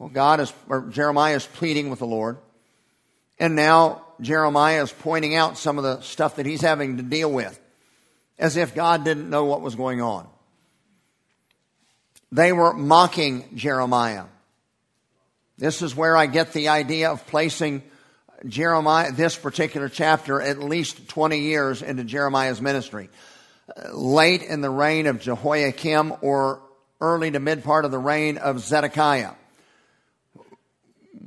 Well, 0.00 0.08
God 0.08 0.40
is, 0.40 0.52
or 0.68 0.80
Jeremiah 0.88 1.36
is 1.36 1.46
pleading 1.46 1.90
with 1.90 2.00
the 2.00 2.06
Lord. 2.06 2.38
And 3.38 3.54
now 3.54 4.02
Jeremiah 4.20 4.82
is 4.82 4.92
pointing 4.92 5.36
out 5.36 5.58
some 5.58 5.78
of 5.78 5.84
the 5.84 6.00
stuff 6.00 6.36
that 6.36 6.46
he's 6.46 6.60
having 6.60 6.96
to 6.96 7.04
deal 7.04 7.30
with 7.30 7.58
as 8.36 8.56
if 8.56 8.74
God 8.74 9.04
didn't 9.04 9.30
know 9.30 9.44
what 9.44 9.60
was 9.60 9.76
going 9.76 10.00
on. 10.00 10.26
They 12.32 12.52
were 12.52 12.72
mocking 12.72 13.48
Jeremiah. 13.54 14.24
This 15.58 15.82
is 15.82 15.94
where 15.94 16.16
I 16.16 16.26
get 16.26 16.52
the 16.52 16.68
idea 16.68 17.10
of 17.10 17.26
placing 17.26 17.82
Jeremiah, 18.46 19.10
this 19.10 19.36
particular 19.36 19.88
chapter, 19.88 20.40
at 20.40 20.60
least 20.60 21.08
20 21.08 21.40
years 21.40 21.82
into 21.82 22.04
Jeremiah's 22.04 22.62
ministry 22.62 23.10
uh, 23.76 23.92
late 23.92 24.42
in 24.42 24.60
the 24.60 24.70
reign 24.70 25.06
of 25.06 25.20
Jehoiakim 25.20 26.14
or 26.20 26.62
early 27.00 27.32
to 27.32 27.40
mid 27.40 27.64
part 27.64 27.84
of 27.84 27.90
the 27.90 27.98
reign 27.98 28.38
of 28.38 28.60
Zedekiah. 28.60 29.32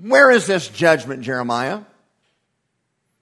Where 0.02 0.32
is 0.32 0.48
this 0.48 0.70
judgment, 0.70 1.24
Jeremiah? 1.24 1.82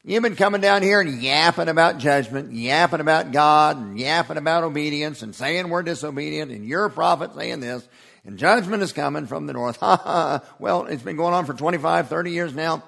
You've 0.05 0.23
been 0.23 0.35
coming 0.35 0.61
down 0.61 0.81
here 0.83 1.01
and 1.01 1.21
yapping 1.21 1.67
about 1.67 1.97
judgment, 1.97 2.53
yapping 2.53 3.01
about 3.01 3.31
God, 3.31 3.77
and 3.77 3.99
yapping 3.99 4.37
about 4.37 4.63
obedience, 4.63 5.23
and 5.23 5.35
saying 5.35 5.69
we're 5.69 5.83
disobedient, 5.83 6.51
and 6.51 6.65
you're 6.65 6.85
a 6.85 6.89
prophet 6.89 7.33
saying 7.35 7.59
this, 7.59 7.87
and 8.25 8.37
judgment 8.37 8.83
is 8.83 8.93
coming 8.93 9.27
from 9.27 9.47
the 9.47 9.53
north. 9.53 9.81
well, 10.59 10.85
it's 10.85 11.03
been 11.03 11.15
going 11.15 11.33
on 11.33 11.45
for 11.45 11.53
25, 11.53 12.07
30 12.07 12.31
years 12.31 12.53
now. 12.53 12.83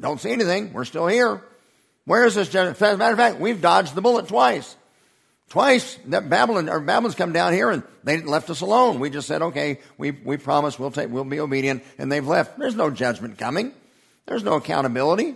Don't 0.00 0.20
see 0.20 0.30
anything. 0.30 0.72
We're 0.72 0.84
still 0.84 1.06
here. 1.06 1.42
Where 2.04 2.24
is 2.24 2.34
this 2.34 2.48
judgment? 2.48 2.80
As 2.80 2.94
a 2.94 2.96
matter 2.96 3.12
of 3.12 3.18
fact, 3.18 3.40
we've 3.40 3.60
dodged 3.60 3.94
the 3.94 4.00
bullet 4.00 4.28
twice. 4.28 4.76
Twice 5.50 5.98
that 6.06 6.30
Babylon 6.30 6.68
or 6.68 6.80
Babylon's 6.80 7.16
come 7.16 7.32
down 7.32 7.52
here 7.52 7.70
and 7.70 7.82
they 8.04 8.20
left 8.22 8.50
us 8.50 8.60
alone. 8.60 9.00
We 9.00 9.10
just 9.10 9.26
said, 9.28 9.42
okay, 9.42 9.80
we, 9.98 10.12
we 10.12 10.36
promise 10.36 10.78
we'll 10.78 10.92
take, 10.92 11.10
we'll 11.10 11.24
be 11.24 11.40
obedient 11.40 11.82
and 11.98 12.10
they've 12.10 12.26
left. 12.26 12.58
There's 12.58 12.76
no 12.76 12.90
judgment 12.90 13.36
coming. 13.36 13.72
There's 14.26 14.44
no 14.44 14.54
accountability. 14.54 15.34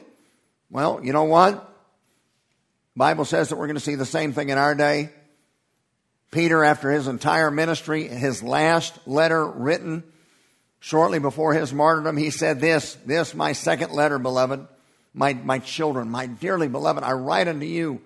Well, 0.70 1.00
you 1.02 1.12
know 1.12 1.24
what? 1.24 1.70
Bible 2.96 3.24
says 3.24 3.48
that 3.48 3.56
we're 3.56 3.66
going 3.66 3.74
to 3.76 3.80
see 3.80 3.96
the 3.96 4.06
same 4.06 4.32
thing 4.32 4.50
in 4.50 4.58
our 4.58 4.74
day. 4.74 5.10
Peter, 6.34 6.64
after 6.64 6.90
his 6.90 7.06
entire 7.06 7.50
ministry, 7.52 8.08
his 8.08 8.42
last 8.42 8.98
letter 9.06 9.46
written 9.46 10.02
shortly 10.80 11.20
before 11.20 11.54
his 11.54 11.72
martyrdom, 11.72 12.16
he 12.16 12.30
said 12.30 12.60
this, 12.60 12.94
this, 13.06 13.34
my 13.34 13.52
second 13.52 13.92
letter, 13.92 14.18
beloved, 14.18 14.66
my, 15.14 15.32
my 15.32 15.60
children, 15.60 16.10
my 16.10 16.26
dearly 16.26 16.66
beloved, 16.66 17.04
I 17.04 17.12
write 17.12 17.46
unto 17.46 17.64
you 17.64 18.00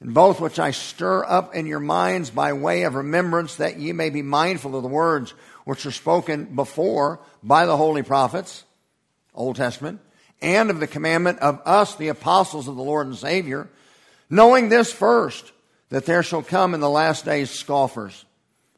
in 0.00 0.12
both 0.12 0.40
which 0.40 0.60
I 0.60 0.70
stir 0.70 1.24
up 1.24 1.52
in 1.54 1.66
your 1.66 1.80
minds 1.80 2.30
by 2.30 2.52
way 2.52 2.84
of 2.84 2.94
remembrance 2.94 3.56
that 3.56 3.80
ye 3.80 3.92
may 3.92 4.10
be 4.10 4.22
mindful 4.22 4.76
of 4.76 4.84
the 4.84 4.88
words 4.88 5.34
which 5.64 5.84
are 5.84 5.90
spoken 5.90 6.54
before 6.54 7.18
by 7.42 7.66
the 7.66 7.76
holy 7.76 8.04
prophets, 8.04 8.62
Old 9.34 9.56
Testament, 9.56 10.00
and 10.40 10.70
of 10.70 10.78
the 10.78 10.86
commandment 10.86 11.40
of 11.40 11.60
us, 11.66 11.96
the 11.96 12.08
apostles 12.08 12.68
of 12.68 12.76
the 12.76 12.82
Lord 12.82 13.08
and 13.08 13.16
Savior, 13.16 13.68
knowing 14.30 14.68
this 14.68 14.92
first, 14.92 15.50
that 15.90 16.06
there 16.06 16.22
shall 16.22 16.42
come 16.42 16.74
in 16.74 16.80
the 16.80 16.90
last 16.90 17.24
days 17.24 17.50
scoffers, 17.50 18.24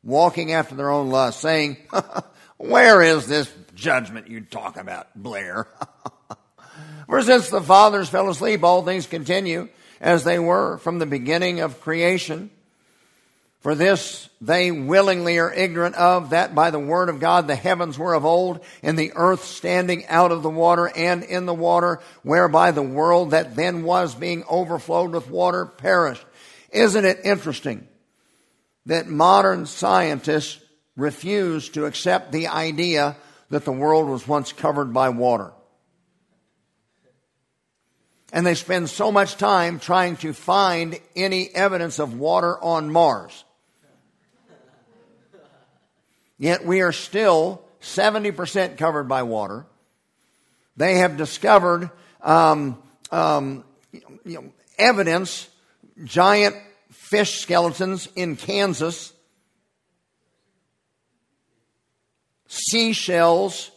walking 0.03 0.53
after 0.53 0.75
their 0.75 0.91
own 0.91 1.11
lust, 1.11 1.41
saying, 1.41 1.77
Where 2.57 3.03
is 3.03 3.27
this 3.27 3.51
judgment 3.75 4.29
you 4.29 4.41
talk 4.41 4.77
about, 4.77 5.09
Blair? 5.15 5.69
For 7.07 7.23
since 7.23 7.51
the 7.51 7.61
fathers 7.61 8.09
fell 8.09 8.31
asleep, 8.31 8.65
all 8.65 8.83
things 8.83 9.07
continue 9.07 9.69
as 10.01 10.25
they 10.25 10.39
were 10.39 10.79
from 10.79 10.99
the 10.99 11.07
beginning 11.07 11.61
of 11.61 11.81
creation. 11.81 12.51
For 13.61 13.75
this 13.75 14.29
they 14.41 14.73
willingly 14.73 15.39
are 15.39 15.53
ignorant 15.53 15.95
of, 15.95 16.31
that 16.31 16.55
by 16.55 16.71
the 16.71 16.81
word 16.81 17.09
of 17.09 17.21
God 17.21 17.47
the 17.47 17.55
heavens 17.55 17.99
were 17.99 18.15
of 18.15 18.25
old, 18.25 18.65
and 18.83 18.99
the 18.99 19.13
earth 19.15 19.45
standing 19.45 20.07
out 20.07 20.33
of 20.33 20.43
the 20.43 20.51
water 20.51 20.91
and 20.97 21.23
in 21.23 21.47
the 21.47 21.55
water, 21.55 22.01
whereby 22.23 22.73
the 22.73 22.83
world 22.83 23.31
that 23.31 23.55
then 23.55 23.85
was 23.85 24.15
being 24.15 24.43
overflowed 24.49 25.13
with 25.13 25.31
water 25.31 25.65
perished. 25.67 26.25
Isn't 26.73 27.05
it 27.05 27.21
interesting 27.25 27.87
that 28.87 29.07
modern 29.07 29.67
scientists 29.67 30.61
refuse 30.97 31.69
to 31.71 31.87
accept 31.87 32.33
the 32.33 32.49
idea 32.49 33.17
that 33.51 33.65
the 33.65 33.73
world 33.73 34.09
was 34.09 34.27
once 34.27 34.53
covered 34.53 34.93
by 34.93 35.11
water? 35.11 35.53
and 38.33 38.47
they 38.47 38.55
spend 38.55 38.89
so 38.89 39.13
much 39.13 39.37
time 39.37 39.79
trying 39.79 40.17
to 40.17 40.33
find 40.33 40.99
any 41.15 41.51
evidence 41.55 41.99
of 41.99 42.19
water 42.19 42.59
on 42.65 42.91
Mars. 42.91 43.45
Yet 46.39 46.65
we 46.65 46.81
are 46.81 46.93
still 46.93 47.63
70% 47.83 48.79
covered 48.79 49.05
by 49.05 49.23
water. 49.23 49.67
They 50.77 50.97
have 50.97 51.19
discovered 51.19 51.91
um, 52.23 52.83
um, 53.11 53.65
you 53.93 54.41
know, 54.41 54.53
evidence, 54.79 55.49
giant 56.05 56.57
fish 56.91 57.41
skeletons 57.41 58.09
in 58.17 58.37
Kansas, 58.37 59.13
seashells, 62.47 63.71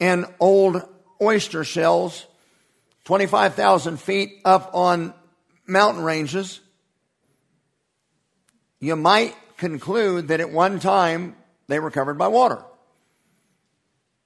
and 0.00 0.26
old 0.40 0.82
oyster 1.20 1.64
shells 1.64 2.26
25,000 3.04 4.00
feet 4.00 4.40
up 4.44 4.70
on 4.74 5.12
mountain 5.66 6.02
ranges, 6.02 6.60
you 8.80 8.96
might 8.96 9.34
conclude 9.56 10.28
that 10.28 10.40
at 10.40 10.50
one 10.50 10.80
time 10.80 11.36
they 11.68 11.78
were 11.78 11.90
covered 11.90 12.18
by 12.18 12.28
water. 12.28 12.64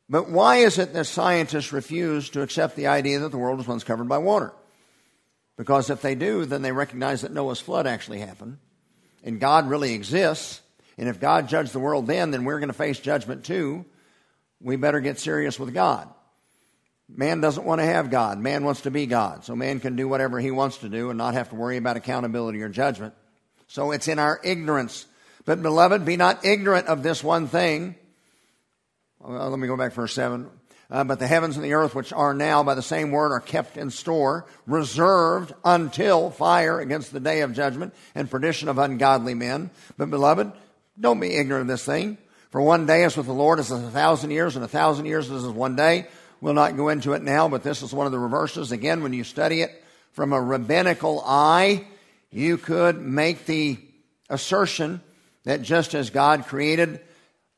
But 0.09 0.31
why 0.31 0.57
is 0.59 0.79
it 0.79 0.93
that 0.95 1.07
scientists 1.07 1.73
refuse 1.73 2.31
to 2.31 2.43
accept 2.43 2.77
the 2.77 2.87
idea 2.87 3.19
that 3.19 3.31
the 3.31 3.39
world 3.39 3.59
was 3.59 3.67
once 3.67 3.85
covered 3.85 4.09
by 4.09 4.19
water? 4.19 4.53
Because 5.57 5.91
if 5.91 6.03
they 6.03 6.15
do, 6.15 6.45
then 6.45 6.63
they 6.63 6.73
recognize 6.73 7.23
that 7.23 7.33
Noah's 7.33 7.61
flood 7.61 7.87
actually 7.87 8.21
happened, 8.21 8.59
and 9.25 9.41
God 9.41 9.69
really 9.69 9.95
exists. 9.95 10.61
And 10.99 11.09
if 11.09 11.21
God 11.21 11.49
judged 11.49 11.73
the 11.73 11.81
world 11.81 12.07
then, 12.07 12.31
then 12.31 12.45
we're 12.45 12.59
going 12.59 12.69
to 12.69 12.75
face 12.75 12.99
judgment 12.99 13.45
too. 13.45 13.85
We 14.61 14.77
better 14.77 15.01
get 15.01 15.19
serious 15.19 15.59
with 15.59 15.75
God. 15.75 16.09
Man 17.09 17.41
doesn't 17.41 17.65
want 17.65 17.81
to 17.81 17.87
have 17.87 18.11
God. 18.11 18.39
Man 18.39 18.65
wants 18.65 18.83
to 18.83 18.91
be 18.91 19.07
God. 19.07 19.45
So 19.45 19.55
man 19.55 19.81
can 19.81 19.95
do 19.95 20.09
whatever 20.09 20.41
he 20.41 20.51
wants 20.51 20.79
to 20.79 20.89
do 20.89 21.11
and 21.11 21.19
not 21.19 21.35
have 21.35 21.51
to 21.51 21.55
worry 21.55 21.77
about 21.77 21.97
accountability 21.97 22.63
or 22.63 22.69
judgment. 22.69 23.15
So 23.69 23.93
it's 23.93 24.09
in 24.09 24.19
our 24.19 24.41
ignorance. 24.43 25.07
But 25.45 25.63
beloved, 25.63 26.05
be 26.05 26.17
not 26.17 26.45
ignorant 26.45 26.89
of 26.89 27.03
this 27.03 27.23
one 27.23 27.47
thing. 27.47 27.95
Well, 29.21 29.51
let 29.51 29.59
me 29.59 29.69
go 29.69 29.77
back 29.77 29.93
verse 29.93 30.15
7. 30.15 30.51
Uh, 30.89 31.03
but 31.03 31.19
the 31.19 31.27
heavens 31.27 31.57
and 31.57 31.65
the 31.65 31.73
earth, 31.73 31.95
which 31.95 32.13
are 32.13 32.33
now 32.33 32.63
by 32.63 32.75
the 32.75 32.83
same 32.83 33.11
word, 33.11 33.33
are 33.33 33.41
kept 33.41 33.77
in 33.77 33.91
store, 33.91 34.47
reserved 34.67 35.53
until 35.65 36.31
fire 36.31 36.79
against 36.79 37.13
the 37.13 37.21
day 37.21 37.41
of 37.41 37.53
judgment 37.53 37.93
and 38.15 38.31
perdition 38.31 38.69
of 38.69 38.79
ungodly 38.79 39.35
men. 39.35 39.71
But 39.97 40.11
beloved, 40.11 40.53
don't 40.99 41.21
be 41.21 41.35
ignorant 41.35 41.63
of 41.63 41.69
this 41.69 41.85
thing. 41.85 42.19
For 42.51 42.61
one 42.61 42.87
day 42.87 43.03
is 43.03 43.17
with 43.17 43.27
the 43.27 43.33
Lord 43.33 43.59
as 43.59 43.73
a 43.73 43.91
thousand 43.91 44.31
years, 44.31 44.55
and 44.55 44.65
a 44.65 44.69
thousand 44.69 45.07
years 45.07 45.29
is 45.29 45.45
as 45.45 45.51
one 45.51 45.75
day. 45.75 46.07
We'll 46.41 46.55
not 46.55 46.77
go 46.77 46.89
into 46.89 47.15
it 47.15 47.23
now, 47.23 47.49
but 47.49 47.65
this 47.65 47.83
is 47.83 47.93
one 47.93 48.07
of 48.07 48.13
the 48.13 48.19
reverses. 48.19 48.71
Again, 48.71 49.03
when 49.03 49.13
you 49.13 49.25
study 49.25 49.63
it 49.63 49.83
from 50.13 50.33
a 50.33 50.41
rabbinical 50.41 51.23
eye, 51.27 51.87
you 52.31 52.59
could 52.59 53.01
make 53.01 53.47
the 53.47 53.79
assertion 54.31 55.01
that 55.45 55.63
just 55.63 55.95
as 55.95 56.11
God 56.11 56.47
created 56.47 57.01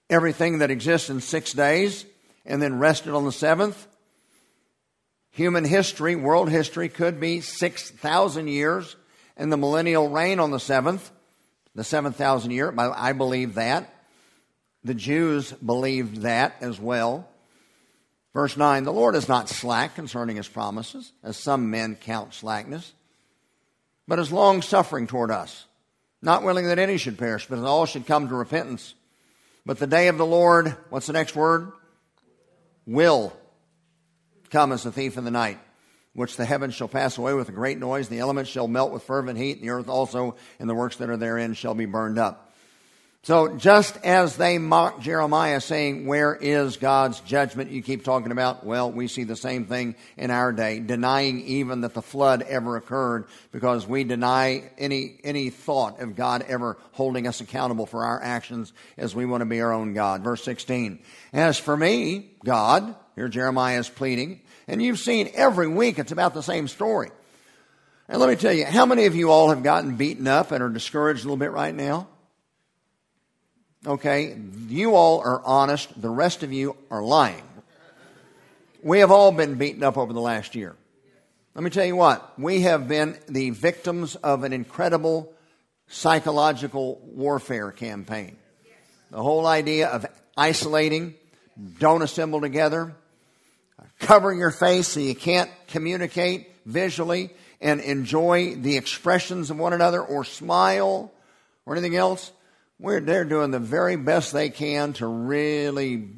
everything 0.08 0.58
that 0.58 0.70
exists 0.70 1.10
in 1.10 1.20
six 1.20 1.52
days 1.52 2.06
and 2.45 2.61
then 2.62 2.78
rested 2.78 3.14
on 3.14 3.24
the 3.24 3.32
seventh, 3.32 3.86
human 5.30 5.64
history, 5.64 6.16
world 6.16 6.51
history, 6.51 6.89
could 6.89 7.20
be 7.20 7.41
6,000 7.41 8.49
years 8.49 8.97
and 9.36 9.53
the 9.53 9.57
millennial 9.57 10.09
reign 10.09 10.41
on 10.41 10.51
the 10.51 10.61
seventh, 10.61 11.11
the 11.74 11.84
7,000 11.84 12.51
year. 12.51 12.74
I 12.76 13.12
believe 13.12 13.55
that. 13.55 13.95
The 14.84 14.95
Jews 14.95 15.53
believed 15.53 16.22
that 16.22 16.57
as 16.61 16.80
well. 16.80 17.28
Verse 18.34 18.57
9 18.57 18.84
The 18.84 18.93
Lord 18.93 19.14
is 19.14 19.28
not 19.28 19.49
slack 19.49 19.95
concerning 19.95 20.36
his 20.36 20.49
promises, 20.49 21.12
as 21.22 21.36
some 21.36 21.70
men 21.70 21.97
count 21.97 22.34
slackness, 22.34 22.93
but 24.07 24.18
is 24.18 24.32
long 24.32 24.62
suffering 24.62 25.07
toward 25.07 25.30
us, 25.30 25.66
not 26.22 26.43
willing 26.43 26.66
that 26.66 26.78
any 26.78 26.99
should 26.99 27.18
perish, 27.18 27.47
but 27.49 27.57
that 27.57 27.66
all 27.66 27.86
should 27.86 28.07
come 28.07 28.28
to 28.28 28.34
repentance. 28.34 28.95
But 29.66 29.78
the 29.78 29.86
day 29.86 30.09
of 30.09 30.18
the 30.18 30.26
Lord, 30.26 30.76
what's 30.89 31.07
the 31.07 31.12
next 31.12 31.36
word? 31.36 31.72
Will 32.89 33.34
come 34.49 34.72
as 34.72 34.86
a 34.86 34.91
thief 34.91 35.18
in 35.18 35.24
the 35.24 35.30
night, 35.30 35.59
which 36.14 36.39
the 36.39 36.47
heavens 36.47 36.72
shall 36.72 36.89
pass 36.89 37.18
away 37.18 37.34
with 37.34 37.51
a 37.51 37.53
great 37.53 37.78
noise, 37.78 38.09
the 38.09 38.20
elements 38.20 38.51
shall 38.51 38.66
melt 38.66 38.93
with 38.93 39.03
fervent 39.03 39.39
heat, 39.39 39.59
and 39.59 39.62
the 39.62 39.68
earth 39.68 39.91
also 39.91 40.36
and 40.59 40.70
the 40.70 40.74
works 40.74 40.97
that 40.97 41.11
are 41.11 41.18
therein 41.18 41.53
shall 41.53 41.74
be 41.74 41.84
burned 41.84 42.18
up. 42.18 42.47
So 43.28 43.54
just 43.58 43.98
as 44.04 44.38
they 44.38 44.56
mocked 44.56 45.02
Jeremiah 45.02 45.60
saying, 45.60 46.06
where 46.06 46.34
is 46.34 46.78
God's 46.78 47.20
judgment 47.20 47.70
you 47.70 47.82
keep 47.82 48.02
talking 48.02 48.32
about? 48.32 48.64
Well, 48.64 48.90
we 48.90 49.06
see 49.06 49.24
the 49.24 49.36
same 49.36 49.66
thing 49.66 49.96
in 50.16 50.30
our 50.30 50.50
day, 50.50 50.80
denying 50.80 51.42
even 51.42 51.82
that 51.82 51.92
the 51.92 52.00
flood 52.00 52.40
ever 52.40 52.78
occurred 52.78 53.26
because 53.52 53.86
we 53.86 54.02
deny 54.04 54.70
any, 54.78 55.20
any 55.22 55.50
thought 55.50 56.00
of 56.00 56.16
God 56.16 56.46
ever 56.48 56.78
holding 56.92 57.26
us 57.26 57.42
accountable 57.42 57.84
for 57.84 58.02
our 58.02 58.18
actions 58.22 58.72
as 58.96 59.14
we 59.14 59.26
want 59.26 59.42
to 59.42 59.44
be 59.44 59.60
our 59.60 59.74
own 59.74 59.92
God. 59.92 60.22
Verse 60.22 60.42
16. 60.42 60.98
As 61.34 61.58
for 61.58 61.76
me, 61.76 62.30
God, 62.46 62.94
here 63.14 63.28
Jeremiah 63.28 63.78
is 63.78 63.90
pleading, 63.90 64.40
and 64.66 64.82
you've 64.82 65.00
seen 65.00 65.28
every 65.34 65.68
week 65.68 65.98
it's 65.98 66.12
about 66.12 66.32
the 66.32 66.42
same 66.42 66.66
story. 66.66 67.10
And 68.08 68.20
let 68.20 68.30
me 68.30 68.36
tell 68.36 68.54
you, 68.54 68.64
how 68.64 68.86
many 68.86 69.04
of 69.04 69.14
you 69.14 69.30
all 69.30 69.50
have 69.50 69.62
gotten 69.62 69.96
beaten 69.96 70.26
up 70.26 70.50
and 70.50 70.62
are 70.62 70.70
discouraged 70.70 71.24
a 71.24 71.24
little 71.24 71.36
bit 71.36 71.52
right 71.52 71.74
now? 71.74 72.08
Okay, 73.86 74.36
you 74.66 74.96
all 74.96 75.20
are 75.20 75.40
honest, 75.44 76.00
the 76.00 76.10
rest 76.10 76.42
of 76.42 76.52
you 76.52 76.76
are 76.90 77.02
lying. 77.02 77.42
We 78.82 79.00
have 79.00 79.10
all 79.10 79.30
been 79.30 79.54
beaten 79.54 79.84
up 79.84 79.96
over 79.96 80.12
the 80.12 80.20
last 80.20 80.54
year. 80.56 80.74
Let 81.54 81.62
me 81.62 81.70
tell 81.70 81.84
you 81.84 81.96
what, 81.96 82.38
we 82.38 82.62
have 82.62 82.88
been 82.88 83.18
the 83.28 83.50
victims 83.50 84.16
of 84.16 84.44
an 84.44 84.52
incredible 84.52 85.32
psychological 85.86 87.00
warfare 87.04 87.70
campaign. 87.70 88.36
The 89.10 89.22
whole 89.22 89.46
idea 89.46 89.88
of 89.88 90.06
isolating, 90.36 91.14
don't 91.78 92.02
assemble 92.02 92.40
together, 92.40 92.94
cover 93.98 94.32
your 94.32 94.50
face 94.50 94.88
so 94.88 95.00
you 95.00 95.14
can't 95.14 95.50
communicate 95.68 96.48
visually 96.66 97.30
and 97.60 97.80
enjoy 97.80 98.54
the 98.56 98.76
expressions 98.76 99.50
of 99.50 99.58
one 99.58 99.72
another 99.72 100.02
or 100.02 100.24
smile 100.24 101.12
or 101.64 101.74
anything 101.74 101.96
else. 101.96 102.30
We're, 102.78 103.00
they're 103.00 103.24
doing 103.24 103.50
the 103.50 103.58
very 103.58 103.96
best 103.96 104.32
they 104.32 104.50
can 104.50 104.92
to 104.94 105.06
really 105.06 106.08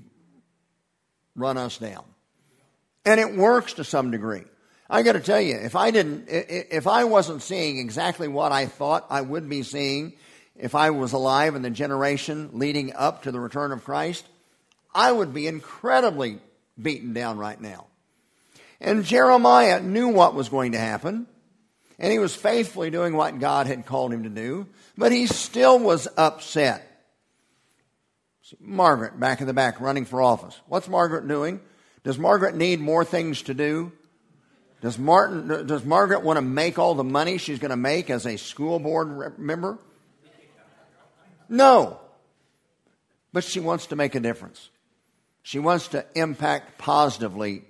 run 1.35 1.57
us 1.57 1.79
down. 1.79 2.05
And 3.05 3.19
it 3.19 3.35
works 3.35 3.75
to 3.75 3.85
some 3.85 4.11
degree. 4.11 4.45
I 4.89 5.03
got 5.03 5.13
to 5.13 5.21
tell 5.21 5.41
you, 5.41 5.57
if 5.57 5.77
I 5.77 5.91
didn't, 5.91 6.27
if 6.29 6.87
I 6.87 7.05
wasn't 7.05 7.43
seeing 7.43 7.79
exactly 7.79 8.29
what 8.29 8.53
I 8.53 8.67
thought 8.67 9.07
I 9.09 9.21
would 9.21 9.49
be 9.49 9.63
seeing 9.63 10.15
if 10.57 10.75
I 10.75 10.91
was 10.91 11.13
alive 11.13 11.55
in 11.55 11.63
the 11.63 11.71
generation 11.71 12.51
leading 12.53 12.93
up 12.95 13.23
to 13.23 13.33
the 13.33 13.41
return 13.41 13.73
of 13.73 13.85
Christ, 13.85 14.27
I 14.95 15.11
would 15.11 15.33
be 15.33 15.47
incredibly 15.47 16.39
beaten 16.81 17.13
down 17.13 17.39
right 17.39 17.61
now. 17.61 17.87
And 18.81 19.05
Jeremiah 19.05 19.81
knew 19.81 20.09
what 20.09 20.35
was 20.35 20.49
going 20.49 20.73
to 20.73 20.79
happen 20.79 21.27
and 22.01 22.11
he 22.11 22.19
was 22.19 22.35
faithfully 22.35 22.91
doing 22.91 23.15
what 23.15 23.39
God 23.39 23.67
had 23.67 23.85
called 23.87 24.13
him 24.13 24.23
to 24.23 24.31
do, 24.31 24.67
but 24.97 25.13
he 25.13 25.27
still 25.27 25.79
was 25.79 26.09
upset. 26.17 26.87
Margaret, 28.59 29.21
back 29.21 29.41
in 29.41 29.47
the 29.47 29.53
back, 29.53 29.81
running 29.81 30.07
for 30.07 30.21
office. 30.21 30.59
What's 30.67 30.89
Margaret 30.89 31.29
doing? 31.29 31.61
Does 32.03 32.19
Margaret 32.19 32.57
need 32.57 32.81
more 32.81 33.05
things 33.05 33.43
to 33.43 33.55
do? 33.55 33.93
Does 34.81 34.99
Martin, 34.99 35.67
does 35.67 35.85
Margaret 35.85 36.23
want 36.23 36.39
to 36.39 36.43
make 36.43 36.79
all 36.79 36.95
the 36.95 37.05
money 37.05 37.37
she's 37.37 37.59
going 37.59 37.71
to 37.71 37.77
make 37.77 38.09
as 38.09 38.27
a 38.27 38.39
school 38.39 38.79
board 38.79 39.39
member? 39.39 39.79
No. 41.49 42.01
But 43.33 43.45
she 43.45 43.61
wants 43.61 43.87
to 43.89 43.97
make 43.97 44.15
a 44.15 44.21
difference. 44.21 44.71
She 45.43 45.59
wants 45.59 45.89
to 45.89 46.05
impact 46.15 46.79
positively 46.79 47.63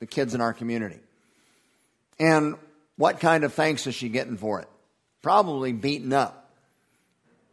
the 0.00 0.06
kids 0.06 0.34
in 0.34 0.40
our 0.40 0.52
community. 0.52 0.98
And 2.18 2.56
what 2.96 3.20
kind 3.20 3.44
of 3.44 3.52
thanks 3.52 3.86
is 3.86 3.94
she 3.94 4.08
getting 4.08 4.36
for 4.36 4.60
it? 4.60 4.68
Probably 5.22 5.72
beaten 5.72 6.12
up. 6.12 6.50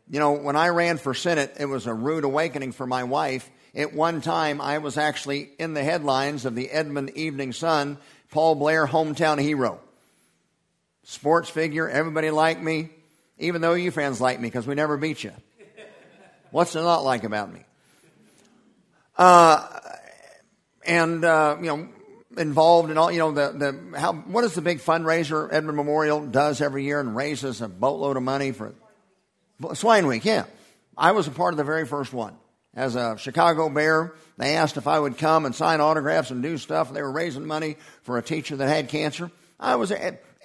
You 0.10 0.20
know, 0.20 0.34
when 0.34 0.56
I 0.56 0.70
ran 0.70 0.98
for 0.98 1.14
Senate, 1.14 1.56
it 1.60 1.66
was 1.66 1.88
a 1.88 1.94
rude 1.94 2.24
awakening 2.24 2.74
for 2.74 2.86
my 2.86 3.04
wife. 3.04 3.50
At 3.76 3.94
one 3.94 4.22
time, 4.22 4.62
I 4.62 4.78
was 4.78 4.98
actually 4.98 5.50
in 5.58 5.74
the 5.74 5.84
headlines 5.84 6.46
of 6.46 6.56
the 6.56 6.70
Edmond 6.70 7.12
Evening 7.12 7.54
Sun, 7.54 7.98
Paul 8.32 8.56
Blair, 8.56 8.86
hometown 8.86 9.42
hero. 9.42 9.80
Sports 11.04 11.50
figure, 11.50 11.90
everybody 11.90 12.30
liked 12.30 12.62
me, 12.62 12.90
even 13.40 13.62
though 13.62 13.74
you 13.74 13.92
fans 13.92 14.22
like 14.22 14.40
me 14.40 14.48
because 14.48 14.68
we 14.68 14.76
never 14.76 14.98
beat 14.98 15.24
you. 15.24 15.32
What's 16.52 16.76
not 16.76 17.04
like 17.04 17.24
about 17.24 17.52
me? 17.52 17.62
Uh, 19.18 19.68
and, 20.86 21.26
uh, 21.26 21.58
you 21.60 21.66
know, 21.66 21.90
involved 22.38 22.90
in 22.90 22.98
all, 22.98 23.12
you 23.12 23.20
know, 23.20 23.32
the, 23.32 23.52
the, 23.52 24.00
how, 24.00 24.14
what 24.14 24.44
is 24.44 24.54
the 24.54 24.62
big 24.62 24.80
fundraiser 24.80 25.52
Edmond 25.52 25.78
Memorial 25.78 26.26
does 26.26 26.62
every 26.62 26.84
year 26.84 27.00
and 27.00 27.16
raises 27.16 27.62
a 27.62 27.68
boatload 27.68 28.18
of 28.18 28.24
money 28.24 28.52
for 28.52 28.74
Swine 29.74 30.08
Week, 30.08 30.26
yeah. 30.26 30.46
I 30.98 31.12
was 31.12 31.28
a 31.28 31.32
part 31.32 31.54
of 31.54 31.58
the 31.58 31.64
very 31.64 31.86
first 31.86 32.14
one. 32.14 32.36
As 32.76 32.96
a 32.96 33.18
Chicago 33.18 33.70
Bear, 33.70 34.14
they 34.38 34.56
asked 34.56 34.78
if 34.78 34.88
I 34.88 35.00
would 35.00 35.18
come 35.18 35.46
and 35.46 35.54
sign 35.54 35.80
autographs 35.80 36.32
and 36.32 36.42
do 36.42 36.58
stuff. 36.58 36.92
They 36.92 37.02
were 37.02 37.12
raising 37.12 37.46
money 37.46 37.78
for 38.02 38.18
a 38.18 38.24
teacher 38.24 38.56
that 38.56 38.68
had 38.68 38.90
cancer. 38.90 39.32
I 39.60 39.76
was, 39.76 39.94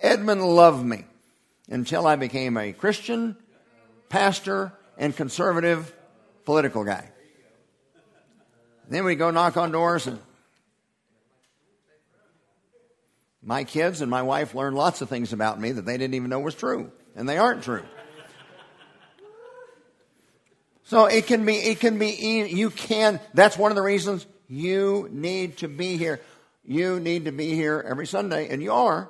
Edmond 0.01 0.45
loved 0.45 0.85
me 0.85 1.05
until 1.69 2.07
I 2.07 2.17
became 2.17 2.57
a 2.57 2.73
Christian, 2.73 3.37
pastor, 4.09 4.73
and 4.99 5.17
conservative 5.17 5.95
political 6.45 6.85
guy. 6.85 7.11
Then 8.89 9.05
we 9.05 9.17
go 9.17 9.31
knock 9.31 9.57
on 9.57 9.73
doors 9.73 10.07
and 10.07 10.19
my 13.49 13.65
kids 13.65 14.03
and 14.03 14.11
my 14.11 14.21
wife 14.21 14.55
learned 14.55 14.77
lots 14.77 15.01
of 15.01 15.09
things 15.09 15.33
about 15.33 15.59
me 15.59 15.73
that 15.73 15.87
they 15.87 15.97
didn't 15.97 16.13
even 16.13 16.29
know 16.29 16.39
was 16.39 16.55
true, 16.55 16.93
and 17.17 17.27
they 17.27 17.39
aren't 17.39 17.63
true. 17.63 17.83
So 20.85 21.07
it 21.07 21.27
can 21.27 21.47
be, 21.47 21.55
it 21.55 21.81
can 21.81 21.99
be, 21.99 22.11
you 22.11 22.69
can, 22.69 23.19
that's 23.33 23.57
one 23.57 23.73
of 23.73 23.77
the 23.77 23.83
reasons 23.83 24.27
you 24.49 25.09
need 25.11 25.57
to 25.59 25.69
be 25.69 25.97
here. 25.97 26.21
You 26.63 27.01
need 27.01 27.25
to 27.25 27.33
be 27.33 27.55
here 27.55 27.83
every 27.89 28.07
Sunday, 28.07 28.51
and 28.51 28.63
you 28.63 28.71
are. 28.71 29.09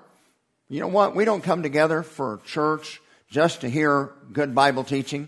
You 0.69 0.79
know 0.79 0.87
what? 0.87 1.17
We 1.17 1.25
don't 1.25 1.43
come 1.43 1.65
together 1.65 2.05
for 2.05 2.41
church 2.45 3.03
just 3.29 3.63
to 3.63 3.69
hear 3.69 4.13
good 4.33 4.55
Bible 4.55 4.85
teaching, 4.85 5.27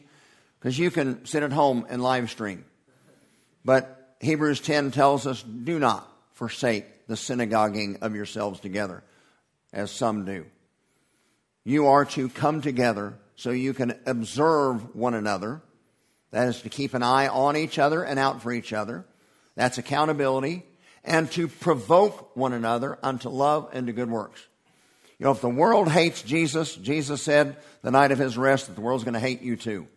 because 0.61 0.79
you 0.79 0.93
can 0.93 1.27
sit 1.27 1.43
at 1.43 1.53
home 1.53 1.85
and 1.91 2.01
live 2.01 2.31
stream. 2.31 2.65
But 3.65 4.15
Hebrews 4.21 4.61
10 4.61 4.93
tells 4.93 5.27
us 5.27 5.43
do 5.43 5.81
not 5.81 6.10
forsake 6.41 7.07
the 7.07 7.19
synagoguing 7.19 7.99
of 8.01 8.15
yourselves 8.15 8.61
together, 8.61 9.05
as 9.75 9.91
some 9.91 10.25
do. 10.25 10.47
You 11.65 11.89
are 11.89 12.07
to 12.07 12.31
come 12.31 12.63
together 12.63 13.19
so 13.37 13.51
you 13.51 13.75
can 13.75 14.01
observe 14.07 14.97
one 14.97 15.13
another 15.13 15.61
that 16.31 16.49
is 16.49 16.63
to 16.63 16.71
keep 16.71 16.95
an 16.95 17.03
eye 17.03 17.29
on 17.29 17.59
each 17.59 17.79
other 17.79 18.03
and 18.03 18.19
out 18.19 18.41
for 18.41 18.53
each 18.53 18.73
other. 18.73 19.05
That's 19.55 19.77
accountability. 19.77 20.65
And 21.05 21.31
to 21.33 21.47
provoke 21.47 22.35
one 22.35 22.55
another 22.55 22.99
unto 23.03 23.29
love 23.29 23.69
and 23.75 23.87
to 23.89 23.93
good 23.93 24.11
works. 24.11 24.41
You 25.19 25.25
know, 25.25 25.33
if 25.33 25.43
the 25.43 25.51
world 25.51 25.91
hates 25.91 26.23
Jesus, 26.23 26.75
Jesus 26.75 27.21
said 27.23 27.59
the 27.83 27.91
night 27.91 28.13
of 28.13 28.19
his 28.19 28.39
rest 28.39 28.69
that 28.69 28.77
the 28.77 28.81
world's 28.81 29.05
going 29.05 29.13
to 29.13 29.21
hate 29.21 29.43
you 29.43 29.57
too. 29.57 29.89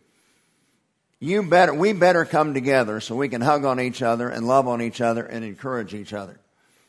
You 1.24 1.42
better, 1.42 1.72
we 1.72 1.94
better 1.94 2.26
come 2.26 2.52
together 2.52 3.00
so 3.00 3.16
we 3.16 3.30
can 3.30 3.40
hug 3.40 3.64
on 3.64 3.80
each 3.80 4.02
other 4.02 4.28
and 4.28 4.46
love 4.46 4.68
on 4.68 4.82
each 4.82 5.00
other 5.00 5.24
and 5.24 5.42
encourage 5.42 5.94
each 5.94 6.12
other. 6.12 6.38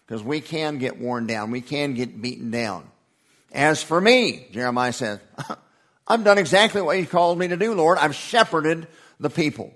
Because 0.06 0.22
we 0.22 0.42
can 0.42 0.78
get 0.78 1.00
worn 1.00 1.26
down. 1.26 1.52
We 1.52 1.62
can 1.62 1.94
get 1.94 2.22
beaten 2.22 2.52
down. 2.52 2.84
As 3.54 3.82
for 3.82 4.02
me, 4.02 4.46
Jeremiah 4.52 4.92
says, 4.92 5.22
I've 6.08 6.26
done 6.26 6.38
exactly 6.38 6.82
what 6.82 7.00
you 7.00 7.06
called 7.06 7.40
me 7.40 7.48
to 7.48 7.56
do, 7.56 7.76
Lord. 7.76 7.98
I've 7.98 8.14
shepherded 8.14 8.90
the 9.22 9.30
people. 9.30 9.74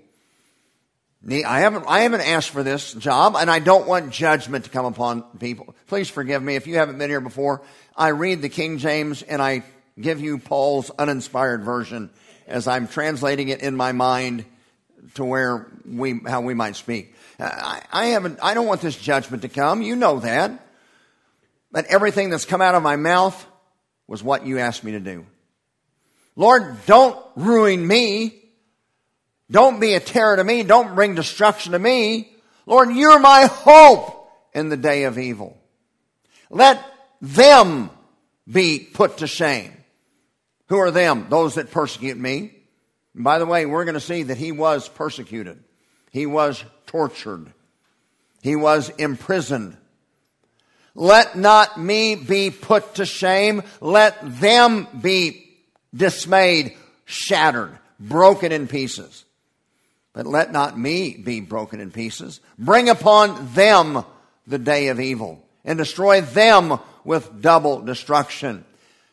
I 1.26 1.60
haven't, 1.60 1.86
I 1.88 2.00
haven't 2.00 2.20
asked 2.20 2.50
for 2.50 2.62
this 2.62 2.92
job, 2.92 3.36
and 3.38 3.50
I 3.50 3.60
don't 3.60 3.88
want 3.88 4.12
judgment 4.12 4.66
to 4.66 4.70
come 4.70 4.84
upon 4.84 5.22
people. 5.38 5.74
Please 5.86 6.10
forgive 6.10 6.42
me 6.42 6.56
if 6.56 6.66
you 6.66 6.76
haven't 6.76 6.98
been 6.98 7.08
here 7.08 7.22
before. 7.22 7.62
I 7.96 8.08
read 8.08 8.42
the 8.42 8.50
King 8.50 8.76
James 8.76 9.22
and 9.22 9.40
I 9.40 9.62
give 9.98 10.20
you 10.20 10.36
Paul's 10.36 10.90
uninspired 10.90 11.62
version 11.62 12.10
as 12.50 12.66
I'm 12.66 12.88
translating 12.88 13.48
it 13.48 13.60
in 13.60 13.76
my 13.76 13.92
mind 13.92 14.44
to 15.14 15.24
where 15.24 15.66
we, 15.86 16.20
how 16.26 16.40
we 16.40 16.54
might 16.54 16.76
speak. 16.76 17.14
Uh, 17.38 17.44
I, 17.50 17.82
I 17.92 18.06
haven't, 18.06 18.38
I 18.42 18.54
don't 18.54 18.66
want 18.66 18.80
this 18.80 18.96
judgment 18.96 19.42
to 19.42 19.48
come. 19.48 19.82
You 19.82 19.96
know 19.96 20.20
that. 20.20 20.66
But 21.72 21.86
everything 21.86 22.30
that's 22.30 22.44
come 22.44 22.60
out 22.60 22.74
of 22.74 22.82
my 22.82 22.96
mouth 22.96 23.46
was 24.06 24.22
what 24.22 24.44
you 24.44 24.58
asked 24.58 24.82
me 24.82 24.92
to 24.92 25.00
do. 25.00 25.24
Lord, 26.36 26.84
don't 26.86 27.16
ruin 27.36 27.86
me. 27.86 28.36
Don't 29.50 29.80
be 29.80 29.94
a 29.94 30.00
terror 30.00 30.36
to 30.36 30.44
me. 30.44 30.62
Don't 30.62 30.94
bring 30.94 31.14
destruction 31.14 31.72
to 31.72 31.78
me. 31.78 32.32
Lord, 32.66 32.94
you're 32.94 33.18
my 33.18 33.46
hope 33.46 34.28
in 34.52 34.68
the 34.68 34.76
day 34.76 35.04
of 35.04 35.18
evil. 35.18 35.56
Let 36.50 36.84
them 37.20 37.90
be 38.50 38.80
put 38.80 39.18
to 39.18 39.26
shame. 39.26 39.72
Who 40.70 40.78
are 40.78 40.92
them? 40.92 41.26
Those 41.28 41.56
that 41.56 41.72
persecute 41.72 42.16
me. 42.16 42.52
And 43.14 43.24
by 43.24 43.40
the 43.40 43.46
way, 43.46 43.66
we're 43.66 43.84
going 43.84 43.94
to 43.94 44.00
see 44.00 44.22
that 44.22 44.38
he 44.38 44.52
was 44.52 44.88
persecuted. 44.88 45.62
He 46.12 46.26
was 46.26 46.64
tortured. 46.86 47.52
He 48.40 48.54
was 48.56 48.88
imprisoned. 48.90 49.76
Let 50.94 51.36
not 51.36 51.78
me 51.78 52.14
be 52.14 52.50
put 52.50 52.94
to 52.94 53.04
shame. 53.04 53.62
Let 53.80 54.16
them 54.40 54.86
be 55.00 55.50
dismayed, 55.94 56.76
shattered, 57.04 57.76
broken 57.98 58.52
in 58.52 58.68
pieces. 58.68 59.24
But 60.12 60.26
let 60.26 60.52
not 60.52 60.78
me 60.78 61.16
be 61.16 61.40
broken 61.40 61.80
in 61.80 61.90
pieces. 61.90 62.40
Bring 62.58 62.88
upon 62.88 63.54
them 63.54 64.04
the 64.46 64.58
day 64.58 64.88
of 64.88 65.00
evil 65.00 65.44
and 65.64 65.78
destroy 65.78 66.20
them 66.20 66.78
with 67.04 67.42
double 67.42 67.80
destruction. 67.80 68.64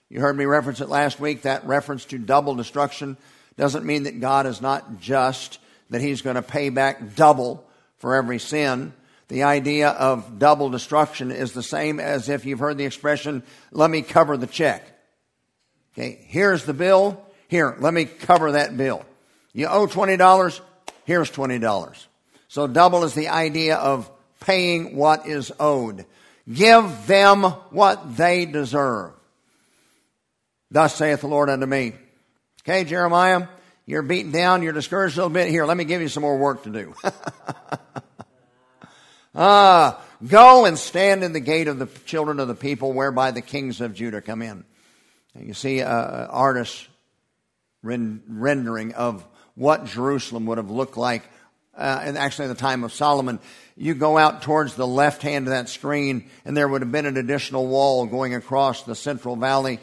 You 0.10 0.22
heard 0.22 0.38
me 0.38 0.45
reference 0.45 0.82
it 0.82 0.89
last 0.89 1.20
week. 1.20 1.41
That 1.41 1.66
reference 1.68 2.05
to 2.05 2.18
double 2.18 2.55
destruction 2.55 3.18
doesn't 3.58 3.86
mean 3.86 4.03
that 4.03 4.20
God 4.20 4.45
is 4.45 4.62
not 4.62 4.99
just, 4.99 5.60
that 5.89 6.01
He's 6.01 6.22
going 6.22 6.36
to 6.36 6.41
pay 6.41 6.70
back 6.70 7.16
double 7.16 7.68
for 7.97 8.16
every 8.16 8.39
sin. 8.39 8.93
The 9.28 9.43
idea 9.43 9.89
of 9.89 10.39
double 10.39 10.70
destruction 10.70 11.32
is 11.32 11.51
the 11.51 11.64
same 11.64 11.99
as 11.99 12.30
if 12.30 12.45
you've 12.45 12.60
heard 12.60 12.78
the 12.78 12.86
expression, 12.86 13.43
let 13.72 13.89
me 13.89 14.01
cover 14.01 14.38
the 14.38 14.47
check. 14.47 14.84
Okay, 15.93 16.20
here's 16.28 16.64
the 16.64 16.74
bill. 16.74 17.22
Here, 17.49 17.76
let 17.80 17.93
me 17.93 18.05
cover 18.05 18.53
that 18.53 18.78
bill. 18.78 19.05
You 19.51 19.68
owe 19.68 19.88
$20, 19.88 20.62
here's 21.05 21.32
$20. 21.32 22.05
So 22.47 22.68
double 22.68 23.03
is 23.03 23.14
the 23.14 23.30
idea 23.30 23.76
of 23.76 24.10
paying 24.39 24.95
what 24.95 25.28
is 25.28 25.51
owed. 25.60 26.05
Give 26.51 27.08
them 27.08 27.43
what 27.43 28.16
they 28.16 28.45
deserve. 28.45 29.16
Thus 30.70 30.95
saith 30.95 31.22
the 31.22 31.28
Lord 31.28 31.49
unto 31.49 31.65
me. 31.65 31.93
Okay, 32.63 32.84
Jeremiah, 32.84 33.47
you're 33.86 34.01
beaten 34.01 34.32
down, 34.32 34.63
you're 34.63 34.74
discouraged 34.74 35.15
a 35.15 35.22
little 35.22 35.30
bit. 35.30 35.49
Here, 35.49 35.65
let 35.65 35.78
me 35.78 35.86
give 35.86 36.01
you 36.01 36.09
some 36.09 36.22
more 36.22 36.38
work 36.38 36.63
to 36.63 36.70
do. 36.70 36.93
ah, 39.36 40.03
go 40.28 40.65
and 40.65 40.78
stand 40.78 41.24
in 41.24 41.32
the 41.32 41.39
gate 41.39 41.70
of 41.70 41.80
the 41.80 41.86
children 42.05 42.41
of 42.41 42.49
the 42.49 42.55
people 42.55 42.91
whereby 42.91 43.32
the 43.32 43.41
kings 43.41 43.80
of 43.80 43.93
Judah 43.93 44.22
come 44.22 44.41
in. 44.41 44.65
You 45.39 45.53
see, 45.53 45.82
uh, 45.82 46.28
artist 46.28 46.88
rendering 47.82 48.93
of 48.95 49.26
what 49.55 49.86
Jerusalem 49.86 50.45
would 50.47 50.57
have 50.57 50.70
looked 50.70 50.97
like, 50.97 51.24
uh, 51.78 52.01
and 52.03 52.18
actually 52.18 52.45
in 52.45 52.49
the 52.49 52.55
time 52.55 52.84
of 52.84 52.91
Solomon. 52.91 53.39
You 53.78 53.93
go 53.93 54.18
out 54.18 54.41
towards 54.41 54.76
the 54.76 54.88
left 54.88 55.22
hand 55.22 55.47
of 55.47 55.51
that 55.51 55.70
screen, 55.70 56.30
and 56.43 56.57
there 56.57 56.68
would 56.68 56.82
have 56.82 56.91
been 56.91 57.05
an 57.05 57.18
additional 57.18 57.68
wall 57.68 58.07
going 58.07 58.36
across 58.36 58.84
the 58.84 58.95
central 58.95 59.36
valley 59.36 59.80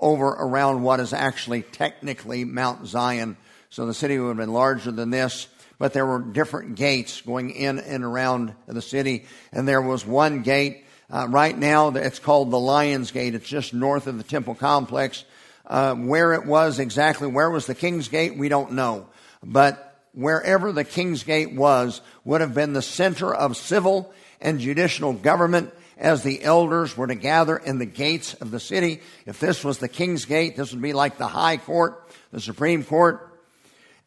over 0.00 0.26
around 0.26 0.82
what 0.82 1.00
is 1.00 1.12
actually 1.12 1.62
technically 1.62 2.44
Mount 2.44 2.86
Zion. 2.86 3.36
So 3.70 3.86
the 3.86 3.94
city 3.94 4.18
would 4.18 4.28
have 4.28 4.36
been 4.36 4.52
larger 4.52 4.90
than 4.90 5.10
this, 5.10 5.48
but 5.78 5.92
there 5.92 6.06
were 6.06 6.20
different 6.20 6.76
gates 6.76 7.20
going 7.20 7.50
in 7.50 7.78
and 7.78 8.04
around 8.04 8.54
the 8.66 8.82
city, 8.82 9.26
and 9.52 9.66
there 9.66 9.82
was 9.82 10.06
one 10.06 10.42
gate. 10.42 10.84
Uh, 11.10 11.26
right 11.28 11.56
now, 11.56 11.88
it's 11.88 12.18
called 12.18 12.50
the 12.50 12.58
Lion's 12.58 13.10
Gate. 13.10 13.34
It's 13.34 13.48
just 13.48 13.72
north 13.72 14.06
of 14.06 14.18
the 14.18 14.24
temple 14.24 14.54
complex. 14.54 15.24
Uh, 15.64 15.94
where 15.94 16.32
it 16.34 16.46
was 16.46 16.78
exactly, 16.78 17.26
where 17.26 17.50
was 17.50 17.66
the 17.66 17.74
King's 17.74 18.08
Gate, 18.08 18.36
we 18.36 18.48
don't 18.48 18.72
know 18.72 19.08
but 19.46 20.00
wherever 20.12 20.72
the 20.72 20.84
King's 20.84 21.22
Gate 21.22 21.54
was 21.54 22.00
would 22.24 22.40
have 22.40 22.54
been 22.54 22.72
the 22.72 22.82
center 22.82 23.34
of 23.34 23.56
civil 23.56 24.12
and 24.40 24.60
judicial 24.60 25.12
government 25.12 25.72
as 25.96 26.22
the 26.22 26.42
elders 26.42 26.96
were 26.96 27.06
to 27.06 27.14
gather 27.14 27.56
in 27.56 27.78
the 27.78 27.86
gates 27.86 28.34
of 28.34 28.50
the 28.50 28.60
city. 28.60 29.00
If 29.24 29.40
this 29.40 29.64
was 29.64 29.78
the 29.78 29.88
king's 29.88 30.24
gate, 30.24 30.56
this 30.56 30.72
would 30.72 30.82
be 30.82 30.92
like 30.92 31.16
the 31.16 31.26
high 31.26 31.56
court, 31.56 32.10
the 32.32 32.40
supreme 32.40 32.84
court, 32.84 33.40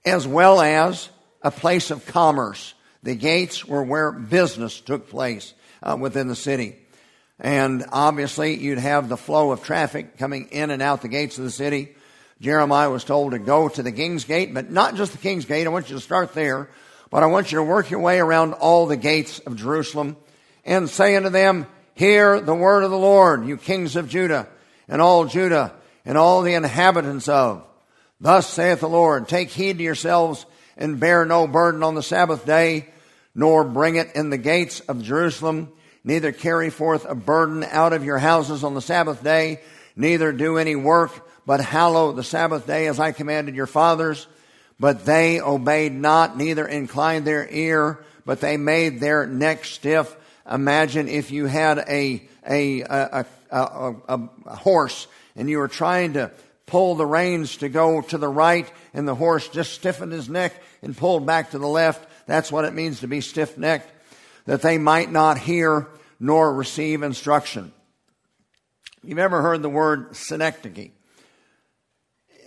as 0.06 0.28
well 0.28 0.62
as 0.62 1.10
a 1.42 1.52
place 1.52 1.92
of 1.92 2.06
commerce. 2.06 2.74
The 3.02 3.16
gates 3.16 3.66
were 3.66 3.84
where 3.84 4.12
business 4.12 4.80
took 4.82 5.10
place 5.10 5.54
uh, 5.82 5.98
within 6.00 6.28
the 6.28 6.36
city. 6.36 6.76
And 7.40 7.86
obviously, 7.92 8.56
you'd 8.56 8.80
have 8.80 9.08
the 9.08 9.18
flow 9.18 9.52
of 9.52 9.64
traffic 9.64 10.18
coming 10.18 10.50
in 10.52 10.72
and 10.72 10.82
out 10.82 11.02
the 11.02 11.08
gates 11.08 11.38
of 11.38 11.46
the 11.46 11.52
city. 11.52 11.96
Jeremiah 12.42 12.90
was 12.90 13.04
told 13.04 13.32
to 13.32 13.40
go 13.40 13.70
to 13.70 13.82
the 13.82 13.92
king's 13.92 14.26
gate, 14.26 14.54
but 14.54 14.70
not 14.70 14.96
just 14.96 15.14
the 15.14 15.18
king's 15.18 15.46
gate. 15.46 15.66
I 15.66 15.70
want 15.70 15.90
you 15.90 15.96
to 15.96 16.02
start 16.02 16.34
there, 16.34 16.70
but 17.10 17.24
I 17.24 17.28
want 17.28 17.52
you 17.52 17.58
to 17.58 17.64
work 17.64 17.90
your 17.90 18.02
way 18.02 18.20
around 18.20 18.54
all 18.54 18.86
the 18.86 18.98
gates 18.98 19.40
of 19.40 19.56
Jerusalem 19.56 20.18
and 20.66 20.90
say 20.90 21.16
unto 21.16 21.30
them, 21.30 21.66
Hear 22.00 22.40
the 22.40 22.56
word 22.56 22.86
of 22.86 22.92
the 22.92 22.98
Lord, 22.98 23.46
you 23.46 23.58
kings 23.58 23.98
of 23.98 24.08
Judah, 24.08 24.48
and 24.88 25.02
all 25.02 25.26
Judah, 25.26 25.74
and 26.06 26.18
all 26.18 26.44
the 26.44 26.54
inhabitants 26.54 27.28
of. 27.28 27.68
Thus 28.22 28.48
saith 28.48 28.80
the 28.80 28.88
Lord, 28.88 29.28
Take 29.28 29.50
heed 29.50 29.80
to 29.80 29.84
yourselves, 29.84 30.46
and 30.78 31.02
bear 31.02 31.26
no 31.26 31.46
burden 31.46 31.84
on 31.84 31.96
the 31.96 32.02
Sabbath 32.02 32.46
day, 32.46 32.88
nor 33.36 33.66
bring 33.66 33.98
it 33.98 34.16
in 34.16 34.30
the 34.30 34.38
gates 34.38 34.80
of 34.80 35.04
Jerusalem, 35.04 35.74
neither 36.06 36.32
carry 36.32 36.70
forth 36.70 37.04
a 37.04 37.16
burden 37.16 37.66
out 37.66 37.92
of 37.92 38.06
your 38.06 38.18
houses 38.18 38.64
on 38.64 38.76
the 38.76 38.82
Sabbath 38.82 39.22
day, 39.22 39.60
neither 39.98 40.32
do 40.32 40.58
any 40.58 40.78
work, 40.78 41.12
but 41.46 41.60
hallow 41.60 42.14
the 42.14 42.24
Sabbath 42.24 42.66
day 42.66 42.88
as 42.88 42.98
I 42.98 43.12
commanded 43.12 43.56
your 43.56 43.68
fathers. 43.68 44.26
But 44.80 45.06
they 45.06 45.42
obeyed 45.42 45.92
not, 45.92 46.38
neither 46.38 46.66
inclined 46.66 47.28
their 47.28 47.46
ear, 47.50 48.06
but 48.26 48.40
they 48.40 48.56
made 48.56 49.02
their 49.02 49.28
neck 49.28 49.66
stiff. 49.66 50.16
Imagine 50.50 51.08
if 51.08 51.30
you 51.30 51.46
had 51.46 51.78
a, 51.88 52.22
a, 52.50 52.82
a, 52.82 53.26
a, 53.52 54.56
horse 54.56 55.08
and 55.36 55.48
you 55.48 55.60
were 55.60 55.68
trying 55.68 56.14
to 56.14 56.32
pull 56.66 56.96
the 56.96 57.06
reins 57.06 57.58
to 57.58 57.70
go 57.70 58.02
to 58.02 58.18
the 58.18 58.28
right 58.28 58.72
and 58.94 59.08
the 59.08 59.14
horse 59.14 59.48
just 59.48 59.74
stiffened 59.74 60.12
his 60.12 60.28
neck 60.28 60.54
and 60.82 60.98
pulled 60.98 61.26
back 61.26 61.52
to 61.52 61.60
the 61.60 61.68
left. 61.68 62.08
That's 62.26 62.52
what 62.52 62.66
it 62.66 62.74
means 62.74 63.02
to 63.02 63.08
be 63.08 63.22
stiff 63.22 63.58
necked. 63.58 63.92
That 64.46 64.64
they 64.64 64.80
might 64.80 65.12
not 65.12 65.38
hear 65.38 65.88
nor 66.20 66.52
receive 66.54 67.04
instruction. 67.04 67.72
You've 69.04 69.20
ever 69.20 69.44
heard 69.44 69.62
the 69.62 69.70
word 69.70 70.16
synecdoche? 70.16 70.90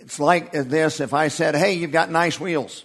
It's 0.01 0.19
like 0.19 0.51
this 0.51 0.99
if 0.99 1.13
I 1.13 1.29
said, 1.29 1.55
hey, 1.55 1.73
you've 1.73 1.93
got 1.93 2.11
nice 2.11 2.37
wheels. 2.37 2.83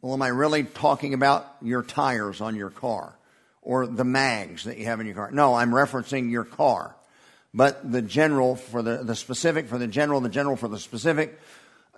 Well, 0.00 0.14
am 0.14 0.22
I 0.22 0.28
really 0.28 0.64
talking 0.64 1.12
about 1.12 1.46
your 1.60 1.82
tires 1.82 2.40
on 2.40 2.56
your 2.56 2.70
car 2.70 3.14
or 3.62 3.86
the 3.86 4.04
mags 4.04 4.64
that 4.64 4.78
you 4.78 4.86
have 4.86 5.00
in 5.00 5.06
your 5.06 5.16
car? 5.16 5.30
No, 5.30 5.54
I'm 5.54 5.70
referencing 5.70 6.30
your 6.30 6.44
car. 6.44 6.96
But 7.52 7.90
the 7.90 8.02
general 8.02 8.56
for 8.56 8.82
the, 8.82 9.02
the 9.02 9.16
specific 9.16 9.68
for 9.68 9.78
the 9.78 9.88
general, 9.88 10.20
the 10.20 10.28
general 10.28 10.56
for 10.56 10.68
the 10.68 10.78
specific, 10.78 11.38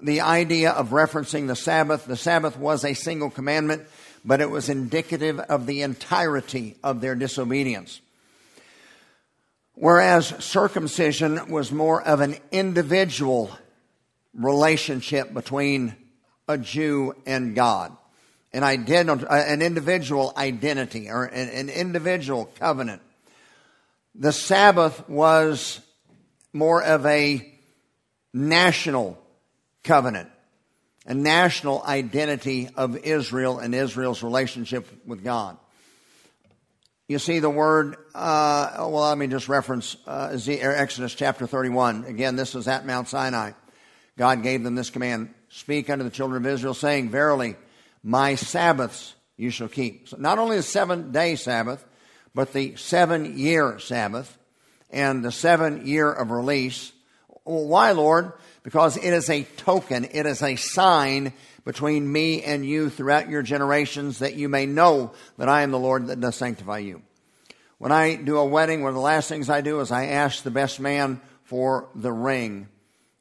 the 0.00 0.22
idea 0.22 0.70
of 0.70 0.90
referencing 0.90 1.46
the 1.46 1.56
Sabbath, 1.56 2.06
the 2.06 2.16
Sabbath 2.16 2.58
was 2.58 2.84
a 2.84 2.94
single 2.94 3.30
commandment, 3.30 3.82
but 4.24 4.40
it 4.40 4.50
was 4.50 4.68
indicative 4.68 5.38
of 5.38 5.66
the 5.66 5.82
entirety 5.82 6.76
of 6.82 7.00
their 7.00 7.14
disobedience. 7.14 8.00
Whereas 9.74 10.28
circumcision 10.44 11.50
was 11.50 11.72
more 11.72 12.02
of 12.02 12.20
an 12.20 12.36
individual 12.50 13.50
relationship 14.34 15.32
between 15.32 15.96
a 16.48 16.58
Jew 16.58 17.14
and 17.26 17.54
God, 17.54 17.96
an, 18.52 18.62
ident- 18.62 19.26
an 19.30 19.62
individual 19.62 20.32
identity 20.36 21.08
or 21.08 21.24
an, 21.24 21.48
an 21.48 21.68
individual 21.68 22.46
covenant. 22.58 23.02
The 24.14 24.32
Sabbath 24.32 25.08
was 25.08 25.80
more 26.52 26.82
of 26.82 27.06
a 27.06 27.50
national 28.34 29.18
covenant, 29.84 30.28
a 31.06 31.14
national 31.14 31.82
identity 31.82 32.68
of 32.76 32.96
Israel 32.98 33.58
and 33.58 33.74
Israel's 33.74 34.22
relationship 34.22 34.86
with 35.06 35.24
God. 35.24 35.56
You 37.08 37.18
see 37.18 37.40
the 37.40 37.50
word, 37.50 37.96
uh, 38.14 38.74
well, 38.78 39.08
let 39.08 39.18
me 39.18 39.26
just 39.26 39.48
reference 39.48 39.96
uh, 40.06 40.38
Exodus 40.46 41.14
chapter 41.14 41.46
31. 41.46 42.04
Again, 42.04 42.36
this 42.36 42.54
is 42.54 42.68
at 42.68 42.86
Mount 42.86 43.08
Sinai. 43.08 43.52
God 44.16 44.42
gave 44.42 44.62
them 44.62 44.74
this 44.74 44.90
command 44.90 45.34
Speak 45.48 45.90
unto 45.90 46.04
the 46.04 46.10
children 46.10 46.46
of 46.46 46.50
Israel, 46.50 46.72
saying, 46.72 47.10
Verily, 47.10 47.56
my 48.02 48.34
Sabbaths 48.34 49.14
you 49.36 49.50
shall 49.50 49.68
keep. 49.68 50.08
So 50.08 50.16
not 50.18 50.38
only 50.38 50.56
the 50.56 50.62
seven 50.62 51.12
day 51.12 51.36
Sabbath, 51.36 51.84
but 52.34 52.52
the 52.52 52.76
seven 52.76 53.38
year 53.38 53.78
Sabbath 53.78 54.38
and 54.90 55.24
the 55.24 55.32
seven 55.32 55.86
year 55.86 56.10
of 56.10 56.30
release. 56.30 56.92
Well, 57.44 57.66
why, 57.66 57.92
Lord? 57.92 58.32
Because 58.62 58.96
it 58.96 59.12
is 59.12 59.28
a 59.28 59.42
token, 59.42 60.06
it 60.12 60.26
is 60.26 60.42
a 60.42 60.56
sign 60.56 61.32
between 61.64 62.10
me 62.10 62.42
and 62.42 62.64
you 62.64 62.90
throughout 62.90 63.28
your 63.28 63.42
generations 63.42 64.18
that 64.20 64.34
you 64.34 64.48
may 64.48 64.66
know 64.66 65.12
that 65.38 65.48
I 65.48 65.62
am 65.62 65.70
the 65.70 65.78
Lord 65.78 66.08
that 66.08 66.20
does 66.20 66.36
sanctify 66.36 66.78
you. 66.78 67.02
When 67.78 67.92
I 67.92 68.14
do 68.14 68.38
a 68.38 68.44
wedding, 68.44 68.82
one 68.82 68.90
of 68.90 68.94
the 68.94 69.00
last 69.00 69.28
things 69.28 69.50
I 69.50 69.60
do 69.60 69.80
is 69.80 69.90
I 69.90 70.06
ask 70.06 70.42
the 70.42 70.50
best 70.50 70.78
man 70.78 71.20
for 71.44 71.88
the 71.94 72.12
ring. 72.12 72.68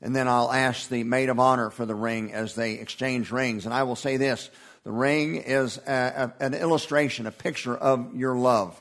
And 0.04 0.16
then 0.16 0.28
I'll 0.28 0.52
ask 0.52 0.90
the 0.90 1.04
maid 1.04 1.30
of 1.30 1.40
honor 1.40 1.70
for 1.70 1.86
the 1.86 1.96
ring 1.96 2.34
as 2.34 2.56
they 2.56 2.74
exchange 2.74 3.32
rings. 3.32 3.66
And 3.66 3.74
I 3.74 3.84
will 3.84 3.96
say 3.96 4.18
this 4.18 4.50
the 4.84 4.92
ring 4.92 5.36
is 5.36 5.78
a, 5.88 6.34
a, 6.40 6.44
an 6.44 6.54
illustration, 6.54 7.28
a 7.28 7.32
picture 7.32 7.76
of 7.76 8.16
your 8.16 8.36
love. 8.36 8.80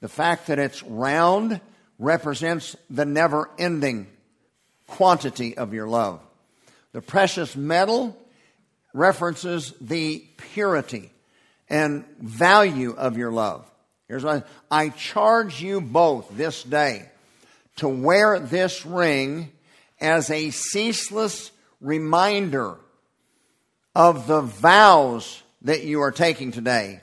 The 0.00 0.08
fact 0.08 0.48
that 0.48 0.58
it's 0.58 0.82
round 0.82 1.60
represents 1.98 2.76
the 2.90 3.04
never 3.04 3.48
ending 3.58 4.08
quantity 4.86 5.56
of 5.56 5.72
your 5.72 5.86
love. 5.86 6.20
The 6.92 7.00
precious 7.00 7.56
metal 7.56 8.16
references 8.92 9.72
the 9.80 10.18
purity 10.36 11.10
and 11.70 12.04
value 12.20 12.92
of 12.92 13.16
your 13.16 13.32
love. 13.32 13.64
Here's 14.08 14.24
what 14.24 14.46
I, 14.70 14.84
I 14.84 14.88
charge 14.90 15.62
you 15.62 15.80
both 15.80 16.28
this 16.36 16.62
day 16.62 17.08
to 17.76 17.88
wear 17.88 18.38
this 18.38 18.84
ring 18.84 19.50
as 20.00 20.30
a 20.30 20.50
ceaseless 20.50 21.50
reminder 21.80 22.76
of 23.94 24.26
the 24.26 24.40
vows 24.40 25.42
that 25.62 25.84
you 25.84 26.00
are 26.02 26.12
taking 26.12 26.52
today 26.52 27.00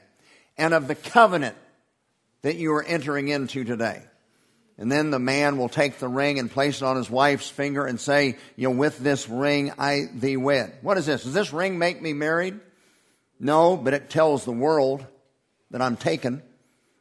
and 0.57 0.73
of 0.73 0.87
the 0.87 0.95
covenant 0.95 1.55
that 2.41 2.55
you 2.55 2.73
are 2.73 2.83
entering 2.83 3.27
into 3.27 3.63
today. 3.63 4.03
And 4.77 4.89
then 4.89 5.11
the 5.11 5.19
man 5.19 5.57
will 5.57 5.67
take 5.67 5.99
the 5.99 6.07
ring 6.07 6.39
and 6.39 6.49
place 6.49 6.81
it 6.81 6.85
on 6.85 6.95
his 6.95 7.09
wife's 7.09 7.49
finger 7.49 7.85
and 7.85 7.99
say, 7.99 8.37
You 8.55 8.69
know, 8.69 8.75
with 8.75 8.97
this 8.99 9.27
ring 9.27 9.73
I 9.77 10.05
thee 10.13 10.37
wed. 10.37 10.77
What 10.81 10.97
is 10.97 11.05
this? 11.05 11.23
Does 11.23 11.33
this 11.33 11.51
ring 11.51 11.77
make 11.77 12.01
me 12.01 12.13
married? 12.13 12.59
No, 13.39 13.75
but 13.75 13.93
it 13.93 14.09
tells 14.09 14.45
the 14.45 14.53
world 14.53 15.05
that 15.71 15.81
I'm 15.81 15.97
taken. 15.97 16.41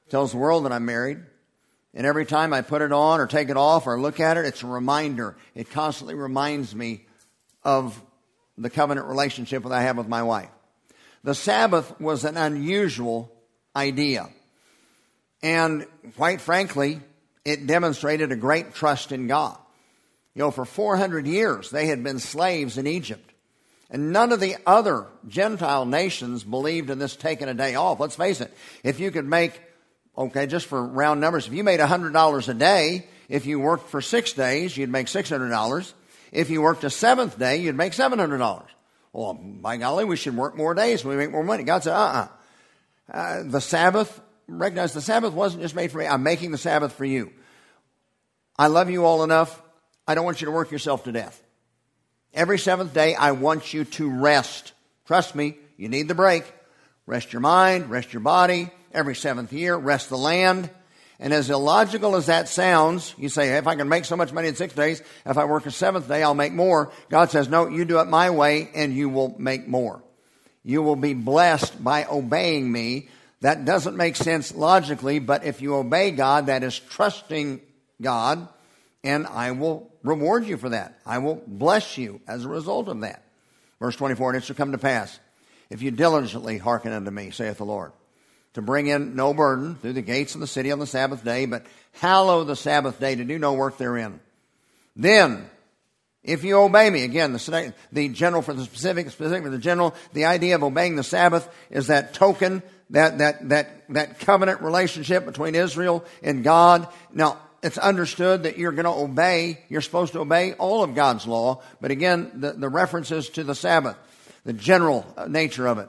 It 0.06 0.10
tells 0.10 0.32
the 0.32 0.38
world 0.38 0.64
that 0.64 0.72
I'm 0.72 0.86
married. 0.86 1.18
And 1.94 2.06
every 2.06 2.26
time 2.26 2.52
I 2.52 2.62
put 2.62 2.82
it 2.82 2.92
on 2.92 3.20
or 3.20 3.26
take 3.26 3.48
it 3.48 3.56
off 3.56 3.86
or 3.86 4.00
look 4.00 4.20
at 4.20 4.36
it, 4.36 4.44
it's 4.44 4.62
a 4.62 4.66
reminder. 4.66 5.36
It 5.54 5.70
constantly 5.70 6.14
reminds 6.14 6.74
me 6.74 7.06
of 7.62 8.00
the 8.58 8.70
covenant 8.70 9.06
relationship 9.06 9.62
that 9.62 9.72
I 9.72 9.82
have 9.82 9.96
with 9.96 10.08
my 10.08 10.22
wife. 10.22 10.50
The 11.24 11.34
Sabbath 11.34 12.00
was 12.00 12.24
an 12.24 12.36
unusual 12.36 13.32
idea. 13.74 14.28
And 15.42 15.86
quite 16.16 16.40
frankly, 16.40 17.00
it 17.44 17.66
demonstrated 17.66 18.32
a 18.32 18.36
great 18.36 18.74
trust 18.74 19.12
in 19.12 19.26
God. 19.26 19.56
You 20.34 20.40
know, 20.40 20.50
for 20.50 20.64
400 20.64 21.26
years, 21.26 21.70
they 21.70 21.86
had 21.86 22.02
been 22.04 22.18
slaves 22.18 22.78
in 22.78 22.86
Egypt. 22.86 23.32
And 23.90 24.12
none 24.12 24.32
of 24.32 24.40
the 24.40 24.56
other 24.66 25.06
Gentile 25.26 25.86
nations 25.86 26.44
believed 26.44 26.90
in 26.90 26.98
this 26.98 27.16
taking 27.16 27.48
a 27.48 27.54
day 27.54 27.74
off. 27.74 28.00
Let's 28.00 28.16
face 28.16 28.40
it. 28.40 28.52
If 28.84 29.00
you 29.00 29.10
could 29.10 29.24
make, 29.24 29.60
okay, 30.16 30.46
just 30.46 30.66
for 30.66 30.84
round 30.84 31.20
numbers, 31.20 31.46
if 31.46 31.54
you 31.54 31.64
made 31.64 31.80
$100 31.80 32.48
a 32.48 32.54
day, 32.54 33.06
if 33.28 33.46
you 33.46 33.58
worked 33.58 33.88
for 33.88 34.02
six 34.02 34.32
days, 34.32 34.76
you'd 34.76 34.90
make 34.90 35.06
$600. 35.06 35.92
If 36.32 36.50
you 36.50 36.62
worked 36.62 36.84
a 36.84 36.90
seventh 36.90 37.38
day, 37.38 37.58
you'd 37.58 37.76
make 37.76 37.92
$700. 37.92 38.62
Well, 39.12 39.34
by 39.34 39.76
golly, 39.78 40.04
we 40.04 40.16
should 40.16 40.36
work 40.36 40.56
more 40.56 40.74
days 40.74 41.02
so 41.02 41.08
we 41.08 41.16
make 41.16 41.30
more 41.30 41.44
money. 41.44 41.62
God 41.62 41.82
said, 41.82 41.94
uh-uh. 41.94 42.28
Uh, 43.12 43.42
the 43.44 43.60
Sabbath 43.60 44.20
recognize 44.46 44.92
the 44.92 45.00
Sabbath 45.00 45.32
wasn't 45.32 45.62
just 45.62 45.74
made 45.74 45.90
for 45.90 45.98
me. 45.98 46.06
I'm 46.06 46.22
making 46.22 46.50
the 46.50 46.58
Sabbath 46.58 46.92
for 46.92 47.04
you. 47.04 47.32
I 48.58 48.66
love 48.66 48.90
you 48.90 49.04
all 49.04 49.22
enough. 49.22 49.62
I 50.06 50.14
don't 50.14 50.24
want 50.24 50.40
you 50.40 50.46
to 50.46 50.52
work 50.52 50.70
yourself 50.70 51.04
to 51.04 51.12
death. 51.12 51.42
Every 52.34 52.58
seventh 52.58 52.92
day, 52.92 53.14
I 53.14 53.32
want 53.32 53.72
you 53.72 53.84
to 53.84 54.10
rest. 54.10 54.72
Trust 55.06 55.34
me, 55.34 55.56
you 55.76 55.88
need 55.88 56.08
the 56.08 56.14
break. 56.14 56.44
Rest 57.06 57.32
your 57.32 57.40
mind, 57.40 57.88
rest 57.88 58.12
your 58.12 58.20
body. 58.20 58.70
Every 58.92 59.14
seventh 59.14 59.52
year, 59.52 59.76
rest 59.76 60.08
the 60.08 60.18
land. 60.18 60.70
And 61.20 61.32
as 61.32 61.50
illogical 61.50 62.14
as 62.14 62.26
that 62.26 62.48
sounds, 62.48 63.14
you 63.18 63.28
say, 63.28 63.56
if 63.58 63.66
I 63.66 63.74
can 63.74 63.88
make 63.88 64.04
so 64.04 64.16
much 64.16 64.32
money 64.32 64.48
in 64.48 64.54
six 64.54 64.72
days, 64.72 65.02
if 65.26 65.36
I 65.36 65.44
work 65.46 65.66
a 65.66 65.70
seventh 65.70 66.06
day, 66.06 66.22
I'll 66.22 66.34
make 66.34 66.52
more. 66.52 66.92
God 67.08 67.30
says, 67.30 67.48
no, 67.48 67.68
you 67.68 67.84
do 67.84 67.98
it 67.98 68.06
my 68.06 68.30
way 68.30 68.70
and 68.74 68.94
you 68.94 69.08
will 69.08 69.34
make 69.38 69.66
more. 69.66 70.02
You 70.62 70.82
will 70.82 70.96
be 70.96 71.14
blessed 71.14 71.82
by 71.82 72.04
obeying 72.04 72.70
me 72.70 73.08
That 73.40 73.64
doesn't 73.64 73.96
make 73.96 74.16
sense 74.16 74.54
logically, 74.54 75.20
but 75.20 75.44
if 75.44 75.62
you 75.62 75.76
obey 75.76 76.10
God, 76.10 76.46
that 76.46 76.64
is 76.64 76.78
trusting 76.78 77.60
God, 78.02 78.48
and 79.04 79.26
I 79.28 79.52
will 79.52 79.90
reward 80.02 80.44
you 80.44 80.56
for 80.56 80.70
that. 80.70 80.98
I 81.06 81.18
will 81.18 81.40
bless 81.46 81.96
you 81.98 82.20
as 82.26 82.44
a 82.44 82.48
result 82.48 82.88
of 82.88 83.00
that. 83.02 83.22
Verse 83.78 83.94
24, 83.94 84.30
and 84.30 84.42
it 84.42 84.46
shall 84.46 84.56
come 84.56 84.72
to 84.72 84.78
pass, 84.78 85.20
if 85.70 85.82
you 85.82 85.92
diligently 85.92 86.58
hearken 86.58 86.92
unto 86.92 87.12
me, 87.12 87.30
saith 87.30 87.58
the 87.58 87.64
Lord, 87.64 87.92
to 88.54 88.62
bring 88.62 88.86
in 88.86 89.14
no 89.14 89.34
burden 89.34 89.76
through 89.76 89.92
the 89.92 90.02
gates 90.02 90.34
of 90.34 90.40
the 90.40 90.46
city 90.46 90.72
on 90.72 90.78
the 90.78 90.86
Sabbath 90.86 91.24
day, 91.24 91.46
but 91.46 91.64
hallow 91.92 92.44
the 92.44 92.56
Sabbath 92.56 92.98
day 92.98 93.14
to 93.14 93.24
do 93.24 93.38
no 93.38 93.54
work 93.54 93.78
therein. 93.78 94.20
Then, 94.96 95.48
if 96.24 96.44
you 96.44 96.58
obey 96.58 96.90
me, 96.90 97.04
again, 97.04 97.32
the, 97.32 97.74
the 97.92 98.08
general 98.08 98.42
for 98.42 98.52
the 98.52 98.64
specific, 98.64 99.10
specific 99.10 99.44
for 99.44 99.50
the 99.50 99.58
general, 99.58 99.94
the 100.12 100.24
idea 100.24 100.56
of 100.56 100.62
obeying 100.62 100.96
the 100.96 101.04
Sabbath 101.04 101.48
is 101.70 101.86
that 101.86 102.14
token, 102.14 102.62
that, 102.90 103.18
that, 103.18 103.48
that, 103.48 103.88
that 103.90 104.20
covenant 104.20 104.60
relationship 104.60 105.24
between 105.24 105.54
Israel 105.54 106.04
and 106.22 106.42
God. 106.42 106.88
Now, 107.12 107.38
it's 107.62 107.78
understood 107.78 108.44
that 108.44 108.58
you're 108.58 108.72
going 108.72 108.84
to 108.84 108.90
obey, 108.90 109.64
you're 109.68 109.80
supposed 109.80 110.12
to 110.12 110.20
obey 110.20 110.54
all 110.54 110.82
of 110.82 110.94
God's 110.94 111.26
law, 111.26 111.62
but 111.80 111.90
again, 111.90 112.30
the, 112.34 112.52
the 112.52 112.68
references 112.68 113.28
to 113.30 113.44
the 113.44 113.54
Sabbath, 113.54 113.96
the 114.44 114.52
general 114.52 115.06
uh, 115.16 115.26
nature 115.26 115.66
of 115.66 115.78
it. 115.78 115.88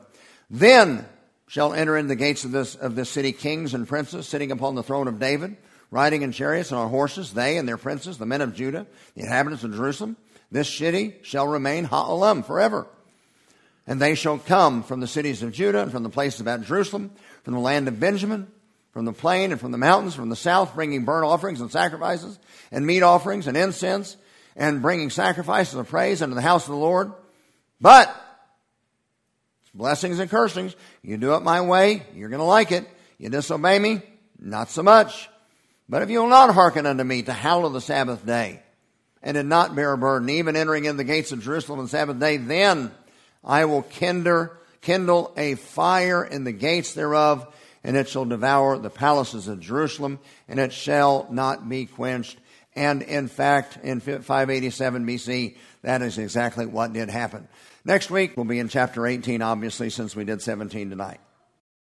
Then 0.49 1.05
shall 1.49 1.73
enter 1.73 1.97
in 1.97 2.07
the 2.07 2.15
gates 2.15 2.45
of 2.45 2.51
this, 2.51 2.75
of 2.75 2.95
this 2.95 3.09
city 3.09 3.31
kings 3.31 3.73
and 3.73 3.87
princes 3.87 4.27
sitting 4.27 4.51
upon 4.51 4.75
the 4.75 4.83
throne 4.83 5.07
of 5.07 5.19
David, 5.19 5.57
riding 5.89 6.21
in 6.21 6.31
chariots 6.31 6.69
and 6.69 6.79
on 6.79 6.89
horses, 6.91 7.33
they 7.33 7.57
and 7.57 7.67
their 7.67 7.75
princes, 7.75 8.19
the 8.19 8.25
men 8.27 8.41
of 8.41 8.53
Judah, 8.53 8.85
the 9.15 9.23
inhabitants 9.23 9.63
of 9.63 9.73
Jerusalem. 9.73 10.15
This 10.51 10.71
city 10.71 11.15
shall 11.23 11.47
remain 11.47 11.85
ha'olam 11.85 12.45
forever. 12.45 12.85
And 13.87 13.99
they 13.99 14.13
shall 14.13 14.37
come 14.37 14.83
from 14.83 14.99
the 14.99 15.07
cities 15.07 15.41
of 15.41 15.51
Judah 15.51 15.81
and 15.81 15.91
from 15.91 16.03
the 16.03 16.09
places 16.09 16.39
about 16.39 16.61
Jerusalem, 16.61 17.09
from 17.43 17.55
the 17.55 17.59
land 17.59 17.87
of 17.87 17.99
Benjamin, 17.99 18.47
from 18.91 19.05
the 19.05 19.11
plain 19.11 19.51
and 19.51 19.59
from 19.59 19.71
the 19.71 19.79
mountains, 19.79 20.13
from 20.13 20.29
the 20.29 20.35
south, 20.35 20.75
bringing 20.75 21.03
burnt 21.03 21.25
offerings 21.25 21.61
and 21.61 21.71
sacrifices, 21.71 22.37
and 22.71 22.85
meat 22.85 23.01
offerings 23.01 23.47
and 23.47 23.57
incense, 23.57 24.17
and 24.55 24.83
bringing 24.83 25.09
sacrifices 25.09 25.73
of 25.73 25.89
praise 25.89 26.21
unto 26.21 26.35
the 26.35 26.41
house 26.41 26.65
of 26.65 26.73
the 26.73 26.79
Lord. 26.79 27.11
But, 27.81 28.15
blessings 29.73 30.19
and 30.19 30.29
cursings, 30.29 30.75
you 31.01 31.17
do 31.17 31.33
it 31.35 31.43
my 31.43 31.61
way, 31.61 32.03
you're 32.15 32.29
going 32.29 32.39
to 32.39 32.45
like 32.45 32.71
it. 32.71 32.85
You 33.17 33.29
disobey 33.29 33.79
me, 33.79 34.01
not 34.39 34.69
so 34.69 34.83
much. 34.83 35.29
But 35.87 36.01
if 36.01 36.09
you 36.09 36.19
will 36.19 36.29
not 36.29 36.53
hearken 36.53 36.85
unto 36.85 37.03
me 37.03 37.23
to 37.23 37.33
hallow 37.33 37.69
the 37.69 37.81
Sabbath 37.81 38.25
day, 38.25 38.61
and 39.21 39.35
did 39.35 39.45
not 39.45 39.75
bear 39.75 39.93
a 39.93 39.97
burden, 39.97 40.29
even 40.29 40.55
entering 40.55 40.85
in 40.85 40.97
the 40.97 41.03
gates 41.03 41.31
of 41.31 41.43
Jerusalem 41.43 41.79
on 41.79 41.85
the 41.85 41.89
Sabbath 41.89 42.19
day, 42.19 42.37
then 42.37 42.91
I 43.43 43.65
will 43.65 43.81
kindle, 43.81 44.49
kindle 44.81 45.33
a 45.35 45.55
fire 45.55 46.23
in 46.23 46.43
the 46.43 46.51
gates 46.51 46.93
thereof, 46.93 47.53
and 47.83 47.97
it 47.97 48.07
shall 48.07 48.25
devour 48.25 48.77
the 48.77 48.89
palaces 48.89 49.47
of 49.47 49.59
Jerusalem, 49.59 50.19
and 50.47 50.59
it 50.59 50.73
shall 50.73 51.27
not 51.31 51.67
be 51.67 51.85
quenched. 51.85 52.37
And 52.75 53.01
in 53.01 53.27
fact, 53.27 53.79
in 53.83 53.99
587 53.99 55.05
BC, 55.05 55.57
that 55.81 56.01
is 56.01 56.17
exactly 56.17 56.65
what 56.65 56.93
did 56.93 57.09
happen. 57.09 57.47
Next 57.89 58.11
week, 58.11 58.37
we'll 58.37 58.45
be 58.45 58.59
in 58.59 58.69
chapter 58.69 59.07
18, 59.07 59.41
obviously, 59.41 59.89
since 59.89 60.15
we 60.15 60.23
did 60.23 60.43
17 60.43 60.91
tonight. 60.91 61.19